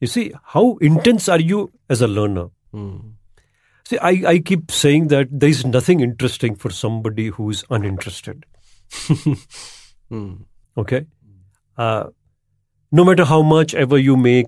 You 0.00 0.06
see, 0.06 0.32
how 0.42 0.76
intense 0.80 1.28
are 1.28 1.40
you 1.40 1.72
as 1.90 2.00
a 2.00 2.08
learner? 2.08 2.46
Mm-hmm. 2.72 3.08
See, 3.84 3.98
I, 3.98 4.22
I 4.26 4.38
keep 4.38 4.70
saying 4.70 5.08
that 5.08 5.28
there 5.30 5.48
is 5.48 5.64
nothing 5.64 6.00
interesting 6.00 6.54
for 6.54 6.70
somebody 6.70 7.28
who's 7.28 7.64
uninterested. 7.70 8.46
Mm. 10.10 10.44
Okay? 10.76 11.06
Uh, 11.76 12.04
no 12.90 13.04
matter 13.04 13.24
how 13.24 13.42
much 13.42 13.74
ever 13.74 13.98
you 13.98 14.16
make 14.16 14.46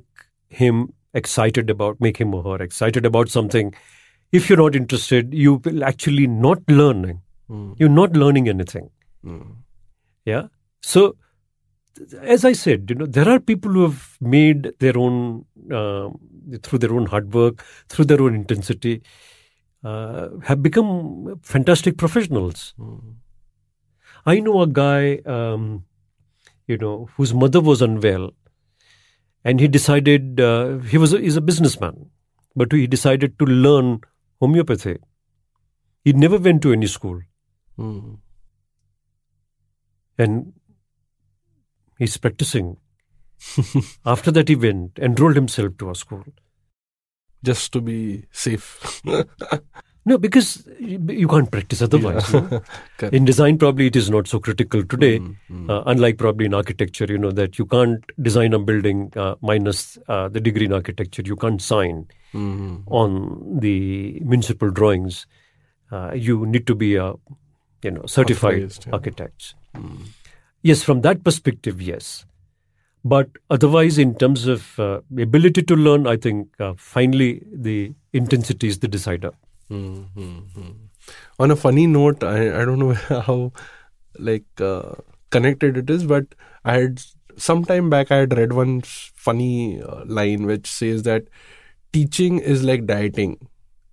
him 0.49 0.93
excited 1.15 1.71
about, 1.71 2.01
make 2.01 2.17
him 2.17 2.35
or 2.35 2.43
her 2.45 2.63
excited 2.63 3.05
about 3.05 3.29
something, 3.29 3.75
if 4.33 4.49
you're 4.49 4.59
not 4.59 4.75
interested, 4.75 5.35
you 5.35 5.55
will 5.65 5.85
actually 5.85 6.27
not 6.27 6.59
learn. 6.69 7.21
Mm. 7.51 7.75
You're 7.79 7.89
not 7.89 8.13
learning 8.13 8.49
anything. 8.49 8.91
Mm. 9.25 9.57
Yeah. 10.25 10.47
So, 10.83 11.17
as 12.23 12.45
I 12.45 12.53
said, 12.53 12.89
you 12.89 12.97
know, 12.97 13.07
there 13.07 13.29
are 13.29 13.41
people 13.41 13.73
who 13.73 13.83
have 13.83 14.17
made 14.21 14.73
their 14.79 14.97
own 14.97 15.45
um 15.71 16.19
through 16.63 16.79
their 16.79 16.93
own 16.95 17.07
hard 17.07 17.33
work, 17.35 17.65
through 17.89 18.07
their 18.07 18.23
own 18.23 18.35
intensity, 18.35 19.03
uh, 19.85 20.29
have 20.45 20.63
become 20.63 21.39
fantastic 21.43 21.97
professionals. 21.97 22.75
I 24.27 24.41
know 24.41 24.63
a 24.63 24.67
guy, 24.67 25.17
um, 25.27 25.85
you 26.67 26.77
know, 26.77 27.09
whose 27.17 27.35
mother 27.35 27.61
was 27.61 27.83
unwell, 27.83 28.31
and 29.45 29.61
he 29.61 29.69
decided 29.69 30.41
uh, 30.41 30.79
he 30.79 30.99
was 30.99 31.13
a, 31.13 31.19
a 31.37 31.41
businessman, 31.41 32.11
but 32.57 32.73
he 32.73 32.87
decided 32.87 33.39
to 33.39 33.45
learn 33.47 34.01
homeopathy. 34.41 34.99
He 36.05 36.13
never 36.13 36.39
went 36.39 36.63
to 36.63 36.73
any 36.73 36.87
school, 36.87 37.21
and 40.19 40.53
he's 42.01 42.17
practicing. 42.17 42.79
After 44.05 44.33
that, 44.33 44.49
he 44.49 44.57
went 44.57 44.99
enrolled 44.99 45.37
himself 45.37 45.79
to 45.79 45.91
a 45.91 45.95
school. 45.95 46.25
Just 47.45 47.73
to 47.73 47.81
be 47.81 48.27
safe. 48.33 49.01
No, 50.07 50.17
because 50.17 50.67
you 50.79 51.29
can't 51.29 51.51
practice 51.51 51.83
otherwise. 51.83 52.33
no? 52.33 52.63
In 53.13 53.27
design, 53.27 53.59
probably 53.59 53.87
it 53.89 53.97
is 53.97 54.09
not 54.09 54.27
so 54.27 54.41
critical 54.41 54.83
today. 54.83 55.21
Uh, 55.69 55.83
unlike 55.85 56.17
probably 56.17 56.47
in 56.47 56.55
architecture, 56.55 57.05
you 57.05 57.19
know 57.19 57.31
that 57.33 57.59
you 57.59 57.67
can't 57.67 58.03
design 58.21 58.55
a 58.55 58.59
building 58.59 59.13
uh, 59.15 59.35
minus 59.43 59.99
uh, 60.09 60.29
the 60.31 60.41
degree 60.41 60.65
in 60.65 60.73
architecture. 60.73 61.23
You 61.23 61.37
can't 61.37 61.61
sign 61.61 62.09
on 62.33 63.61
the 63.61 64.19
municipal 64.25 64.71
drawings. 64.71 65.27
Uh, 65.93 66.13
you 66.15 66.47
need 66.47 66.67
to 66.67 66.75
be 66.75 66.97
a 66.97 67.13
you 67.83 67.91
know 67.91 68.07
certified 68.07 68.55
Authorized, 68.55 68.87
yeah. 68.87 68.93
architect. 68.95 69.55
Yes, 70.63 70.83
from 70.83 71.01
that 71.03 71.25
perspective, 71.25 71.81
yes. 71.81 72.27
But 73.03 73.31
otherwise, 73.49 73.97
in 73.97 74.15
terms 74.15 74.47
of 74.47 74.79
uh, 74.79 75.01
ability 75.19 75.63
to 75.63 75.77
learn, 75.77 76.07
I 76.07 76.17
think 76.17 76.49
uh, 76.61 76.75
finally 76.77 77.43
the 77.51 77.95
intensity 78.13 78.69
is 78.69 78.79
the 78.81 78.89
decider. 78.89 79.33
On 81.39 81.51
a 81.51 81.57
funny 81.57 81.87
note, 81.87 82.23
I, 82.23 82.61
I 82.61 82.65
don't 82.65 82.79
know 82.79 82.93
how 83.23 83.53
like 84.19 84.45
uh, 84.61 84.95
connected 85.31 85.79
it 85.79 85.89
is, 85.89 86.05
but 86.05 86.27
I 86.65 86.75
had 86.75 87.03
some 87.37 87.65
time 87.65 87.89
back 87.89 88.11
I 88.11 88.17
had 88.19 88.37
read 88.37 88.53
one 88.53 88.83
funny 88.83 89.83
uh, 89.83 90.05
line 90.05 90.45
which 90.45 90.67
says 90.71 91.05
that 91.05 91.25
teaching 91.93 92.39
is 92.39 92.63
like 92.63 92.87
dieting, 92.87 93.49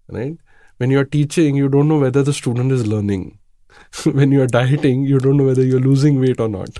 right? 0.09 0.37
When 0.77 0.91
you 0.91 0.99
are 0.99 1.05
teaching, 1.05 1.55
you 1.55 1.69
don't 1.69 1.87
know 1.87 1.99
whether 1.99 2.23
the 2.23 2.33
student 2.33 2.71
is 2.71 2.85
learning. 2.85 3.39
when 4.17 4.31
you 4.31 4.41
are 4.41 4.47
dieting, 4.47 5.03
you 5.05 5.19
don't 5.19 5.37
know 5.37 5.45
whether 5.45 5.63
you're 5.63 5.79
losing 5.79 6.19
weight 6.19 6.39
or 6.39 6.47
not. 6.49 6.79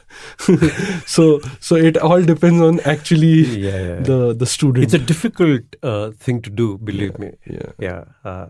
so 1.15 1.39
so 1.59 1.75
it 1.75 1.97
all 1.97 2.21
depends 2.21 2.61
on 2.61 2.79
actually 2.81 3.33
Yeah, 3.45 3.69
yeah, 3.69 3.87
yeah. 3.87 3.99
the 4.09 4.33
the 4.43 4.45
student. 4.45 4.83
It's 4.83 4.93
a 4.93 4.99
difficult 5.13 5.61
uh, 5.83 6.11
thing 6.11 6.41
to 6.41 6.49
do, 6.49 6.77
believe 6.77 7.17
me. 7.19 7.31
yeah. 7.45 7.71
Yeah. 7.79 8.03
Uh, 8.23 8.47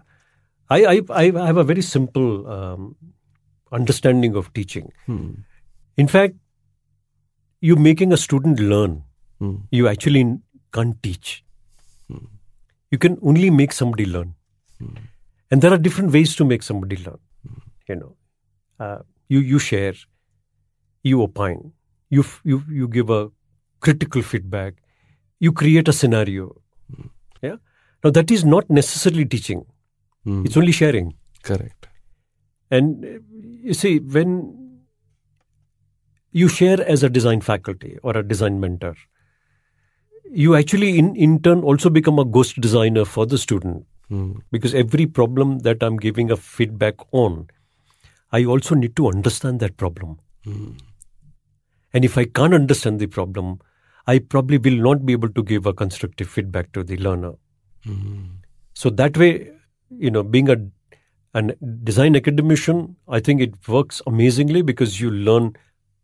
I, 0.69 0.79
I, 0.95 1.01
I 1.23 1.45
have 1.47 1.57
a 1.57 1.63
very 1.63 1.81
simple 1.81 2.45
um, 2.53 2.95
understanding 3.71 4.35
of 4.35 4.51
teaching. 4.53 4.91
In 5.07 6.07
fact, 6.07 6.35
you're 7.61 7.79
making 7.79 8.11
a 8.11 8.17
student 8.17 8.59
learn, 8.59 9.03
you 9.71 9.87
actually 9.87 10.25
can't 10.73 11.01
teach. 11.01 11.43
You 12.91 12.97
can 12.97 13.17
only 13.21 13.49
make 13.49 13.71
somebody 13.71 14.05
learn. 14.05 14.35
And 15.49 15.61
there 15.61 15.71
are 15.71 15.77
different 15.77 16.11
ways 16.11 16.35
to 16.35 16.45
make 16.45 16.63
somebody 16.63 16.97
learn. 16.97 17.19
You 17.87 17.95
know, 17.95 18.15
uh, 18.79 18.99
you, 19.27 19.39
you 19.39 19.59
share, 19.59 19.93
you 21.03 21.21
opine, 21.21 21.73
you, 22.09 22.23
you, 22.43 22.63
you 22.69 22.87
give 22.87 23.09
a 23.09 23.29
critical 23.79 24.21
feedback, 24.21 24.75
you 25.39 25.51
create 25.51 25.87
a 25.87 25.93
scenario. 25.93 26.55
Yeah. 27.41 27.57
Now, 28.03 28.11
that 28.11 28.31
is 28.31 28.45
not 28.45 28.69
necessarily 28.69 29.25
teaching. 29.25 29.65
It's 30.25 30.57
only 30.57 30.71
sharing. 30.71 31.15
Correct. 31.43 31.87
And 32.69 33.05
uh, 33.05 33.19
you 33.63 33.73
see, 33.73 33.99
when 33.99 34.81
you 36.31 36.49
share 36.49 36.81
as 36.85 37.03
a 37.03 37.09
design 37.09 37.39
faculty 37.41 37.97
or 38.03 38.17
a 38.17 38.23
design 38.23 38.59
mentor, 38.59 38.95
you 40.29 40.55
actually, 40.55 40.99
in, 40.99 41.15
in 41.15 41.41
turn, 41.41 41.61
also 41.61 41.89
become 41.89 42.19
a 42.19 42.25
ghost 42.25 42.59
designer 42.59 43.05
for 43.05 43.25
the 43.25 43.37
student. 43.37 43.85
Because 44.51 44.73
every 44.73 45.05
problem 45.05 45.59
that 45.59 45.81
I'm 45.81 45.97
giving 45.97 46.31
a 46.31 46.37
feedback 46.37 46.95
on, 47.11 47.47
I 48.31 48.45
also 48.45 48.75
need 48.75 48.95
to 48.97 49.07
understand 49.07 49.59
that 49.61 49.77
problem. 49.77 50.19
Hmm. 50.43 50.71
And 51.93 52.03
if 52.03 52.17
I 52.17 52.25
can't 52.25 52.53
understand 52.53 52.99
the 52.99 53.07
problem, 53.07 53.59
I 54.05 54.19
probably 54.19 54.57
will 54.57 54.81
not 54.81 55.05
be 55.05 55.13
able 55.13 55.29
to 55.29 55.43
give 55.43 55.65
a 55.65 55.73
constructive 55.73 56.29
feedback 56.29 56.71
to 56.73 56.83
the 56.83 56.97
learner. 56.97 57.33
Hmm. 57.83 58.25
So 58.73 58.89
that 58.91 59.17
way, 59.17 59.51
you 59.89 60.11
know, 60.11 60.23
being 60.23 60.49
a 60.49 60.57
an 61.33 61.53
design 61.83 62.15
academician, 62.15 62.95
I 63.07 63.19
think 63.19 63.41
it 63.41 63.67
works 63.67 64.01
amazingly 64.07 64.61
because 64.61 64.99
you 64.99 65.11
learn 65.11 65.55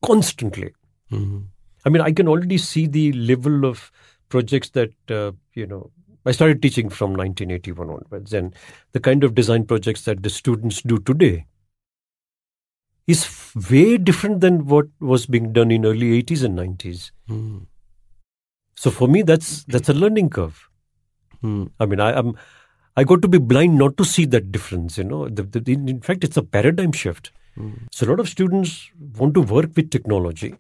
constantly. 0.06 0.74
Hmm. 1.10 1.40
I 1.86 1.90
mean, 1.90 2.02
I 2.02 2.12
can 2.12 2.28
already 2.28 2.58
see 2.58 2.88
the 2.88 3.12
level 3.14 3.66
of 3.66 3.92
projects 4.30 4.70
that 4.72 4.94
uh, 5.10 5.32
you 5.54 5.68
know. 5.68 5.92
I 6.26 6.32
started 6.32 6.62
teaching 6.62 6.90
from 6.90 7.10
1981 7.16 7.90
onwards, 7.90 8.32
and 8.32 8.56
the 8.94 9.00
kind 9.02 9.26
of 9.26 9.36
design 9.36 9.66
projects 9.66 10.06
that 10.06 10.24
the 10.24 10.30
students 10.30 10.82
do 10.82 10.98
today 11.00 11.46
is 13.08 13.54
way 13.70 13.98
different 13.98 14.42
than 14.42 14.66
what 14.66 14.88
was 15.00 15.26
being 15.26 15.52
done 15.54 15.72
in 15.72 15.86
early 15.86 16.22
80s 16.24 16.44
and 16.44 16.58
90s. 16.58 17.12
So 18.76 18.92
for 18.92 19.08
me, 19.08 19.22
that's 19.22 19.64
that's 19.66 19.90
a 19.90 19.94
learning 19.94 20.30
curve. 20.30 20.70
I 21.80 21.86
mean, 21.86 22.00
I 22.00 22.18
am 22.18 22.36
I 22.96 23.04
got 23.04 23.22
to 23.22 23.28
be 23.28 23.38
blind 23.38 23.78
not 23.78 23.98
to 23.98 24.06
see 24.06 24.26
that 24.26 24.52
difference. 24.52 24.98
You 24.98 25.04
know, 25.06 25.28
the, 25.28 25.44
the, 25.44 25.74
in 25.74 26.02
fact, 26.02 26.24
it's 26.24 26.38
a 26.38 26.44
paradigm 26.44 26.92
shift. 26.92 27.32
So 27.92 28.06
a 28.06 28.10
lot 28.10 28.20
of 28.20 28.30
students 28.30 28.90
want 29.18 29.34
to 29.36 29.42
work 29.42 29.72
with 29.76 29.90
technology. 29.92 30.56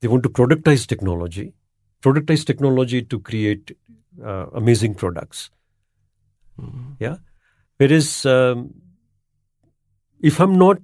They 0.00 0.08
want 0.08 0.22
to 0.24 0.28
productize 0.28 0.86
technology, 0.86 1.54
productize 2.02 2.44
technology 2.44 3.02
to 3.02 3.20
create 3.20 3.76
uh, 4.24 4.46
amazing 4.54 4.94
products. 4.94 5.50
Yeah, 6.98 7.16
whereas 7.76 8.24
um, 8.26 8.74
if 10.20 10.40
I'm 10.40 10.56
not 10.58 10.78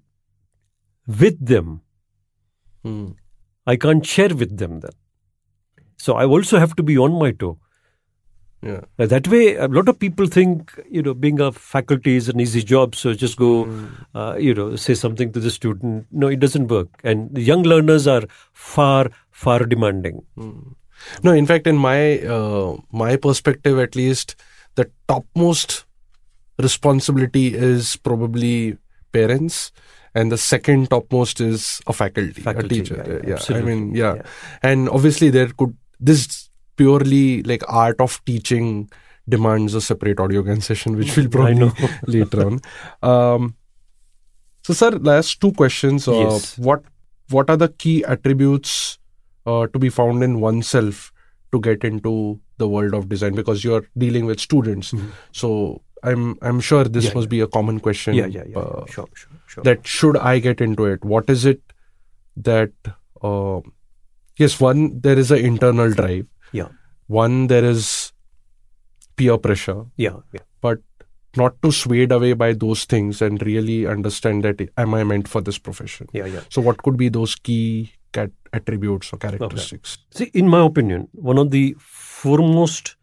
with 1.07 1.45
them, 1.45 1.83
I 3.67 3.77
can't 3.77 4.05
share 4.05 4.35
with 4.35 4.57
them 4.59 4.81
then. 4.81 4.91
So 5.97 6.15
I 6.15 6.25
also 6.27 6.59
have 6.59 6.75
to 6.77 6.83
be 6.83 6.99
on 6.99 7.19
my 7.19 7.31
toe. 7.33 7.59
Yeah. 8.63 8.83
That 8.97 9.27
way, 9.27 9.57
a 9.57 9.67
lot 9.67 9.89
of 9.89 9.99
people 9.99 10.27
think, 10.27 10.73
you 10.89 11.03
know, 11.03 11.15
being 11.15 11.41
a 11.41 11.51
faculty 11.51 12.15
is 12.15 12.29
an 12.29 12.41
easy 12.41 12.63
job, 12.63 12.95
so 12.95 13.13
just 13.13 13.37
go, 13.37 13.69
uh, 14.15 14.37
you 14.39 14.55
know, 14.55 14.77
say 14.77 14.95
something 14.95 15.33
to 15.33 15.41
the 15.41 15.51
student. 15.51 16.07
No, 16.13 16.29
it 16.29 16.39
doesn't 16.39 16.69
work. 16.69 16.89
And 17.03 17.35
the 17.35 17.41
young 17.41 17.65
learners 17.65 18.07
are 18.07 18.23
far, 18.53 19.11
far 19.33 19.61
demanding. 19.61 20.25
No, 21.25 21.33
in 21.33 21.45
fact, 21.47 21.67
in 21.67 21.77
my 21.77 22.21
uh, 22.21 22.77
my 22.93 23.17
perspective, 23.17 23.81
at 23.81 23.97
least, 23.97 24.37
the 24.77 24.89
topmost 25.09 25.85
responsibility 26.59 27.55
is 27.55 27.97
probably 27.97 28.79
parents, 29.11 29.73
and 30.15 30.31
the 30.31 30.39
second 30.39 30.91
topmost 30.91 31.41
is 31.41 31.81
a 31.87 31.93
faculty, 31.93 32.41
Faculty, 32.41 32.81
a 32.81 32.83
teacher. 32.83 33.23
yeah, 33.27 33.39
yeah, 33.49 33.57
I 33.57 33.63
mean, 33.63 33.95
yeah. 33.95 34.15
yeah. 34.17 34.23
and 34.63 34.89
obviously 34.89 35.31
there 35.31 35.49
could 35.49 35.77
this 36.01 36.49
purely 36.77 37.43
like 37.45 37.63
art 37.69 38.01
of 38.01 38.21
teaching 38.25 38.91
demands 39.29 39.75
a 39.75 39.81
separate 39.81 40.19
Audio 40.19 40.43
Gyan 40.43 40.63
session, 40.63 40.97
which 40.97 41.17
we'll 41.17 41.29
probably 41.37 41.55
know. 41.55 41.73
later 42.07 42.47
on. 42.47 42.61
Um, 43.03 43.55
so, 44.65 44.73
sir, 44.73 44.91
last 44.91 45.41
two 45.41 45.53
questions. 45.53 46.07
Uh, 46.09 46.13
Yes. 46.13 46.59
What 46.59 46.83
what 47.31 47.49
are 47.49 47.57
the 47.57 47.69
key 47.69 48.05
attributes 48.05 48.99
uh, 49.47 49.67
to 49.69 49.79
be 49.79 49.89
found 49.89 50.23
in 50.23 50.41
oneself 50.41 51.13
to 51.53 51.61
get 51.61 51.85
into 51.85 52.41
the 52.59 52.69
world 52.69 52.95
of 52.95 53.09
design? 53.09 53.35
Because 53.35 53.65
you're 53.65 53.87
dealing 53.97 54.27
with 54.27 54.41
students, 54.41 54.93
so 55.33 55.83
I'm 56.03 56.37
I'm 56.43 56.61
sure 56.61 56.85
this. 56.85 57.07
Yeah, 57.07 57.15
must 57.15 57.29
be 57.29 57.41
a 57.41 57.47
common 57.47 57.81
question. 57.81 58.15
Yeah, 58.15 58.27
yeah, 58.27 58.45
yeah. 58.49 58.59
uh, 58.59 58.87
sure, 58.87 59.09
sure, 59.15 59.31
sure. 59.47 59.65
that 59.65 59.87
should 59.87 60.17
I 60.17 60.39
get 60.39 60.61
into 60.61 60.85
it? 60.87 61.05
What 61.05 61.31
is 61.31 61.45
it 61.45 61.61
that? 62.37 62.73
Uh, 63.23 63.61
yes, 64.37 64.61
one 64.61 65.01
there 65.01 65.19
is 65.19 65.31
an 65.31 65.39
internal 65.39 65.93
drive. 65.93 66.27
yeah, 66.53 66.69
One 67.07 67.47
there 67.47 67.65
is 67.65 68.13
peer 69.17 69.37
pressure 69.39 69.85
yeah, 69.97 70.17
yeah. 70.33 70.41
but 70.61 70.79
not 71.37 71.61
to 71.63 71.71
swayed 71.71 72.11
away 72.13 72.33
by 72.33 72.53
those 72.53 72.85
things 72.85 73.23
and 73.23 73.41
really 73.43 73.87
understand 73.87 74.43
that 74.45 74.61
am 74.77 74.95
I 74.95 75.05
meant 75.05 75.29
for 75.29 75.41
this 75.41 75.59
profession? 75.59 76.09
Yeah, 76.13 76.27
yeah. 76.27 76.41
So, 76.49 76.61
what 76.61 76.83
could 76.83 76.97
be 76.97 77.09
those 77.09 77.35
key 77.37 77.93
cat- 78.13 78.33
attributes 78.53 79.13
or 79.13 79.19
characteristics? 79.19 79.99
See, 80.11 80.31
in 80.35 80.49
my 80.49 80.65
opinion, 80.65 81.09
one 81.13 81.39
of 81.39 81.51
the 81.51 81.77
foremost 81.79 82.97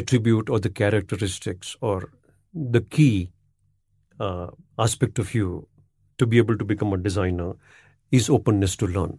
attribute 0.00 0.50
or 0.50 0.60
the 0.60 0.70
characteristics 0.70 1.76
or 1.80 2.10
the 2.52 2.80
key 2.80 3.30
uh, 4.20 4.48
aspect 4.78 5.18
of 5.18 5.34
you 5.34 5.66
to 6.18 6.26
be 6.26 6.38
able 6.38 6.58
to 6.58 6.64
become 6.64 6.92
a 6.92 6.96
designer 6.96 7.52
is 8.10 8.28
openness 8.28 8.76
to 8.76 8.86
learn. 8.86 9.18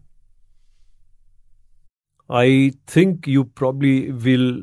I 2.29 2.73
think 2.87 3.27
you 3.27 3.45
probably 3.45 4.11
will 4.11 4.61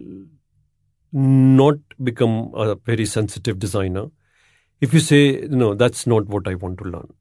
not 1.12 1.78
become 2.02 2.52
a 2.54 2.74
very 2.74 3.06
sensitive 3.06 3.58
designer 3.58 4.06
if 4.82 4.92
you 4.92 4.98
say, 4.98 5.46
no, 5.48 5.74
that's 5.74 6.08
not 6.08 6.26
what 6.26 6.48
I 6.48 6.54
want 6.54 6.78
to 6.78 6.84
learn. 6.84 7.12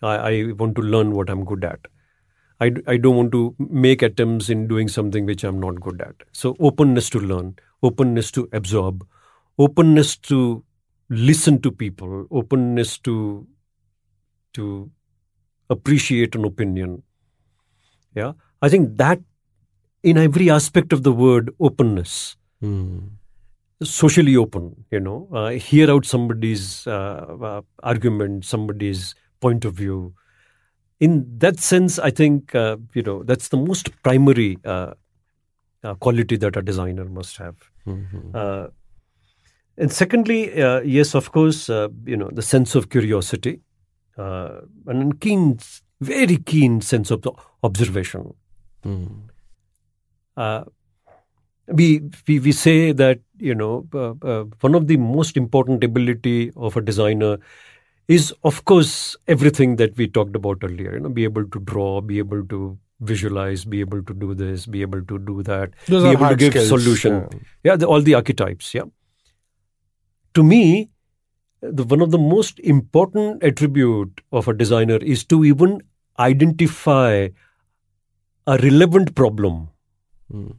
I, 0.00 0.16
I 0.16 0.52
want 0.52 0.76
to 0.76 0.82
learn 0.82 1.10
what 1.10 1.28
I'm 1.28 1.44
good 1.44 1.64
at. 1.64 1.80
I, 2.60 2.72
I 2.86 2.98
don't 2.98 3.16
want 3.16 3.32
to 3.32 3.56
make 3.58 4.02
attempts 4.02 4.48
in 4.48 4.68
doing 4.68 4.86
something 4.86 5.26
which 5.26 5.42
I'm 5.42 5.58
not 5.58 5.80
good 5.80 6.00
at. 6.00 6.14
So, 6.32 6.54
openness 6.60 7.10
to 7.10 7.18
learn, 7.18 7.56
openness 7.82 8.30
to 8.32 8.48
absorb, 8.52 9.06
openness 9.58 10.16
to 10.16 10.64
listen 11.08 11.60
to 11.62 11.70
people, 11.70 12.26
openness 12.30 12.98
to 12.98 13.46
to 14.54 14.90
appreciate 15.68 16.34
an 16.34 16.44
opinion. 16.44 17.02
Yeah, 18.14 18.32
I 18.60 18.68
think 18.68 18.96
that 18.96 19.20
in 20.02 20.16
every 20.18 20.50
aspect 20.50 20.92
of 20.92 21.02
the 21.02 21.12
word 21.12 21.54
openness, 21.60 22.36
socially 23.82 24.36
open, 24.36 24.84
you 24.90 25.00
know, 25.00 25.28
uh, 25.32 25.50
hear 25.50 25.90
out 25.90 26.04
somebody's 26.04 26.86
uh, 26.86 27.36
uh, 27.42 27.62
argument, 27.82 28.44
somebody's 28.44 29.14
point 29.40 29.64
of 29.64 29.74
view. 29.74 30.14
In 31.00 31.38
that 31.38 31.58
sense, 31.60 31.98
I 31.98 32.10
think, 32.10 32.54
uh, 32.54 32.76
you 32.94 33.02
know, 33.02 33.22
that's 33.22 33.48
the 33.48 33.56
most 33.56 33.90
primary 34.02 34.58
uh, 35.84 35.94
quality 35.94 36.36
that 36.36 36.56
a 36.56 36.62
designer 36.62 37.04
must 37.06 37.36
have. 37.38 37.56
Uh, 38.34 38.68
and 39.76 39.90
secondly, 39.92 40.62
uh, 40.62 40.80
yes, 40.82 41.14
of 41.14 41.32
course, 41.32 41.70
uh, 41.70 41.88
you 42.04 42.16
know, 42.16 42.28
the 42.32 42.42
sense 42.42 42.74
of 42.74 42.90
curiosity 42.90 43.60
uh, 44.18 44.60
and 44.86 45.20
keen, 45.20 45.58
very 46.00 46.36
keen 46.36 46.80
sense 46.82 47.10
of 47.10 47.26
observation. 47.62 48.34
Uh, 50.36 50.64
we, 51.68 52.00
we 52.26 52.40
we 52.40 52.52
say 52.52 52.92
that 52.92 53.20
you 53.38 53.54
know 53.54 53.86
one 54.60 54.74
of 54.74 54.86
the 54.88 54.96
most 54.96 55.36
important 55.36 55.84
ability 55.84 56.50
of 56.56 56.76
a 56.76 56.80
designer 56.80 57.38
is 58.08 58.34
of 58.42 58.64
course 58.64 59.16
everything 59.28 59.76
that 59.76 59.96
we 59.96 60.08
talked 60.08 60.34
about 60.34 60.58
earlier 60.64 60.94
you 60.94 61.00
know 61.00 61.08
be 61.08 61.22
able 61.24 61.46
to 61.46 61.60
draw 61.60 62.00
be 62.00 62.18
able 62.18 62.44
to 62.46 62.76
visualize 63.00 63.64
be 63.64 63.80
able 63.80 64.02
to 64.02 64.14
do 64.14 64.34
this 64.34 64.66
be 64.66 64.82
able 64.82 65.02
to 65.02 65.18
do 65.18 65.42
that 65.42 65.70
Those 65.86 66.02
be 66.02 66.10
able 66.10 66.28
to 66.28 66.36
give 66.36 66.52
skills, 66.52 66.68
solution 66.68 67.28
yeah. 67.32 67.38
yeah 67.64 67.76
the, 67.76 67.86
all 67.86 68.02
the 68.02 68.14
archetypes 68.14 68.74
yeah 68.74 68.88
to 70.34 70.42
me 70.42 70.90
the 71.60 71.84
one 71.84 72.00
of 72.00 72.10
the 72.10 72.18
most 72.18 72.58
important 72.60 73.42
attribute 73.42 74.20
of 74.32 74.48
a 74.48 74.54
designer 74.54 74.96
is 74.96 75.24
to 75.24 75.44
even 75.44 75.80
identify 76.18 77.28
a 78.46 78.56
relevant 78.58 79.14
problem 79.14 79.68
hmm. 80.30 80.50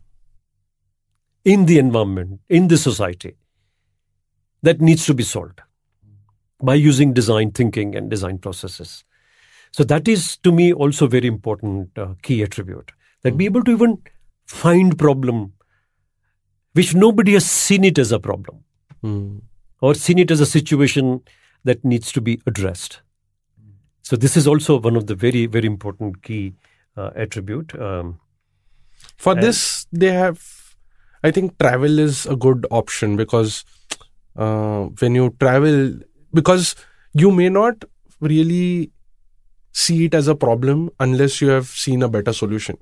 in 1.43 1.65
the 1.65 1.79
environment, 1.79 2.39
in 2.49 2.67
the 2.67 2.77
society, 2.77 3.35
that 4.61 4.79
needs 4.79 5.05
to 5.05 5.13
be 5.13 5.23
solved 5.23 5.61
by 6.61 6.75
using 6.75 7.13
design 7.13 7.51
thinking 7.51 7.95
and 7.95 8.09
design 8.09 8.37
processes. 8.37 9.03
So 9.71 9.83
that 9.85 10.07
is 10.07 10.37
to 10.37 10.51
me 10.51 10.73
also 10.73 11.07
very 11.07 11.27
important 11.27 11.97
uh, 11.97 12.13
key 12.21 12.41
attribute 12.41 12.91
that 13.23 13.37
be 13.37 13.45
able 13.45 13.63
to 13.63 13.71
even 13.71 13.99
find 14.45 14.97
problem 14.97 15.53
which 16.73 16.93
nobody 16.95 17.33
has 17.33 17.45
seen 17.45 17.83
it 17.83 17.97
as 17.97 18.11
a 18.11 18.19
problem 18.19 18.63
or 19.81 19.93
seen 19.95 20.19
it 20.19 20.31
as 20.31 20.41
a 20.41 20.45
situation 20.45 21.21
that 21.63 21.83
needs 21.85 22.11
to 22.11 22.21
be 22.21 22.41
addressed. 22.47 23.01
So 24.03 24.15
this 24.15 24.35
is 24.35 24.47
also 24.47 24.79
one 24.79 24.95
of 24.95 25.07
the 25.07 25.15
very 25.15 25.45
very 25.45 25.65
important 25.67 26.21
key 26.23 26.53
uh, 26.97 27.11
attribute. 27.15 27.73
Um, 27.79 28.19
For 29.17 29.33
this, 29.35 29.87
they 29.91 30.11
have, 30.11 30.39
I 31.23 31.31
think 31.31 31.57
travel 31.59 31.99
is 31.99 32.25
a 32.25 32.35
good 32.35 32.65
option 32.71 33.15
because 33.15 33.63
uh, 34.35 34.85
when 34.99 35.15
you 35.15 35.35
travel, 35.39 35.99
because 36.33 36.75
you 37.13 37.31
may 37.31 37.49
not 37.49 37.85
really 38.19 38.91
see 39.71 40.05
it 40.05 40.13
as 40.13 40.27
a 40.27 40.35
problem 40.35 40.89
unless 40.99 41.41
you 41.41 41.49
have 41.49 41.67
seen 41.67 42.03
a 42.03 42.09
better 42.09 42.33
solution, 42.33 42.77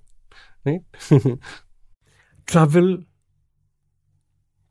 right? 0.65 0.81
travel 2.47 2.97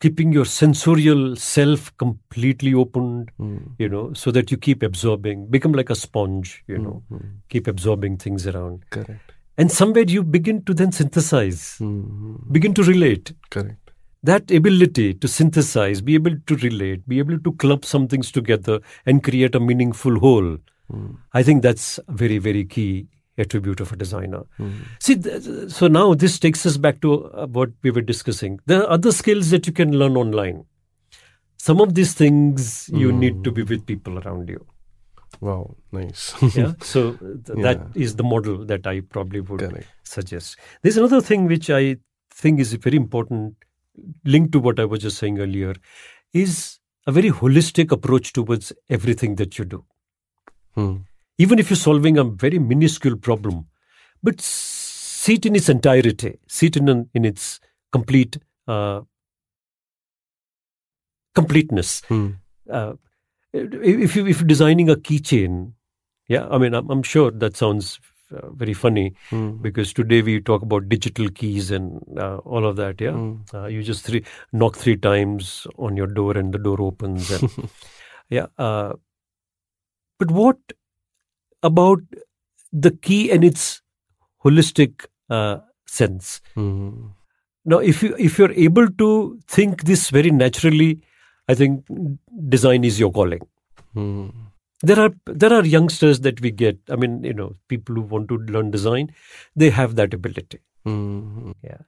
keeping 0.01 0.33
your 0.33 0.45
sensorial 0.45 1.35
self 1.37 1.97
completely 1.97 2.73
opened 2.75 3.31
hmm. 3.37 3.59
you 3.79 3.89
know 3.89 4.12
so 4.12 4.31
that 4.31 4.51
you 4.51 4.57
keep 4.57 4.83
absorbing 4.83 5.47
become 5.49 5.73
like 5.73 5.91
a 5.91 5.95
sponge 5.95 6.62
you 6.66 6.77
hmm, 6.77 6.85
know 6.85 7.03
hmm. 7.09 7.27
keep 7.49 7.66
absorbing 7.66 8.16
things 8.16 8.47
around. 8.47 8.85
Correct. 8.91 9.33
and 9.57 9.73
somewhere 9.73 10.05
you 10.07 10.23
begin 10.23 10.64
to 10.64 10.75
then 10.75 10.93
synthesize. 10.93 11.79
Begin 12.53 12.75
to 12.75 12.83
relate. 12.83 13.33
Correct. 13.51 13.91
that 14.23 14.51
ability 14.51 15.14
to 15.14 15.29
synthesize 15.29 16.01
be 16.01 16.14
able 16.14 16.37
to 16.47 16.57
relate 16.57 17.09
be 17.09 17.19
able 17.19 17.39
to 17.39 17.53
club 17.53 17.85
some 17.85 18.09
things 18.09 18.33
together 18.33 18.81
and 19.07 19.23
create 19.23 19.55
a 19.55 19.61
meaningful 19.61 20.19
whole 20.19 20.57
i 21.34 21.43
think 21.43 21.62
that's 21.62 21.99
a 21.99 22.12
very 22.12 22.39
very 22.39 22.64
key 22.64 23.07
attribute 23.39 23.80
of 23.80 23.93
a 23.93 23.97
designer. 23.97 24.43
See 24.99 25.14
th- 25.14 25.70
so 25.70 25.86
now 25.86 26.14
this 26.14 26.39
takes 26.41 26.66
us 26.66 26.76
back 26.76 27.01
to 27.03 27.26
uh, 27.26 27.47
what 27.47 27.70
we 27.82 27.93
were 27.93 28.01
discussing. 28.01 28.59
There 28.66 28.82
are 28.82 28.91
other 28.91 29.12
skills 29.12 29.51
that 29.51 29.66
you 29.66 29.72
can 29.72 29.97
learn 29.97 30.16
online. 30.16 30.64
Some 31.57 31.80
of 31.80 31.95
these 31.95 32.14
things 32.14 32.91
you 32.93 33.12
need 33.12 33.45
to 33.45 33.53
be 33.53 33.62
with 33.62 33.86
people 33.86 34.18
around 34.18 34.49
you. 34.49 34.66
Wow. 35.41 35.76
Nice. 35.93 36.34
yeah 36.57 36.72
so 36.80 37.12
th- 37.12 37.59
that 37.66 37.80
is 37.95 38.16
the 38.16 38.24
model 38.24 38.64
that 38.64 38.86
i 38.86 39.01
probably 39.01 39.41
would 39.41 39.61
Correct. 39.61 39.86
suggest. 40.03 40.57
There's 40.82 40.97
another 40.97 41.20
thing 41.20 41.47
which 41.47 41.70
i 41.70 41.97
think 42.34 42.61
is 42.61 42.72
very 42.74 42.97
important 42.97 43.55
linked 44.24 44.53
to 44.53 44.61
what 44.61 44.78
i 44.78 44.84
was 44.84 45.01
just 45.01 45.18
saying 45.18 45.39
earlier 45.41 45.74
is 46.32 46.78
a 47.07 47.12
very 47.12 47.30
holistic 47.30 47.91
approach 47.91 48.32
towards 48.32 48.72
everything 48.89 49.34
that 49.36 49.59
you 49.59 49.64
do 49.64 49.84
Hmm. 50.79 50.95
even 51.45 51.59
if 51.62 51.70
you're 51.70 51.83
solving 51.85 52.18
a 52.22 52.24
very 52.47 52.59
minuscule 52.70 53.16
problem 53.29 53.61
but 54.29 54.41
see 54.49 55.35
it 55.41 55.47
in 55.51 55.57
its 55.61 55.68
entirety 55.74 56.33
see 56.57 56.66
it 56.72 56.76
in, 56.81 56.91
in 57.20 57.24
its 57.31 57.47
complete 57.99 58.39
uh, 58.74 59.01
completeness 61.35 62.03
Hmm. 62.09 62.29
uh, 62.70 62.93
if 63.53 64.14
you 64.16 64.26
if 64.26 64.41
you're 64.41 64.47
designing 64.47 64.91
a 64.91 64.95
keychain, 64.97 65.72
yeah, 66.29 66.47
I 66.51 66.59
mean, 66.59 66.74
I'm, 66.74 66.91
I'm 66.91 67.03
sure 67.03 67.31
that 67.31 67.57
sounds 67.57 67.99
uh, 68.31 68.51
very 68.51 68.74
funny 68.74 69.14
Mm. 69.31 69.62
because 69.62 69.93
today 69.95 70.20
we 70.26 70.35
talk 70.49 70.61
about 70.66 70.89
digital 70.91 71.31
keys 71.31 71.70
and 71.70 72.03
uh, 72.18 72.37
all 72.55 72.66
of 72.70 72.76
that. 72.76 73.01
Yeah, 73.01 73.12
Mm. 73.12 73.55
uh, 73.55 73.66
you 73.66 73.83
just 73.83 74.05
three, 74.05 74.22
knock 74.53 74.76
three 74.76 74.97
times 74.99 75.66
on 75.79 75.97
your 75.97 76.07
door 76.18 76.37
and 76.37 76.53
the 76.53 76.59
door 76.59 76.76
opens. 76.89 77.31
And, 77.31 77.70
yeah, 78.39 78.47
uh, 78.59 78.93
but 80.19 80.31
what 80.31 80.57
about 81.62 82.01
the 82.73 82.91
key 82.91 83.31
and 83.31 83.45
its 83.45 83.83
holistic 84.45 85.07
uh, 85.31 85.59
sense? 85.87 86.41
Mm. 86.57 87.12
Now, 87.64 87.79
if 87.79 88.03
you 88.03 88.14
if 88.19 88.39
you're 88.39 88.53
able 88.53 88.89
to 88.91 89.39
think 89.47 89.85
this 89.85 90.11
very 90.11 90.31
naturally, 90.31 91.01
I 91.49 91.55
think 91.55 91.85
design 92.49 92.85
is 92.85 92.99
your 92.99 93.12
calling. 93.12 93.41
Mm. 93.95 94.33
There 94.83 94.99
are 95.01 95.11
there 95.27 95.53
are 95.53 95.64
youngsters 95.64 96.21
that 96.21 96.41
we 96.41 96.51
get. 96.51 96.79
I 96.89 96.97
mean, 96.97 97.25
you 97.25 97.35
know, 97.35 97.55
people 97.69 97.97
who 97.97 98.03
want 98.03 98.29
to 98.29 98.39
learn 98.39 98.71
design, 98.71 99.12
they 99.57 99.71
have 99.71 99.97
that 99.97 100.14
ability. 100.14 100.61
Mm. 100.87 101.55
Yeah. 101.62 101.79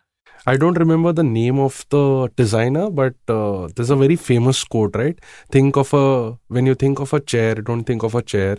I 0.46 0.56
don't 0.56 0.78
remember 0.78 1.12
the 1.12 1.22
name 1.22 1.58
of 1.58 1.84
the 1.90 2.30
designer, 2.36 2.90
but 2.90 3.14
uh, 3.28 3.68
there's 3.74 3.90
a 3.90 3.96
very 3.96 4.16
famous 4.16 4.64
quote, 4.64 4.96
right? 4.96 5.18
Think 5.50 5.76
of 5.76 5.92
a 5.94 6.38
when 6.48 6.66
you 6.66 6.74
think 6.74 6.98
of 7.00 7.12
a 7.12 7.20
chair, 7.20 7.54
don't 7.56 7.84
think 7.84 8.02
of 8.02 8.14
a 8.14 8.22
chair. 8.22 8.58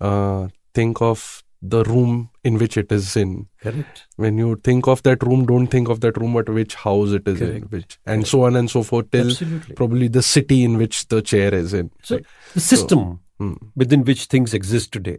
Uh, 0.00 0.48
think 0.74 1.00
of 1.00 1.42
the 1.62 1.82
room 1.84 2.28
in 2.42 2.58
which 2.58 2.76
it 2.76 2.92
is 2.92 3.16
in. 3.16 3.46
Correct. 3.62 4.06
When 4.16 4.36
you 4.36 4.60
think 4.62 4.86
of 4.86 5.02
that 5.04 5.22
room, 5.22 5.46
don't 5.46 5.68
think 5.68 5.88
of 5.88 6.00
that 6.00 6.18
room, 6.18 6.34
but 6.34 6.48
which 6.50 6.74
house 6.74 7.12
it 7.12 7.26
is 7.26 7.40
in, 7.40 7.62
which 7.62 7.98
and 8.04 8.26
so 8.26 8.44
on 8.44 8.54
and 8.54 8.70
so 8.70 8.82
forth 8.82 9.10
till 9.10 9.28
Absolutely. 9.30 9.74
probably 9.74 10.08
the 10.08 10.22
city 10.22 10.62
in 10.62 10.76
which 10.76 11.08
the 11.08 11.22
chair 11.22 11.54
is 11.54 11.72
in. 11.72 11.90
So 12.02 12.16
right? 12.16 12.26
the 12.52 12.60
system 12.60 13.20
Hmm. 13.38 13.54
within 13.74 14.04
which 14.04 14.26
things 14.26 14.54
exist 14.54 14.92
today. 14.92 15.18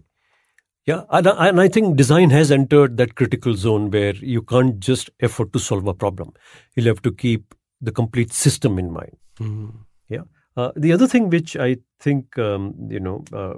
Yeah, 0.85 1.03
and, 1.09 1.27
I- 1.27 1.47
and 1.49 1.59
I 1.59 1.67
think 1.67 1.97
design 1.97 2.29
has 2.29 2.51
entered 2.51 2.97
that 2.97 3.15
critical 3.15 3.55
zone 3.55 3.89
where 3.89 4.13
you 4.15 4.41
can't 4.41 4.79
just 4.79 5.09
effort 5.19 5.51
to 5.53 5.59
solve 5.59 5.87
a 5.87 5.93
problem. 5.93 6.33
You'll 6.75 6.85
have 6.87 7.01
to 7.03 7.11
keep 7.11 7.55
the 7.81 7.91
complete 7.91 8.31
system 8.31 8.77
in 8.77 8.91
mind. 8.91 9.17
Mm. 9.39 9.73
Yeah. 10.09 10.21
Uh, 10.55 10.71
the 10.75 10.93
other 10.93 11.07
thing 11.07 11.29
which 11.29 11.57
I 11.57 11.77
think, 11.99 12.37
um, 12.39 12.75
you 12.89 12.99
know, 12.99 13.25
uh, 13.33 13.55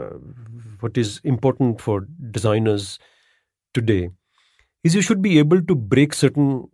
uh, 0.00 0.18
what 0.80 0.96
is 0.96 1.20
important 1.24 1.80
for 1.80 2.06
designers 2.30 2.98
today 3.74 4.10
is 4.84 4.94
you 4.94 5.00
should 5.02 5.22
be 5.22 5.38
able 5.38 5.62
to 5.62 5.74
break 5.74 6.14
certain 6.14 6.68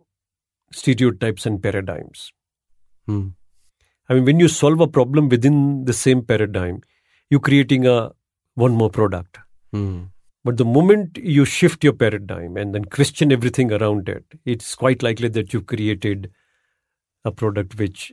stereotypes 0.71 1.45
and 1.45 1.63
paradigms. 1.63 2.31
Mm. 3.09 3.33
I 4.09 4.13
mean, 4.15 4.25
when 4.25 4.39
you 4.39 4.47
solve 4.47 4.81
a 4.81 4.87
problem 4.87 5.29
within 5.29 5.85
the 5.85 5.93
same 5.93 6.23
paradigm, 6.23 6.81
you're 7.29 7.39
creating 7.39 7.87
a 7.87 8.11
one 8.55 8.73
more 8.73 8.89
product. 8.89 9.39
Mm. 9.73 10.09
But 10.43 10.57
the 10.57 10.65
moment 10.65 11.17
you 11.17 11.45
shift 11.45 11.83
your 11.83 11.93
paradigm 11.93 12.57
and 12.57 12.75
then 12.75 12.85
question 12.85 13.31
everything 13.31 13.71
around 13.71 14.09
it, 14.09 14.25
it's 14.45 14.75
quite 14.75 15.01
likely 15.01 15.29
that 15.29 15.53
you've 15.53 15.67
created 15.67 16.29
a 17.23 17.31
product 17.31 17.79
which 17.79 18.11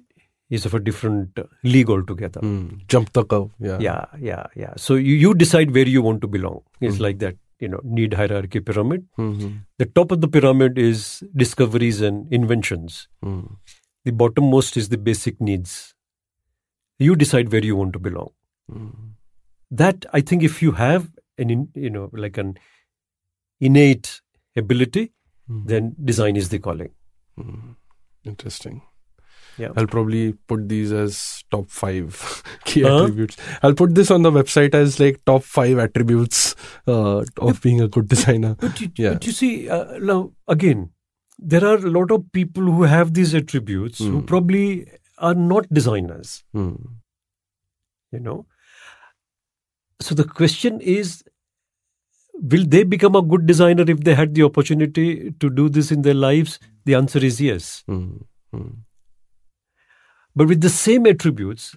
is 0.49 0.65
of 0.65 0.75
a 0.75 0.81
different 0.81 1.39
league 1.65 1.91
altogether. 1.91 2.41
Mm. 2.41 2.87
Jump 2.87 3.13
the 3.13 3.25
curve. 3.25 3.51
Yeah. 3.61 3.79
Yeah, 3.81 4.05
yeah, 4.21 4.47
yeah. 4.55 4.73
So 4.77 4.95
you, 4.95 5.15
you 5.15 5.35
decide 5.35 5.73
where 5.73 5.87
you 5.87 6.03
want 6.03 6.21
to 6.23 6.29
belong. 6.29 6.63
It's 6.81 7.01
like 7.01 7.19
that, 7.19 7.37
you 7.59 7.69
know, 7.69 7.81
need 7.85 8.15
hierarchy 8.15 8.61
pyramid. 8.61 9.07
Mm-hmm. 9.19 9.59
The 9.79 9.87
top 9.87 10.13
of 10.13 10.21
the 10.21 10.29
pyramid 10.29 10.79
is 10.79 11.23
discoveries 11.37 12.01
and 12.01 12.33
inventions. 12.33 13.09
Mm. 13.25 13.57
The 14.05 14.13
bottommost 14.13 14.77
is 14.77 14.89
the 14.89 14.99
basic 14.99 15.41
needs. 15.41 15.95
You 16.99 17.17
decide 17.17 17.53
where 17.53 17.65
you 17.65 17.77
want 17.77 17.93
to 17.95 17.99
belong. 17.99 18.31
Mm. 18.71 19.15
That 19.71 20.07
I 20.13 20.21
think 20.21 20.43
if 20.43 20.63
you 20.63 20.73
have 20.73 21.11
an 21.41 21.51
in, 21.57 21.69
you 21.75 21.91
know 21.91 22.09
like 22.13 22.39
an 22.45 22.53
innate 23.61 24.21
ability, 24.57 25.13
Mm. 25.51 25.67
then 25.67 25.97
design 26.05 26.37
is 26.37 26.49
the 26.51 26.59
calling. 26.65 26.91
Mm. 27.39 27.75
Interesting. 28.25 28.83
Yeah. 29.59 29.73
I'll 29.77 29.89
probably 29.95 30.35
put 30.51 30.69
these 30.73 30.93
as 30.99 31.17
top 31.55 31.69
five 31.69 32.19
key 32.65 32.85
Uh-huh. 32.85 33.01
attributes. 33.05 33.37
I'll 33.63 33.75
put 33.81 33.97
this 33.97 34.13
on 34.17 34.23
the 34.23 34.31
website 34.37 34.77
as 34.81 35.01
like 35.01 35.19
top 35.31 35.43
five 35.43 35.79
attributes 35.87 36.55
uh, 36.87 37.25
of 37.49 37.61
being 37.65 37.81
a 37.81 37.89
good 37.97 38.07
designer. 38.13 38.55
But 38.61 38.81
you, 38.81 38.91
Yeah. 38.97 39.15
but 39.15 39.27
you 39.27 39.33
see, 39.33 39.69
uh, 39.69 39.99
now 39.99 40.19
again, 40.57 40.91
there 41.53 41.65
are 41.73 41.77
a 41.91 41.91
lot 41.99 42.11
of 42.19 42.31
people 42.39 42.63
who 42.77 42.85
have 42.95 43.13
these 43.15 43.35
attributes 43.43 43.99
who 43.99 44.21
Mm. 44.21 44.27
probably 44.35 44.67
are 45.19 45.35
not 45.35 45.69
designers. 45.81 46.45
Mm. 46.55 46.77
You 48.13 48.21
know, 48.21 48.39
so 50.01 50.15
the 50.15 50.25
question 50.25 50.81
is. 50.81 51.23
Will 52.35 52.65
they 52.67 52.85
become 52.85 53.15
a 53.15 53.23
good 53.23 53.47
designer 53.47 53.85
if 53.87 54.01
they 54.01 54.15
had 54.15 54.35
the 54.35 54.43
opportunity 54.43 55.31
to 55.41 55.51
do 55.51 55.69
this 55.69 55.91
in 55.91 56.03
their 56.03 56.15
lives? 56.15 56.59
The 56.85 56.95
answer 56.95 57.19
is 57.19 57.41
yes. 57.41 57.85
Mm. 57.89 58.23
Mm. 58.55 58.77
But 60.35 60.49
with 60.49 60.61
the 60.61 60.71
same 60.71 61.07
attributes, 61.07 61.77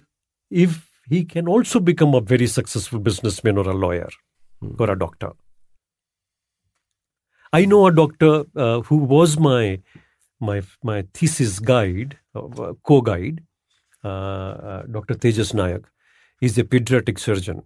if 0.50 0.88
he 1.08 1.24
can 1.24 1.48
also 1.48 1.80
become 1.80 2.14
a 2.14 2.20
very 2.20 2.46
successful 2.46 2.98
businessman 2.98 3.58
or 3.58 3.68
a 3.68 3.74
lawyer 3.74 4.08
or 4.78 4.90
a 4.90 4.98
doctor. 4.98 5.32
I 7.52 7.66
know 7.66 7.86
a 7.86 7.92
doctor 7.92 8.44
uh, 8.56 8.80
who 8.80 8.96
was 8.96 9.38
my 9.38 9.80
my 10.40 10.62
my 10.82 11.04
thesis 11.14 11.58
guide, 11.58 12.18
uh, 12.34 12.72
co-guide, 12.82 13.42
uh, 14.02 14.08
uh, 14.08 14.82
Dr. 14.90 15.14
Tejas 15.14 15.52
Nayak. 15.52 15.84
He's 16.40 16.58
a 16.58 16.64
pediatric 16.64 17.18
surgeon. 17.18 17.62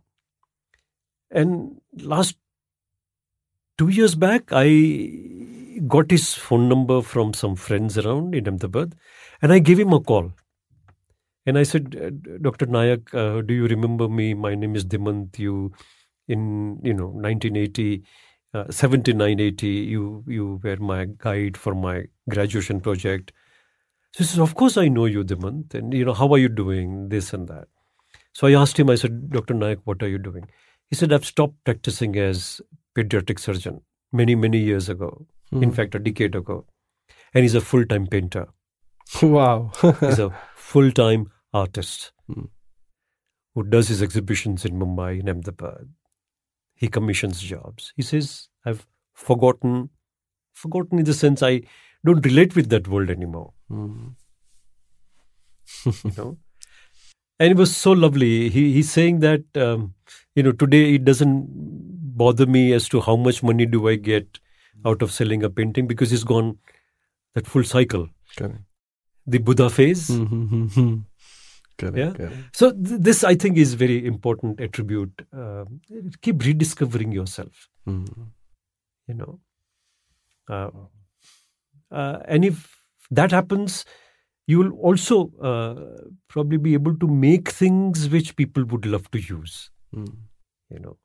And 1.31 1.81
last 1.97 2.37
two 3.79 3.89
years 3.89 4.15
back, 4.15 4.51
I 4.51 5.81
got 5.87 6.11
his 6.11 6.35
phone 6.35 6.69
number 6.69 7.01
from 7.01 7.33
some 7.33 7.55
friends 7.57 7.97
around 7.97 8.35
in 8.35 8.49
Ahmedabad, 8.49 8.95
and 9.41 9.53
I 9.53 9.61
gave 9.61 9.79
him 9.79 9.93
a 9.93 10.01
call. 10.01 10.33
And 11.47 11.57
I 11.57 11.63
said, 11.63 11.97
"Uh, 11.97 12.11
Dr. 12.43 12.67
Nayak, 12.67 13.15
uh, 13.15 13.41
do 13.43 13.55
you 13.55 13.67
remember 13.67 14.09
me? 14.09 14.35
My 14.35 14.55
name 14.55 14.77
is 14.77 14.85
Dhimant. 14.85 15.39
You, 15.39 15.73
in 16.27 16.79
you 16.83 16.93
know 16.93 17.07
1980, 17.09 18.03
uh, 18.53 18.65
79, 18.71 19.39
you 19.63 20.25
you 20.27 20.61
were 20.63 20.77
my 20.77 21.07
guide 21.27 21.57
for 21.57 21.75
my 21.75 22.05
graduation 22.29 22.81
project. 22.81 23.33
So 24.13 24.25
he 24.25 24.25
says, 24.25 24.39
of 24.41 24.55
course 24.55 24.77
I 24.77 24.89
know 24.89 25.07
you, 25.07 25.25
Dhimant, 25.25 25.75
and 25.75 25.95
you 25.95 26.05
know 26.05 26.15
how 26.15 26.33
are 26.33 26.39
you 26.39 26.49
doing? 26.49 27.09
This 27.09 27.33
and 27.33 27.49
that. 27.49 27.69
So 28.33 28.47
I 28.47 28.55
asked 28.55 28.79
him. 28.79 28.91
I 28.91 28.97
said, 28.97 29.31
Dr. 29.31 29.55
Nayak, 29.55 29.81
what 29.85 30.03
are 30.03 30.09
you 30.09 30.19
doing? 30.19 30.45
He 30.91 30.97
said, 30.97 31.13
I've 31.13 31.25
stopped 31.25 31.65
practicing 31.65 32.17
as 32.17 32.61
pediatric 32.97 33.39
surgeon 33.39 33.81
many 34.13 34.35
many 34.35 34.59
years 34.59 34.89
ago. 34.89 35.27
In 35.53 35.73
fact, 35.73 35.95
a 35.95 35.99
decade 35.99 36.35
ago, 36.35 36.67
and 37.33 37.43
he's 37.43 37.55
a 37.55 37.61
full 37.63 37.85
time 37.87 38.07
painter. 38.07 38.47
Wow. 39.23 39.73
He's 40.01 40.19
a 40.19 40.31
full 40.55 40.91
time 40.93 41.31
artist 41.55 42.13
Hmm. 42.27 42.43
who 43.55 43.63
does 43.63 43.89
his 43.89 44.03
exhibitions 44.03 44.67
in 44.67 44.79
Mumbai, 44.79 45.21
in 45.21 45.29
Ahmedabad. 45.31 45.89
He 46.75 46.89
commissions 46.89 47.41
jobs. 47.41 47.93
He 47.97 48.03
says, 48.03 48.49
I've 48.67 48.87
forgotten, 49.15 49.89
forgotten 50.53 50.99
in 50.99 51.07
the 51.07 51.15
sense 51.15 51.43
I 51.43 51.63
don't 52.05 52.25
relate 52.27 52.55
with 52.55 52.69
that 52.69 52.87
world 52.89 53.09
anymore, 53.09 53.55
Mm. 53.73 54.15
you 55.87 56.13
know. 56.19 56.37
And 57.41 57.53
it 57.53 57.57
was 57.57 57.75
so 57.77 57.93
lovely. 57.93 58.51
He, 58.51 58.73
he's 58.75 58.91
saying 58.91 59.21
that, 59.21 59.45
um, 59.57 59.95
you 60.35 60.43
know, 60.43 60.53
today 60.53 60.95
it 60.97 61.05
doesn't 61.05 61.49
bother 62.23 62.47
me 62.57 62.63
as 62.79 62.89
to 62.95 63.01
how 63.09 63.17
much 63.29 63.43
money 63.51 63.67
do 63.75 63.89
I 63.89 63.97
get 64.09 64.39
out 64.93 65.03
of 65.07 65.13
selling 65.19 65.43
a 65.49 65.51
painting 65.61 65.87
because 65.93 66.13
it's 66.17 66.25
gone 66.33 66.51
that 67.35 67.47
full 67.55 67.65
cycle. 67.75 68.09
Correct. 68.37 68.61
The 69.35 69.39
Buddha 69.49 69.69
phase, 69.77 70.09
Mhm. 70.09 71.05
Correct. 71.81 71.97
Yeah. 72.03 72.13
correct. 72.19 72.57
So 72.61 72.71
th- 72.73 73.01
this, 73.09 73.23
I 73.31 73.35
think, 73.43 73.57
is 73.65 73.75
very 73.83 73.99
important 74.13 74.61
attribute. 74.69 75.25
Um 75.33 75.81
keep 76.29 76.47
rediscovering 76.51 77.13
yourself. 77.19 77.67
Mm. 77.87 78.07
You 79.11 79.15
know, 79.19 79.35
uh, 80.57 80.71
uh, 81.91 82.19
and 82.27 82.45
if 82.45 82.65
that 83.21 83.31
happens, 83.37 83.85
you 84.47 84.59
will 84.63 84.73
also 84.91 85.17
uh, 85.51 86.09
probably 86.35 86.59
be 86.67 86.75
able 86.75 86.97
to 87.05 87.09
make 87.27 87.51
things 87.61 88.09
which 88.17 88.35
people 88.41 88.65
would 88.73 88.87
love 88.95 89.11
to 89.17 89.21
use. 89.29 89.57
Mm. 89.95 90.11
You 90.75 90.81
know, 90.87 90.97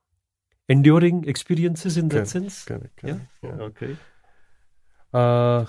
enduring 0.70 1.26
experiences 1.28 1.98
in 1.98 2.08
that 2.10 2.28
sense. 2.28 2.64
Correct. 2.64 3.00
Yeah. 3.04 3.12
correct. 3.12 3.28
Yeah. 3.44 3.66
Okay. 3.66 3.98
Uh, 5.14 5.66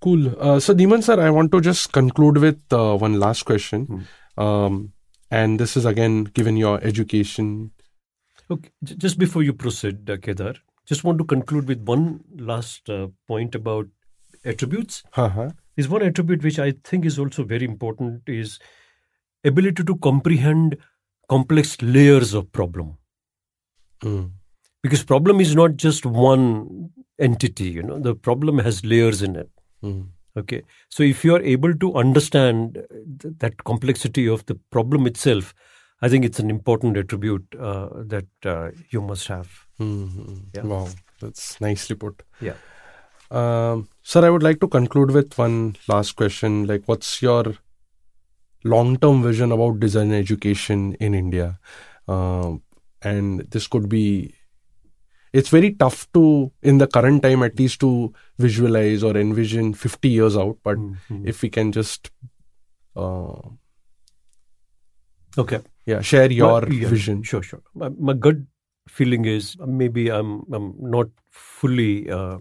cool. 0.00 0.28
Uh, 0.38 0.60
so, 0.60 0.74
Dhimant 0.74 1.04
sir, 1.04 1.20
I 1.20 1.30
want 1.30 1.52
to 1.52 1.60
just 1.60 1.92
conclude 1.92 2.38
with 2.38 2.60
uh, 2.72 2.96
one 2.96 3.18
last 3.18 3.44
question. 3.44 3.84
Hmm. 3.86 4.42
Um, 4.42 4.92
and 5.30 5.58
this 5.58 5.76
is 5.76 5.84
again 5.84 6.24
given 6.24 6.56
your 6.56 6.82
education. 6.82 7.72
Okay. 8.50 8.70
J- 8.82 8.96
just 8.96 9.18
before 9.18 9.42
you 9.42 9.52
proceed, 9.52 10.08
uh, 10.10 10.16
Kedar, 10.16 10.54
just 10.86 11.04
want 11.04 11.18
to 11.18 11.24
conclude 11.24 11.66
with 11.66 11.80
one 11.82 12.20
last 12.36 12.90
uh, 12.90 13.08
point 13.26 13.54
about 13.54 13.86
attributes. 14.44 15.02
Uh-huh. 15.16 15.50
is 15.76 15.88
one 15.88 16.02
attribute 16.02 16.42
which 16.42 16.58
I 16.58 16.74
think 16.84 17.04
is 17.04 17.18
also 17.18 17.44
very 17.44 17.64
important 17.64 18.22
is 18.28 18.58
ability 19.44 19.84
to 19.84 19.96
comprehend 19.96 20.76
complex 21.28 21.80
layers 21.82 22.34
of 22.34 22.52
problem. 22.52 22.98
Mm. 24.04 24.24
because 24.82 25.02
problem 25.10 25.40
is 25.40 25.54
not 25.58 25.76
just 25.84 26.06
one 26.06 26.90
entity 27.28 27.68
you 27.76 27.82
know 27.82 27.98
the 28.06 28.14
problem 28.28 28.58
has 28.66 28.84
layers 28.94 29.22
in 29.28 29.36
it 29.42 29.50
Mm. 29.88 30.02
okay 30.40 30.58
so 30.96 31.02
if 31.12 31.24
you 31.24 31.34
are 31.36 31.42
able 31.54 31.74
to 31.84 31.88
understand 32.02 32.76
th- 33.22 33.34
that 33.44 33.64
complexity 33.70 34.26
of 34.34 34.44
the 34.50 34.56
problem 34.76 35.06
itself 35.10 35.54
i 36.02 36.08
think 36.14 36.24
it's 36.28 36.42
an 36.44 36.50
important 36.54 36.96
attribute 37.02 37.58
uh, 37.70 37.88
that 38.14 38.48
uh, 38.54 38.70
you 38.96 39.02
must 39.10 39.26
have 39.36 39.48
Mhm. 39.80 40.34
Yeah. 40.56 40.66
Wow, 40.72 40.88
that's 41.20 41.46
nicely 41.68 41.96
put. 42.06 42.22
yeah 42.50 42.58
Um, 43.38 43.80
sir, 44.10 44.20
I 44.26 44.30
would 44.32 44.44
like 44.46 44.58
to 44.62 44.68
conclude 44.72 45.10
with 45.14 45.32
one 45.40 45.54
last 45.92 46.12
question. 46.20 46.58
Like, 46.70 46.82
what's 46.90 47.08
your 47.22 47.44
long-term 48.64 49.22
vision 49.22 49.52
about 49.52 49.80
design 49.80 50.12
education 50.12 50.94
in 51.00 51.14
India? 51.14 51.58
Um, 52.08 52.62
and 53.04 53.40
this 53.50 53.66
could 53.66 53.88
be. 53.88 54.34
It's 55.32 55.48
very 55.48 55.72
tough 55.72 56.06
to, 56.12 56.52
in 56.62 56.78
the 56.78 56.86
current 56.86 57.22
time, 57.22 57.42
at 57.42 57.58
least, 57.58 57.80
to 57.80 58.12
visualize 58.38 59.02
or 59.02 59.16
envision 59.16 59.74
50 59.74 60.08
years 60.08 60.36
out. 60.36 60.58
But 60.62 60.78
Mhm. 60.78 61.26
if 61.26 61.42
we 61.42 61.48
can 61.50 61.72
just, 61.72 62.10
uh, 62.94 63.40
okay 65.36 65.60
yeah, 65.86 66.00
share 66.00 66.30
your 66.30 66.66
yeah, 66.70 66.88
vision. 66.88 67.22
Sure, 67.22 67.42
sure. 67.42 67.62
My, 67.74 67.88
my 67.88 68.12
gut 68.14 68.36
feeling 68.88 69.24
is 69.24 69.56
uh, 69.60 69.66
maybe 69.66 70.08
I'm 70.08 70.44
I'm 70.52 70.74
not 70.78 71.08
fully 71.30 72.10
uh, 72.10 72.38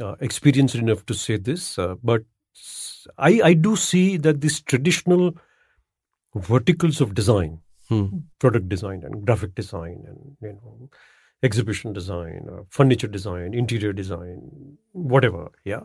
uh, 0.00 0.14
experienced 0.20 0.74
enough 0.74 1.04
to 1.06 1.14
say 1.14 1.36
this, 1.36 1.78
uh, 1.78 1.96
but 2.02 2.22
i 3.18 3.54
do 3.54 3.76
see 3.76 4.18
that 4.18 4.40
these 4.40 4.60
traditional 4.60 5.34
verticals 6.34 7.00
of 7.00 7.14
design, 7.14 7.60
Hmm. 7.90 8.04
product 8.38 8.68
design 8.68 9.02
and 9.04 9.26
graphic 9.26 9.54
design 9.56 10.04
and 10.06 10.36
you 10.40 10.52
know 10.52 10.88
exhibition 11.42 11.92
design, 11.92 12.46
uh, 12.52 12.62
furniture 12.68 13.08
design, 13.08 13.54
interior 13.54 13.92
design, 13.92 14.76
whatever, 14.92 15.50
yeah, 15.64 15.80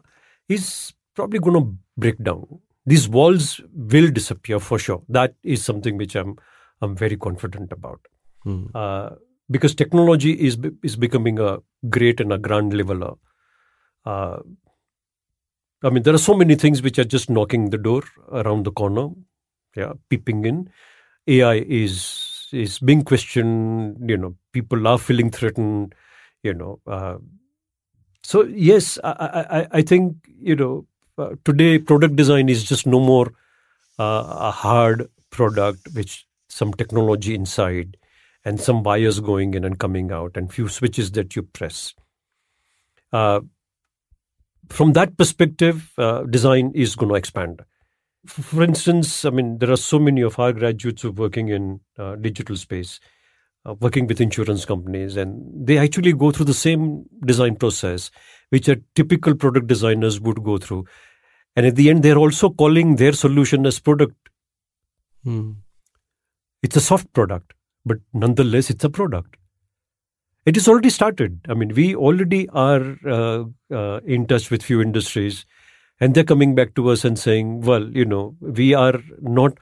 is 0.49 0.93
probably 1.15 1.39
going 1.39 1.57
to 1.59 1.75
break 1.97 2.17
down. 2.23 2.59
These 2.85 3.07
walls 3.09 3.61
will 3.73 4.11
disappear 4.11 4.59
for 4.59 4.77
sure. 4.77 5.01
That 5.09 5.33
is 5.43 5.63
something 5.63 5.97
which 5.97 6.15
I'm 6.15 6.37
I'm 6.81 6.95
very 6.95 7.17
confident 7.17 7.71
about 7.71 8.01
Hmm. 8.43 8.65
uh, 8.75 9.09
because 9.49 9.73
technology 9.73 10.33
is 10.33 10.57
is 10.83 10.95
becoming 10.95 11.39
a 11.39 11.57
great 11.89 12.19
and 12.19 12.31
a 12.33 12.37
grand 12.37 12.73
leveler. 12.73 13.13
Uh, 14.05 14.37
I 15.83 15.89
mean, 15.89 16.03
there 16.03 16.13
are 16.13 16.19
so 16.19 16.35
many 16.35 16.55
things 16.55 16.81
which 16.81 16.99
are 16.99 17.03
just 17.15 17.29
knocking 17.29 17.69
the 17.69 17.77
door 17.77 18.03
around 18.31 18.65
the 18.65 18.71
corner, 18.71 19.09
yeah, 19.75 19.93
peeping 20.09 20.45
in. 20.45 20.69
AI 21.27 21.55
is 21.67 22.47
is 22.53 22.79
being 22.79 23.03
questioned. 23.03 24.09
You 24.09 24.17
know, 24.17 24.35
people 24.53 24.87
are 24.87 24.97
feeling 24.99 25.31
threatened. 25.31 25.95
You 26.43 26.53
know, 26.53 26.79
uh, 26.87 27.17
so 28.23 28.43
yes, 28.43 28.97
I, 29.03 29.11
I 29.11 29.43
I- 29.61 29.67
think 29.81 30.15
you 30.41 30.55
know 30.55 30.87
uh, 31.17 31.35
today 31.45 31.79
product 31.79 32.15
design 32.15 32.49
is 32.49 32.63
just 32.63 32.87
no 32.87 32.99
more 32.99 33.27
uh, 33.99 34.25
a 34.49 34.51
hard 34.51 35.09
product 35.31 35.89
which 35.93 36.25
some 36.49 36.73
technology 36.73 37.35
inside 37.35 37.97
and 38.45 38.59
some 38.61 38.83
wires 38.83 39.19
going 39.19 39.53
in 39.53 39.63
and 39.65 39.79
coming 39.79 40.11
out 40.11 40.37
and 40.37 40.53
few 40.53 40.67
switches 40.67 41.11
that 41.13 41.35
you 41.35 41.43
press. 41.43 41.93
Uh, 43.11 43.41
from 44.69 44.93
that 44.93 45.17
perspective, 45.17 45.91
uh, 45.97 46.23
design 46.23 46.71
is 46.75 46.95
going 46.95 47.09
to 47.09 47.15
expand. 47.15 47.63
For 48.27 48.63
instance, 48.63 49.25
I 49.25 49.29
mean, 49.29 49.57
there 49.59 49.71
are 49.71 49.77
so 49.77 49.99
many 49.99 50.21
of 50.21 50.39
our 50.39 50.53
graduates 50.53 51.01
who 51.01 51.09
are 51.09 51.11
working 51.11 51.49
in 51.49 51.79
uh, 51.97 52.15
digital 52.15 52.55
space, 52.55 52.99
uh, 53.65 53.75
working 53.79 54.07
with 54.07 54.21
insurance 54.21 54.65
companies, 54.65 55.15
and 55.15 55.67
they 55.67 55.77
actually 55.77 56.13
go 56.13 56.31
through 56.31 56.45
the 56.45 56.53
same 56.53 57.05
design 57.25 57.55
process, 57.55 58.11
which 58.49 58.67
a 58.67 58.81
typical 58.95 59.35
product 59.35 59.67
designers 59.67 60.19
would 60.19 60.43
go 60.43 60.57
through. 60.57 60.85
And 61.55 61.65
at 61.65 61.75
the 61.75 61.89
end, 61.89 62.03
they're 62.03 62.17
also 62.17 62.49
calling 62.49 62.97
their 62.97 63.13
solution 63.13 63.65
as 63.65 63.79
product 63.79 64.15
Hmm. 65.25 65.53
it's 66.61 66.75
a 66.75 66.81
soft 66.81 67.11
product, 67.13 67.53
but 67.83 67.97
nonetheless, 68.13 68.69
it's 68.69 68.83
a 68.83 68.89
product. 68.91 69.37
It 70.45 70.55
is 70.55 70.67
already 70.67 70.91
started. 70.91 71.39
I 71.49 71.55
mean, 71.55 71.73
we 71.73 71.95
already 71.95 72.47
are 72.49 72.95
uh, 73.07 73.45
uh, 73.73 74.01
in 74.05 74.27
touch 74.27 74.51
with 74.51 74.61
few 74.61 74.81
industries, 74.81 75.47
and 75.99 76.13
they're 76.13 76.23
coming 76.23 76.55
back 76.55 76.75
to 76.75 76.89
us 76.89 77.05
and 77.05 77.17
saying, 77.19 77.61
"Well, 77.61 77.89
you 77.89 78.05
know, 78.05 78.35
we 78.41 78.73
are 78.73 78.99
not 79.21 79.57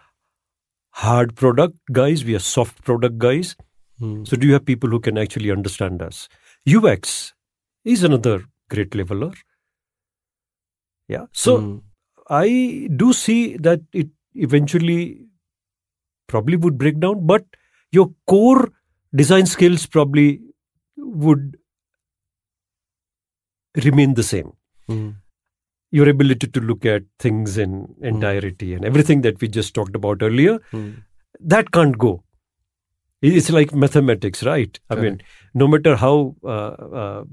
hard 0.92 1.36
product 1.36 1.78
guys; 1.92 2.26
we 2.26 2.36
are 2.36 2.40
soft 2.40 2.84
product 2.84 3.18
guys. 3.18 3.56
Hmm. 4.00 4.24
So, 4.26 4.38
do 4.38 4.48
you 4.48 4.54
have 4.54 4.66
people 4.66 4.90
who 4.90 5.00
can 5.00 5.18
actually 5.18 5.52
understand 5.52 6.02
us?" 6.02 6.28
UX 6.66 7.34
is 7.84 8.04
another 8.04 8.44
great 8.70 8.96
leveler. 8.96 9.34
Yeah. 11.08 11.26
So. 11.32 11.60
Hmm. 11.60 11.78
I 12.30 12.88
do 12.96 13.12
see 13.14 13.58
that 13.58 13.82
it 13.92 14.08
eventually 14.34 15.26
probably 16.28 16.56
would 16.56 16.78
break 16.78 17.00
down, 17.00 17.26
but 17.28 17.46
your 17.92 18.14
core 18.28 18.72
design 19.14 19.46
skills 19.46 19.86
probably 19.86 20.42
would 20.98 21.58
remain 23.84 24.14
the 24.14 24.24
same. 24.24 24.54
Hmm. 24.88 25.10
Your 25.98 26.10
ability 26.12 26.48
to 26.58 26.62
look 26.68 26.86
at 26.92 27.04
things 27.24 27.58
in 27.64 27.74
entirety 28.12 28.68
and 28.76 28.86
everything 28.90 29.20
that 29.26 29.42
we 29.42 29.48
just 29.58 29.74
talked 29.80 29.98
about 29.98 30.24
earlier, 30.28 30.54
Hmm. 30.72 30.88
that 31.54 31.72
can't 31.78 31.98
go. 32.04 32.12
It's 33.30 33.50
like 33.56 33.74
mathematics, 33.82 34.42
right? 34.48 34.80
I 34.90 34.96
mean, 35.02 35.22
no 35.54 35.68
matter 35.74 35.96
how 35.96 36.14
uh, 36.44 36.74
uh, 37.02 37.24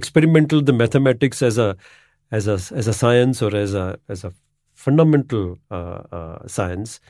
experimental 0.00 0.62
the 0.70 0.74
mathematics 0.80 1.42
as 1.48 1.58
a 1.58 1.68
as 2.40 2.46
a 2.52 2.58
as 2.82 2.90
a 2.92 2.94
science 2.98 3.42
or 3.46 3.50
as 3.62 3.74
a 3.74 3.86
as 4.16 4.24
a 4.28 4.32
fundamental 4.84 5.58
uh, 5.78 6.00
uh, 6.18 6.46
science, 6.56 7.00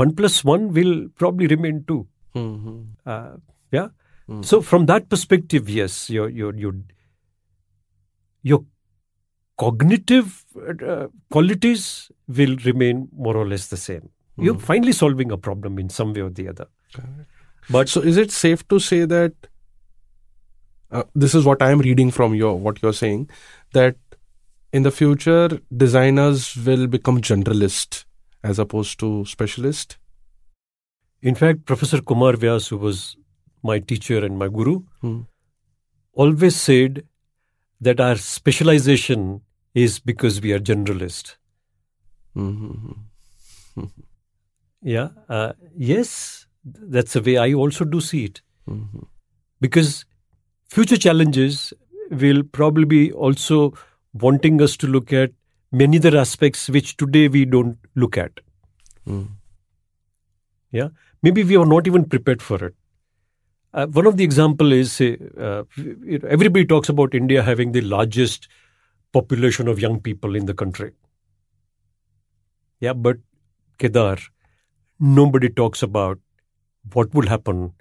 one 0.00 0.14
plus 0.22 0.42
one 0.52 0.72
will 0.78 0.96
probably 1.22 1.46
remain 1.54 1.84
two. 1.92 2.00
Hmm. 2.34 2.54
Hmm. 2.64 2.80
Uh, 3.04 3.36
yeah. 3.72 3.88
Mm. 4.28 4.44
So 4.44 4.60
from 4.72 4.86
that 4.86 5.08
perspective, 5.08 5.68
yes, 5.68 6.10
your 6.10 6.28
your 6.40 6.54
your 6.64 6.74
your 8.42 8.64
cognitive 9.58 10.44
uh, 10.86 11.06
qualities 11.30 12.10
will 12.28 12.56
remain 12.64 13.08
more 13.12 13.36
or 13.36 13.46
less 13.46 13.68
the 13.68 13.76
same. 13.76 14.10
You're 14.38 14.58
finally 14.58 14.92
solving 14.92 15.32
a 15.32 15.38
problem 15.38 15.78
in 15.78 15.88
some 15.88 16.12
way 16.12 16.20
or 16.20 16.28
the 16.30 16.48
other. 16.48 16.66
But 17.70 17.88
So, 17.88 18.00
is 18.02 18.16
it 18.18 18.30
safe 18.30 18.66
to 18.68 18.78
say 18.78 19.06
that 19.06 19.32
uh, 20.90 21.04
this 21.14 21.34
is 21.34 21.44
what 21.44 21.62
I 21.62 21.70
am 21.70 21.80
reading 21.80 22.10
from 22.10 22.34
your 22.34 22.58
what 22.58 22.82
you're 22.82 22.92
saying 22.92 23.30
that 23.72 23.96
in 24.72 24.82
the 24.82 24.90
future 24.90 25.48
designers 25.74 26.54
will 26.56 26.86
become 26.86 27.20
generalist 27.20 28.04
as 28.44 28.58
opposed 28.58 28.98
to 29.00 29.24
specialist? 29.24 29.96
in 31.22 31.34
fact, 31.34 31.64
Professor 31.64 32.00
Kumar 32.02 32.34
Vyas, 32.34 32.68
who 32.68 32.76
was 32.76 33.16
my 33.62 33.78
teacher 33.80 34.24
and 34.24 34.38
my 34.38 34.48
guru, 34.48 34.82
Hmm. 35.00 35.20
always 36.12 36.54
said 36.54 37.02
that 37.80 38.00
our 38.00 38.16
specialization 38.16 39.40
is 39.76 39.98
because 39.98 40.40
we 40.40 40.52
are 40.52 40.58
generalist. 40.58 41.36
Mm-hmm. 42.34 42.92
Yeah. 44.82 45.08
Uh, 45.28 45.52
yes, 45.76 46.46
that's 46.64 47.12
the 47.12 47.20
way 47.20 47.36
I 47.36 47.52
also 47.52 47.84
do 47.84 48.00
see 48.00 48.24
it. 48.24 48.40
Mm-hmm. 48.68 49.00
Because 49.60 50.06
future 50.68 50.96
challenges 50.96 51.74
will 52.10 52.42
probably 52.42 52.86
be 52.86 53.12
also 53.12 53.74
wanting 54.14 54.62
us 54.62 54.76
to 54.78 54.86
look 54.86 55.12
at 55.12 55.32
many 55.72 55.98
other 55.98 56.16
aspects 56.16 56.70
which 56.70 56.96
today 56.96 57.28
we 57.28 57.44
don't 57.44 57.76
look 57.94 58.16
at. 58.16 58.40
Mm. 59.06 59.28
Yeah. 60.70 60.88
Maybe 61.22 61.44
we 61.44 61.56
are 61.56 61.66
not 61.66 61.86
even 61.86 62.04
prepared 62.04 62.40
for 62.40 62.64
it. 62.64 62.74
Uh, 63.74 63.86
one 63.88 64.06
of 64.06 64.16
the 64.16 64.24
example 64.24 64.72
is 64.72 64.92
say, 64.92 65.18
uh, 65.38 65.64
everybody 66.26 66.64
talks 66.64 66.88
about 66.88 67.14
India 67.14 67.42
having 67.42 67.72
the 67.72 67.82
largest 67.82 68.48
population 69.16 69.68
of 69.72 69.82
young 69.86 70.00
people 70.08 70.38
in 70.40 70.46
the 70.52 70.54
country. 70.62 70.90
Yeah, 72.80 72.92
but 72.92 73.18
Kedar, 73.78 74.16
nobody 75.18 75.48
talks 75.48 75.82
about 75.82 76.18
what 76.92 77.14
will 77.14 77.28
happen 77.34 77.72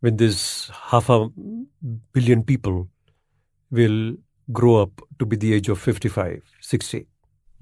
when 0.00 0.16
this 0.16 0.70
half 0.90 1.10
a 1.10 1.28
billion 2.12 2.42
people 2.42 2.88
will 3.70 4.00
grow 4.52 4.74
up 4.82 5.00
to 5.18 5.26
be 5.26 5.36
the 5.36 5.54
age 5.54 5.68
of 5.68 5.80
55, 5.80 6.42
60. 6.60 7.06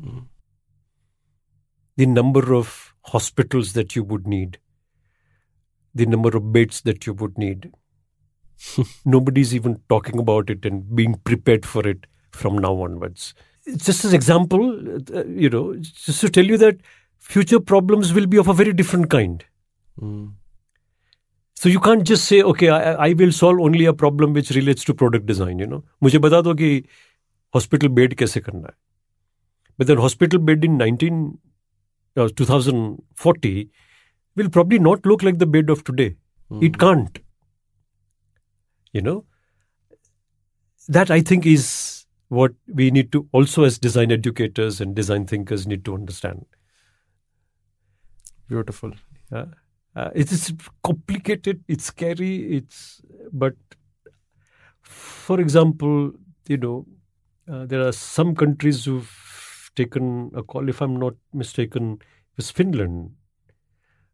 Hmm. 0.02 0.18
The 1.96 2.06
number 2.06 2.54
of 2.54 2.94
hospitals 3.14 3.72
that 3.72 3.96
you 3.96 4.04
would 4.04 4.26
need, 4.26 4.58
the 5.94 6.06
number 6.06 6.36
of 6.36 6.52
beds 6.52 6.82
that 6.82 7.06
you 7.06 7.14
would 7.14 7.38
need. 7.38 7.72
Nobody's 9.04 9.54
even 9.54 9.80
talking 9.88 10.18
about 10.18 10.50
it 10.50 10.64
and 10.64 10.94
being 10.94 11.14
prepared 11.24 11.66
for 11.66 11.88
it 11.88 12.06
from 12.35 12.57
now 12.57 12.73
onwards. 12.81 13.33
Just 13.75 14.05
as 14.05 14.13
example, 14.13 14.63
uh, 15.15 15.25
you 15.25 15.49
know, 15.49 15.75
just 15.75 16.21
to 16.21 16.29
tell 16.29 16.45
you 16.45 16.57
that 16.57 16.77
future 17.19 17.59
problems 17.59 18.13
will 18.13 18.25
be 18.25 18.37
of 18.37 18.47
a 18.47 18.53
very 18.53 18.73
different 18.73 19.09
kind. 19.09 19.43
Mm. 20.01 20.33
So 21.55 21.69
you 21.69 21.79
can't 21.79 22.03
just 22.03 22.25
say, 22.25 22.41
okay, 22.41 22.69
I, 22.69 22.93
I 22.93 23.13
will 23.13 23.31
solve 23.31 23.59
only 23.59 23.85
a 23.85 23.93
problem 23.93 24.33
which 24.33 24.49
relates 24.51 24.83
to 24.85 24.93
product 24.95 25.27
design, 25.27 25.59
you 25.59 25.67
know. 25.67 25.83
मुझे 26.01 26.19
बता 26.19 26.41
दो 26.41 26.53
कि 26.55 26.83
hospital 27.55 27.89
bed 27.89 28.15
कैसे 28.15 28.39
करना 28.41 28.67
है. 28.67 28.73
But 29.77 29.87
then 29.87 29.97
hospital 29.97 30.39
bed 30.39 30.65
in 30.65 30.77
19, 30.77 31.37
uh, 32.17 32.29
2040 32.35 33.69
will 34.35 34.49
probably 34.49 34.79
not 34.79 35.05
look 35.05 35.21
like 35.21 35.37
the 35.37 35.45
bed 35.45 35.69
of 35.69 35.83
today. 35.83 36.15
It 36.61 36.77
can't. 36.77 37.19
You 38.91 39.01
know, 39.01 39.25
that 40.89 41.09
I 41.09 41.21
think 41.21 41.45
is 41.45 41.94
what 42.28 42.52
we 42.66 42.90
need 42.90 43.12
to 43.12 43.28
also 43.32 43.64
as 43.64 43.78
design 43.78 44.10
educators 44.10 44.80
and 44.80 44.94
design 44.94 45.26
thinkers 45.26 45.66
need 45.66 45.84
to 45.84 45.94
understand. 45.94 46.44
Beautiful. 48.48 48.92
Yeah. 49.32 49.46
Uh, 49.94 50.10
it 50.14 50.30
is 50.30 50.52
complicated, 50.84 51.64
it's 51.68 51.84
scary, 51.84 52.56
it's 52.56 53.00
but 53.32 53.54
for 54.82 55.40
example, 55.40 56.12
you 56.48 56.56
know, 56.58 56.86
uh, 57.50 57.64
there 57.64 57.80
are 57.80 57.92
some 57.92 58.34
countries 58.34 58.84
who've 58.84 59.70
taken 59.74 60.30
a 60.34 60.42
call, 60.42 60.68
if 60.68 60.80
I'm 60.82 60.96
not 60.96 61.14
mistaken, 61.32 61.94
it 62.02 62.36
was 62.36 62.50
Finland, 62.50 63.12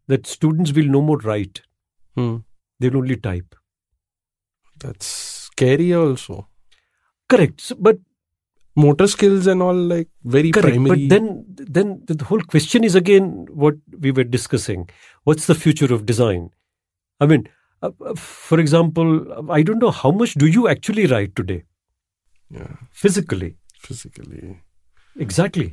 that 0.06 0.26
students 0.26 0.72
will 0.72 0.86
no 0.86 1.02
more 1.02 1.18
write, 1.18 1.62
Hmm. 2.14 2.36
they'll 2.78 2.96
only 2.96 3.16
type. 3.16 3.54
That's 4.78 5.06
scary 5.06 5.94
also. 5.94 6.48
Correct. 7.34 7.60
So, 7.68 7.76
but 7.88 7.98
Motor 8.74 9.06
skills 9.06 9.46
and 9.52 9.62
all 9.64 9.74
like 9.92 10.08
very 10.24 10.50
correct. 10.50 10.76
primary. 10.76 11.06
But 11.06 11.14
then 11.14 11.26
then 11.78 11.90
the 12.06 12.24
whole 12.28 12.40
question 12.52 12.84
is 12.90 12.94
again 13.00 13.26
what 13.64 13.74
we 14.06 14.12
were 14.18 14.24
discussing. 14.36 14.86
What's 15.30 15.46
the 15.50 15.54
future 15.64 15.92
of 15.96 16.06
design? 16.12 16.46
I 17.20 17.26
mean, 17.32 17.44
uh, 17.82 17.90
uh, 18.12 18.14
for 18.14 18.58
example, 18.62 19.10
I 19.58 19.60
don't 19.62 19.78
know 19.86 19.90
how 19.90 20.10
much 20.22 20.32
do 20.44 20.46
you 20.46 20.68
actually 20.68 21.06
write 21.06 21.36
today 21.36 21.58
yeah, 22.50 22.72
physically? 23.02 23.56
physically. 23.88 24.56
Exactly. 25.26 25.68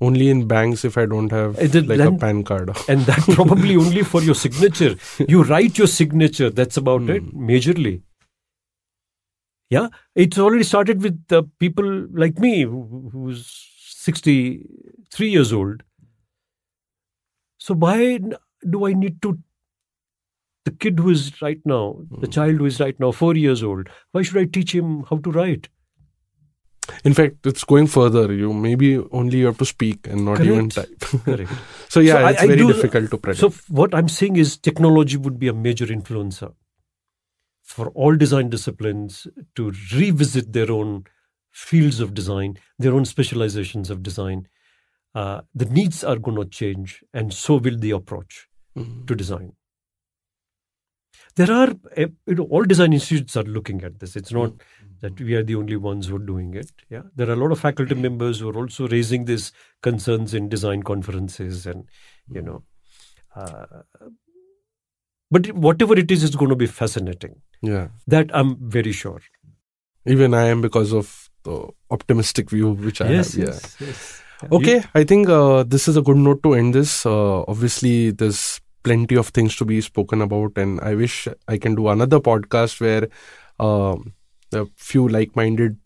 Only 0.00 0.28
in 0.28 0.46
banks 0.46 0.84
if 0.84 0.98
I 0.98 1.06
don't 1.06 1.32
have 1.32 1.56
Uh, 1.58 1.66
the- 1.76 1.82
like 1.82 1.98
a 1.98 2.02
then- 2.10 2.18
PAN 2.18 2.42
card. 2.44 2.76
and 2.88 3.00
that 3.12 3.20
probably 3.38 3.76
only 3.76 4.02
for 4.02 4.22
your 4.22 4.34
signature. 4.34 4.92
You 5.28 5.42
write 5.44 5.78
your 5.78 5.86
signature. 5.94 6.50
That's 6.50 6.76
about 6.76 7.08
it, 7.16 7.34
majorly. 7.34 8.02
Yeah, 9.70 9.88
it's 10.14 10.38
already 10.38 10.64
started 10.64 11.02
with 11.02 11.20
uh, 11.30 11.42
people 11.58 12.06
like 12.12 12.38
me, 12.38 12.62
who, 12.62 13.10
who's 13.12 13.46
sixty-three 13.80 15.28
years 15.28 15.52
old. 15.52 15.82
So 17.58 17.74
why 17.74 18.18
do 18.70 18.86
I 18.86 18.92
need 18.94 19.20
to? 19.22 19.38
The 20.64 20.70
kid 20.72 20.98
who 20.98 21.10
is 21.10 21.40
right 21.42 21.60
now, 21.64 22.00
the 22.20 22.26
child 22.26 22.56
who 22.56 22.66
is 22.66 22.78
right 22.80 22.98
now 23.00 23.10
four 23.10 23.34
years 23.36 23.62
old, 23.62 23.88
why 24.12 24.22
should 24.22 24.36
I 24.38 24.44
teach 24.44 24.74
him 24.74 25.04
how 25.08 25.18
to 25.18 25.30
write? 25.30 25.68
In 27.04 27.12
fact, 27.14 27.46
it's 27.46 27.64
going 27.64 27.86
further. 27.86 28.32
You 28.32 28.52
maybe 28.54 28.98
only 29.12 29.38
you 29.38 29.46
have 29.46 29.58
to 29.58 29.64
speak 29.66 30.06
and 30.06 30.24
not 30.24 30.40
even 30.40 30.70
type. 30.70 30.88
Correct. 31.24 31.50
so 31.88 32.00
yeah, 32.00 32.14
So 32.14 32.26
it's 32.26 32.42
I 32.42 32.46
very 32.46 32.58
do- 32.58 32.72
difficult 32.72 33.10
to 33.10 33.18
predict. 33.18 33.40
So 33.40 33.50
what 33.68 33.94
I'm 33.94 34.08
saying 34.08 34.36
is 34.36 34.56
technology 34.56 35.16
would 35.18 35.38
be 35.38 35.48
a 35.48 35.52
major 35.54 35.86
influencer 35.86 36.54
for 37.68 37.88
all 37.90 38.16
design 38.16 38.48
disciplines 38.48 39.26
to 39.54 39.72
revisit 39.94 40.52
their 40.54 40.70
own 40.72 41.04
fields 41.50 42.00
of 42.00 42.14
design, 42.14 42.56
their 42.78 42.94
own 42.94 43.04
specializations 43.04 43.90
of 43.90 44.02
design. 44.02 44.48
Uh, 45.14 45.42
the 45.54 45.66
needs 45.66 46.02
are 46.02 46.16
going 46.16 46.36
to 46.36 46.46
change, 46.46 47.04
and 47.12 47.32
so 47.34 47.56
will 47.56 47.78
the 47.78 47.90
approach 47.90 48.48
Mhm. 48.76 49.06
to 49.06 49.14
design. 49.14 49.52
There 51.36 51.50
are, 51.50 51.70
uh, 51.96 52.06
you 52.26 52.34
know, 52.36 52.44
all 52.44 52.64
design 52.64 52.92
institutes 52.92 53.36
are 53.36 53.44
looking 53.44 53.82
at 53.84 53.98
this. 54.00 54.16
It's 54.16 54.32
not 54.32 54.54
that 55.00 55.20
we 55.20 55.34
are 55.34 55.42
the 55.42 55.54
only 55.56 55.76
ones 55.76 56.06
who 56.06 56.16
are 56.16 56.26
doing 56.30 56.54
it. 56.54 56.72
Yeah, 56.88 57.02
there 57.14 57.28
are 57.28 57.34
a 57.34 57.36
lot 57.36 57.52
of 57.52 57.60
faculty 57.60 57.94
members 57.94 58.40
who 58.40 58.48
are 58.50 58.56
also 58.56 58.88
raising 58.88 59.26
these 59.26 59.52
concerns 59.82 60.34
in 60.34 60.48
design 60.48 60.82
conferences, 60.82 61.66
and 61.66 61.84
you 62.30 62.42
know, 62.42 62.64
uh, 63.36 63.82
but 65.30 65.50
whatever 65.52 65.98
it 65.98 66.10
is, 66.10 66.24
it's 66.24 66.36
going 66.36 66.50
to 66.50 66.56
be 66.56 66.66
fascinating. 66.66 67.34
yeah, 67.62 67.88
That 68.06 68.30
I'm 68.34 68.56
very 68.78 68.92
sure. 68.92 69.20
even 70.06 70.32
I 70.34 70.44
am 70.46 70.60
because 70.62 70.92
of 70.92 71.28
the 71.44 71.68
optimistic 71.90 72.50
view 72.50 72.70
which 72.72 73.00
I 73.00 73.08
have. 73.08 73.34
Yeah. 73.34 73.44
yes. 73.46 74.22
Yeah, 74.42 74.48
Okay, 74.52 74.76
you- 74.76 74.84
I 74.94 75.04
think 75.04 75.28
uh, 75.28 75.64
this 75.64 75.88
is 75.88 75.96
a 75.96 76.02
good 76.02 76.16
note 76.16 76.42
to 76.44 76.54
end 76.54 76.74
this. 76.74 77.04
Uh, 77.04 77.42
obviously, 77.48 78.10
there's 78.12 78.60
plenty 78.84 79.16
of 79.16 79.28
things 79.28 79.56
to 79.56 79.64
be 79.64 79.80
spoken 79.80 80.22
about, 80.22 80.56
and 80.56 80.80
I 80.80 80.94
wish 80.94 81.26
I 81.48 81.58
can 81.58 81.74
do 81.74 81.88
another 81.88 82.20
podcast 82.20 82.80
where 82.80 83.08
um 83.60 84.14
a 84.52 84.64
few 84.76 85.06
like-minded 85.08 85.76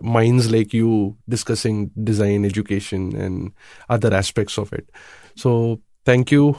minds 0.00 0.50
like 0.50 0.72
you 0.72 1.16
discussing 1.28 1.90
design, 2.02 2.44
education, 2.44 3.14
and 3.14 3.52
other 3.88 4.12
aspects 4.14 4.58
of 4.58 4.72
it. 4.72 4.88
So, 5.36 5.80
thank 6.04 6.32
you. 6.32 6.56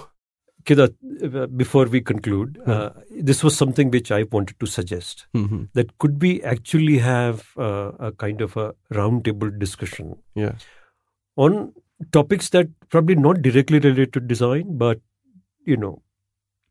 Uh, 0.71 1.47
before 1.47 1.85
we 1.85 1.99
conclude, 1.99 2.57
uh, 2.65 2.89
this 3.09 3.43
was 3.43 3.57
something 3.57 3.91
which 3.91 4.11
I 4.11 4.23
wanted 4.31 4.59
to 4.59 4.65
suggest. 4.65 5.27
Mhm. 5.35 5.69
That 5.73 5.97
could 5.97 6.21
we 6.21 6.41
actually 6.43 6.99
have 6.99 7.49
uh, 7.57 7.91
a 7.99 8.11
kind 8.13 8.41
of 8.41 8.55
a 8.55 8.73
roundtable 8.91 9.57
discussion 9.59 10.15
Yeah, 10.35 10.55
on 11.35 11.73
topics 12.11 12.49
that 12.49 12.67
probably 12.89 13.15
not 13.15 13.41
directly 13.41 13.79
related 13.79 14.13
to 14.13 14.19
design, 14.19 14.77
but 14.77 15.01
you 15.65 15.75
know, 15.77 16.01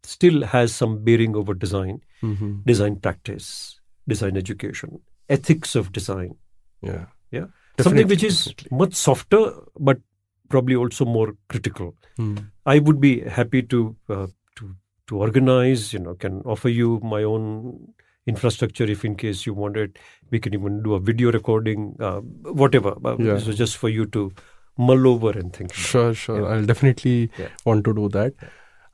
still 0.03 0.43
has 0.43 0.75
some 0.75 1.05
bearing 1.05 1.37
over 1.37 1.55
design, 1.55 2.01
hmm 2.21 2.61
design 2.67 2.97
practice, 2.97 3.81
design 4.09 4.37
education, 4.37 5.01
ethics 5.29 5.75
of 5.75 5.93
design. 5.93 6.35
yeah, 6.83 7.07
Yeah, 7.31 7.47
Definitely, 7.77 7.83
something 7.83 8.09
which 8.09 8.25
is 8.25 8.55
much 8.71 8.95
softer, 8.95 9.53
but 9.79 10.01
probably 10.49 10.77
also 10.77 11.05
more 11.05 11.35
critical. 11.49 11.95
Mm. 12.19 12.52
I 12.67 12.79
would 12.79 13.01
be 13.01 13.21
happy 13.21 13.63
to 13.63 13.97
uh, 14.09 14.27
to 14.57 14.75
to 15.09 15.17
organize. 15.19 15.93
You 15.93 15.99
know, 16.01 16.15
can 16.15 16.41
offer 16.45 16.69
you 16.69 17.01
my 17.03 17.23
own 17.23 17.93
infrastructure 18.27 18.85
if 18.85 19.05
in 19.05 19.17
case 19.17 19.45
you 19.47 19.53
want 19.55 19.77
it. 19.77 19.99
We 20.31 20.39
can 20.39 20.55
even 20.55 20.83
do 20.83 20.95
a 20.95 21.01
video 21.01 21.33
recording, 21.33 21.97
uh, 22.01 22.21
whatever. 22.65 22.95
Uh, 23.05 23.17
Yeah. 23.19 23.39
So 23.39 23.53
just 23.53 23.77
for 23.77 23.89
you 23.89 24.07
to 24.07 24.33
mull 24.79 25.07
over 25.09 25.31
and 25.31 25.53
think. 25.53 25.71
about. 25.73 25.77
Sure, 25.77 26.15
sure. 26.15 26.41
Yeah. 26.43 26.49
I'll 26.49 26.65
definitely 26.67 27.31
Yeah. 27.39 27.49
want 27.65 27.85
to 27.85 27.95
do 27.95 28.09
that. 28.11 28.35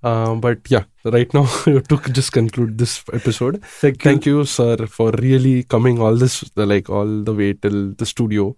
Um, 0.02 0.40
but 0.40 0.58
yeah, 0.70 0.84
right 1.04 1.32
now 1.34 1.44
to 1.64 1.98
just 2.12 2.32
conclude 2.32 2.78
this 2.78 3.02
episode. 3.12 3.60
Thank 3.64 3.96
you. 4.04 4.10
Thank 4.10 4.26
you, 4.26 4.44
sir, 4.44 4.76
for 4.86 5.10
really 5.12 5.64
coming 5.64 6.00
all 6.00 6.14
this 6.14 6.44
like 6.56 6.88
all 6.88 7.22
the 7.24 7.34
way 7.34 7.52
till 7.52 7.92
the 7.92 8.06
studio 8.06 8.54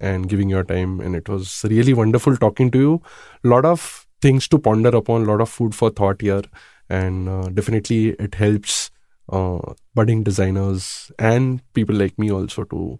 and 0.00 0.28
giving 0.28 0.48
your 0.48 0.62
time. 0.64 1.00
And 1.00 1.16
it 1.16 1.28
was 1.28 1.64
really 1.68 1.94
wonderful 1.94 2.36
talking 2.36 2.70
to 2.70 2.78
you. 2.78 3.02
A 3.44 3.48
lot 3.48 3.64
of 3.64 4.03
things 4.24 4.48
to 4.48 4.58
ponder 4.58 4.92
upon, 4.96 5.22
a 5.22 5.30
lot 5.32 5.40
of 5.46 5.50
food 5.54 5.74
for 5.74 5.90
thought 5.90 6.22
here, 6.26 6.42
and 6.88 7.28
uh, 7.28 7.48
definitely 7.60 8.02
it 8.28 8.36
helps 8.42 8.90
uh, 9.38 9.74
budding 9.94 10.22
designers 10.28 10.86
and 11.18 11.60
people 11.74 11.96
like 12.04 12.18
me 12.18 12.30
also 12.30 12.64
to 12.64 12.98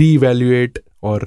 reevaluate 0.00 0.78
or 1.00 1.20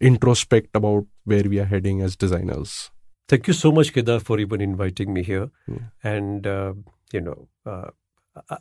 introspect 0.00 0.80
about 0.80 1.06
where 1.24 1.44
we 1.54 1.60
are 1.60 1.70
heading 1.74 2.02
as 2.02 2.16
designers. 2.16 2.90
Thank 3.28 3.46
you 3.48 3.54
so 3.54 3.72
much, 3.72 3.92
Kedar, 3.92 4.20
for 4.20 4.38
even 4.38 4.60
inviting 4.60 5.12
me 5.12 5.22
here. 5.22 5.50
Yeah. 5.66 5.86
And, 6.02 6.46
uh, 6.46 6.74
you 7.12 7.20
know, 7.20 7.48
uh, 7.64 7.90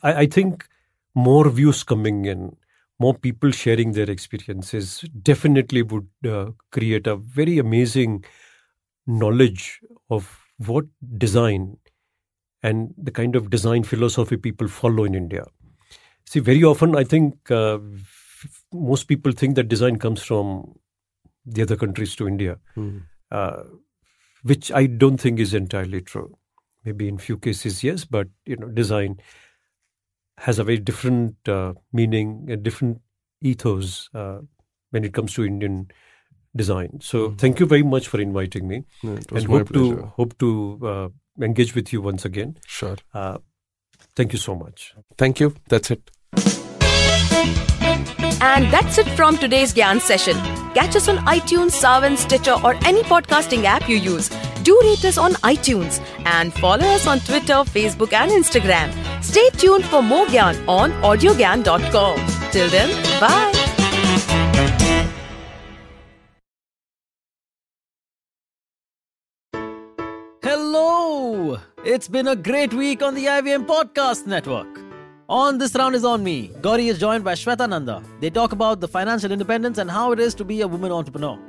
I, 0.02 0.14
I 0.14 0.26
think 0.28 0.68
more 1.16 1.50
views 1.50 1.84
coming 1.84 2.26
in, 2.26 2.56
more 3.00 3.14
people 3.14 3.52
sharing 3.52 3.92
their 3.92 4.10
experiences 4.10 5.04
definitely 5.22 5.82
would 5.82 6.08
uh, 6.28 6.52
create 6.72 7.08
a 7.08 7.16
very 7.16 7.58
amazing 7.58 8.24
knowledge 9.06 9.82
of 10.10 10.40
what 10.58 10.86
design 11.18 11.78
and 12.62 12.94
the 12.98 13.12
kind 13.12 13.36
of 13.36 13.50
design 13.50 13.84
philosophy 13.84 14.38
people 14.38 14.68
follow 14.68 15.04
in 15.04 15.16
India. 15.16 15.46
See, 16.26 16.40
very 16.40 16.64
often 16.64 16.96
I 16.96 17.04
think 17.04 17.52
uh, 17.52 17.80
f- 17.96 18.64
most 18.74 19.06
people 19.06 19.32
think 19.34 19.56
that 19.56 19.68
design 19.68 20.00
comes 20.00 20.22
from 20.22 20.80
the 21.46 21.62
other 21.62 21.76
countries 21.76 22.16
to 22.16 22.28
India. 22.28 22.60
Uh, 23.32 23.64
which 24.44 24.72
I 24.72 24.86
don't 24.86 25.18
think 25.18 25.40
is 25.40 25.54
entirely 25.54 26.02
true. 26.02 26.38
Maybe 26.86 27.08
in 27.08 27.18
few 27.18 27.38
cases, 27.38 27.84
yes, 27.84 28.06
but 28.06 28.28
you 28.46 28.58
know, 28.58 28.68
design 28.68 29.20
has 30.40 30.60
a 30.60 30.64
very 30.64 30.78
different 30.78 31.36
uh, 31.48 31.74
meaning, 31.92 32.48
a 32.50 32.58
different 32.58 33.02
ethos 33.42 34.10
uh, 34.14 34.40
when 34.92 35.04
it 35.04 35.14
comes 35.14 35.34
to 35.34 35.46
Indian 35.46 35.90
design. 36.56 37.00
So, 37.02 37.32
thank 37.38 37.60
you 37.60 37.66
very 37.66 37.84
much 37.84 38.08
for 38.08 38.20
inviting 38.22 38.68
me, 38.68 38.84
Yeah, 39.02 39.14
it 39.14 39.32
was 39.32 39.44
and 39.44 39.52
my 39.52 39.58
hope 39.60 39.68
pleasure. 39.74 39.96
to 39.96 40.06
hope 40.18 40.38
to 40.40 40.80
uh, 40.84 41.10
engage 41.44 41.74
with 41.76 41.92
you 41.94 42.02
once 42.02 42.26
again. 42.26 42.58
Sure. 42.68 42.98
Uh, 43.14 43.38
thank 44.16 44.34
you 44.34 44.40
so 44.40 44.56
much. 44.56 44.94
Thank 45.18 45.40
you. 45.40 45.56
That's 45.70 45.92
it. 45.92 46.12
And 48.46 48.66
that's 48.74 48.98
it 48.98 49.08
from 49.16 49.38
today's 49.38 49.74
Gyan 49.74 50.02
session. 50.02 50.36
Catch 50.74 50.98
us 50.98 51.08
on 51.08 51.18
iTunes, 51.20 51.72
Saavn, 51.82 52.18
Stitcher, 52.18 52.56
or 52.64 52.74
any 52.86 53.02
podcasting 53.04 53.64
app 53.64 53.88
you 53.88 53.96
use. 53.96 54.30
Do 54.64 54.78
rate 54.84 55.06
us 55.06 55.18
on 55.18 55.34
iTunes 55.36 56.02
and 56.26 56.54
follow 56.54 56.86
us 56.86 57.08
on 57.08 57.20
Twitter, 57.22 57.64
Facebook, 57.78 58.12
and 58.12 58.32
Instagram. 58.32 58.92
Stay 59.24 59.50
tuned 59.52 59.86
for 59.86 60.04
more 60.04 60.26
Gyan 60.26 60.68
on 60.68 60.92
audiogyan.com. 61.04 62.18
Till 62.52 62.70
then, 62.70 62.90
bye. 63.22 63.63
Hello! 70.54 71.58
It's 71.84 72.08
been 72.08 72.28
a 72.28 72.36
great 72.36 72.74
week 72.76 73.02
on 73.02 73.16
the 73.16 73.26
IVM 73.26 73.66
Podcast 73.66 74.28
Network. 74.28 74.68
On 75.28 75.58
This 75.58 75.74
Round 75.74 75.96
is 75.96 76.06
On 76.06 76.24
Me, 76.24 76.52
Gauri 76.62 76.90
is 76.90 77.00
joined 77.00 77.24
by 77.24 77.34
Shweta 77.34 77.68
Nanda. 77.68 78.04
They 78.20 78.30
talk 78.30 78.52
about 78.52 78.80
the 78.80 78.88
financial 78.88 79.32
independence 79.32 79.80
and 79.80 79.90
how 79.90 80.12
it 80.12 80.20
is 80.20 80.36
to 80.36 80.44
be 80.44 80.62
a 80.62 80.68
woman 80.68 80.92
entrepreneur. 80.92 81.40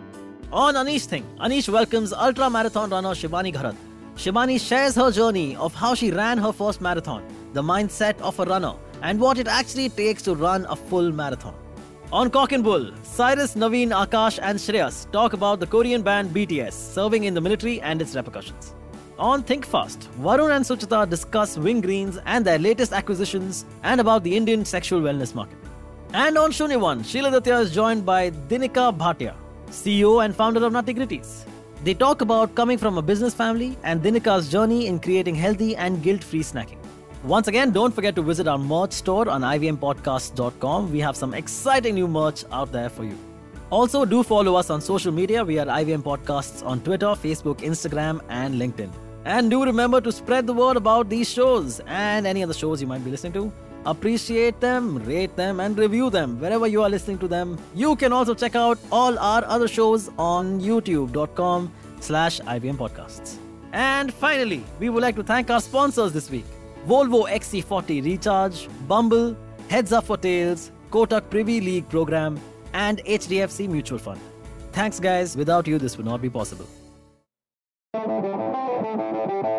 On 0.51 0.73
Anish 0.73 1.05
Thing, 1.05 1.27
Anish 1.39 1.69
welcomes 1.69 2.15
ultra 2.15 2.49
marathon 2.49 2.89
runner 2.89 3.11
Shivani 3.11 3.53
Gharat. 3.53 3.77
Shivani 4.17 4.59
shares 4.59 4.95
her 4.95 5.11
journey 5.11 5.55
of 5.57 5.75
how 5.75 5.95
she 5.95 6.11
ran 6.11 6.39
her 6.39 6.51
first 6.51 6.81
marathon, 6.81 7.23
the 7.53 7.63
mindset 7.63 8.19
of 8.21 8.39
a 8.41 8.47
runner, 8.47 8.73
and 9.03 9.21
what 9.21 9.37
it 9.37 9.49
actually 9.49 9.91
takes 9.91 10.23
to 10.23 10.35
run 10.35 10.65
a 10.71 10.77
full 10.77 11.13
marathon. 11.13 11.55
On 12.11 12.31
Cock 12.31 12.53
and 12.53 12.65
Bull, 12.65 12.91
Cyrus, 13.03 13.55
Naveen, 13.55 13.91
Akash, 13.91 14.39
and 14.41 14.59
Shreyas 14.59 15.11
talk 15.13 15.35
about 15.35 15.61
the 15.61 15.67
Korean 15.67 16.01
band 16.01 16.31
BTS 16.31 16.73
serving 16.73 17.25
in 17.25 17.35
the 17.35 17.43
military 17.43 17.83
and 17.83 18.01
its 18.01 18.17
repercussions. 18.17 18.75
On 19.17 19.45
Think 19.45 19.65
Fast, 19.65 20.11
Varun 20.21 20.57
and 20.57 20.65
Suchita 20.65 21.09
discuss 21.09 21.57
Wingreens 21.57 22.21
and 22.27 22.45
their 22.45 22.59
latest 22.59 22.93
acquisitions 22.93 23.65
and 23.85 24.01
about 24.01 24.25
the 24.25 24.37
Indian 24.37 24.65
sexual 24.65 25.01
wellness 25.01 25.37
market. 25.37 25.57
And 26.13 26.37
on 26.37 26.51
Shunyawan, 26.51 27.05
Sheila 27.05 27.31
Datya 27.31 27.61
is 27.61 27.73
joined 27.73 28.05
by 28.05 28.31
Dinika 28.31 28.97
Bhatia, 28.97 29.35
CEO 29.71 30.25
and 30.25 30.35
founder 30.35 30.65
of 30.67 30.73
Nutty 30.73 30.95
Gritties. 30.95 31.45
They 31.85 31.95
talk 31.95 32.23
about 32.23 32.57
coming 32.57 32.77
from 32.77 32.99
a 32.99 33.03
business 33.03 33.35
family 33.35 33.79
and 33.85 34.03
Dinika's 34.03 34.49
journey 34.49 34.89
in 34.89 34.99
creating 34.99 35.37
healthy 35.37 35.77
and 35.77 36.03
guilt-free 36.03 36.43
snacking. 36.43 36.79
Once 37.23 37.47
again, 37.47 37.71
don't 37.71 37.95
forget 37.95 38.17
to 38.17 38.23
visit 38.23 38.49
our 38.49 38.59
merch 38.59 38.93
store 38.93 39.29
on 39.29 39.43
ivmpodcast.com. 39.43 40.91
We 40.91 40.99
have 40.99 41.17
some 41.17 41.35
exciting 41.35 41.95
new 41.95 42.09
merch 42.09 42.45
out 42.51 42.73
there 42.73 42.89
for 42.89 43.05
you. 43.05 43.17
Also, 43.71 44.05
do 44.05 44.25
follow 44.25 44.57
us 44.57 44.71
on 44.71 44.81
social 44.81 45.13
media. 45.13 45.45
We 45.45 45.59
are 45.61 45.67
IVM 45.67 46.03
Podcasts 46.03 46.67
on 46.67 46.81
Twitter, 46.81 47.07
Facebook, 47.07 47.59
Instagram, 47.59 48.21
and 48.29 48.55
LinkedIn. 48.57 48.91
And 49.25 49.51
do 49.51 49.65
remember 49.65 50.01
to 50.01 50.13
spread 50.13 50.47
the 50.47 50.53
word 50.53 50.77
about 50.77 51.09
these 51.09 51.29
shows 51.29 51.81
and 51.87 52.27
any 52.27 52.43
other 52.43 52.53
shows 52.53 52.81
you 52.81 52.87
might 52.87 53.05
be 53.05 53.11
listening 53.11 53.33
to. 53.35 53.53
Appreciate 53.87 54.61
them, 54.61 54.97
rate 55.05 55.37
them, 55.37 55.61
and 55.61 55.79
review 55.79 56.09
them 56.11 56.41
wherever 56.41 56.67
you 56.67 56.83
are 56.83 56.89
listening 56.89 57.19
to 57.19 57.29
them. 57.29 57.59
You 57.75 57.97
can 57.97 58.13
also 58.13 58.35
check 58.35 58.55
out 58.55 58.79
all 58.91 59.19
our 59.19 59.45
other 59.45 59.69
shows 59.69 60.11
on 60.19 60.61
youtube.com 60.61 61.73
slash 62.01 62.41
IVM 62.41 62.77
Podcasts. 62.77 63.37
And 63.73 64.13
finally, 64.13 64.65
we 64.79 64.89
would 64.89 65.03
like 65.03 65.17
to 65.17 65.23
thank 65.23 65.51
our 65.51 65.61
sponsors 65.61 66.13
this 66.13 66.31
week. 66.31 66.45
Volvo 66.87 67.29
XC40 67.29 68.05
Recharge, 68.05 68.69
Bumble, 68.87 69.37
Heads 69.69 69.93
Up 69.93 70.05
for 70.05 70.17
Tails, 70.17 70.71
Kotak 70.91 71.29
Privy 71.31 71.61
League 71.61 71.89
Program, 71.89 72.39
and 72.73 72.99
HDFC 73.05 73.69
Mutual 73.69 73.99
Fund. 73.99 74.21
Thanks, 74.73 75.01
guys. 75.01 75.37
Without 75.37 75.67
you, 75.67 75.79
this 75.79 75.97
would 75.97 76.07
not 76.07 76.21
be 76.23 76.31
possible. 76.31 76.67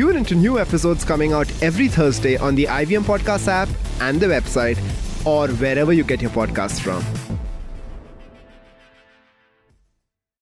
Tune 0.00 0.16
into 0.16 0.34
new 0.34 0.58
episodes 0.58 1.04
coming 1.04 1.34
out 1.34 1.52
every 1.62 1.86
Thursday 1.86 2.38
on 2.38 2.54
the 2.54 2.64
IVM 2.64 3.02
Podcast 3.02 3.48
app 3.48 3.68
and 4.00 4.18
the 4.18 4.24
website, 4.24 4.78
or 5.26 5.48
wherever 5.48 5.92
you 5.92 6.04
get 6.04 6.22
your 6.22 6.30
podcasts 6.30 6.80
from. 6.80 7.04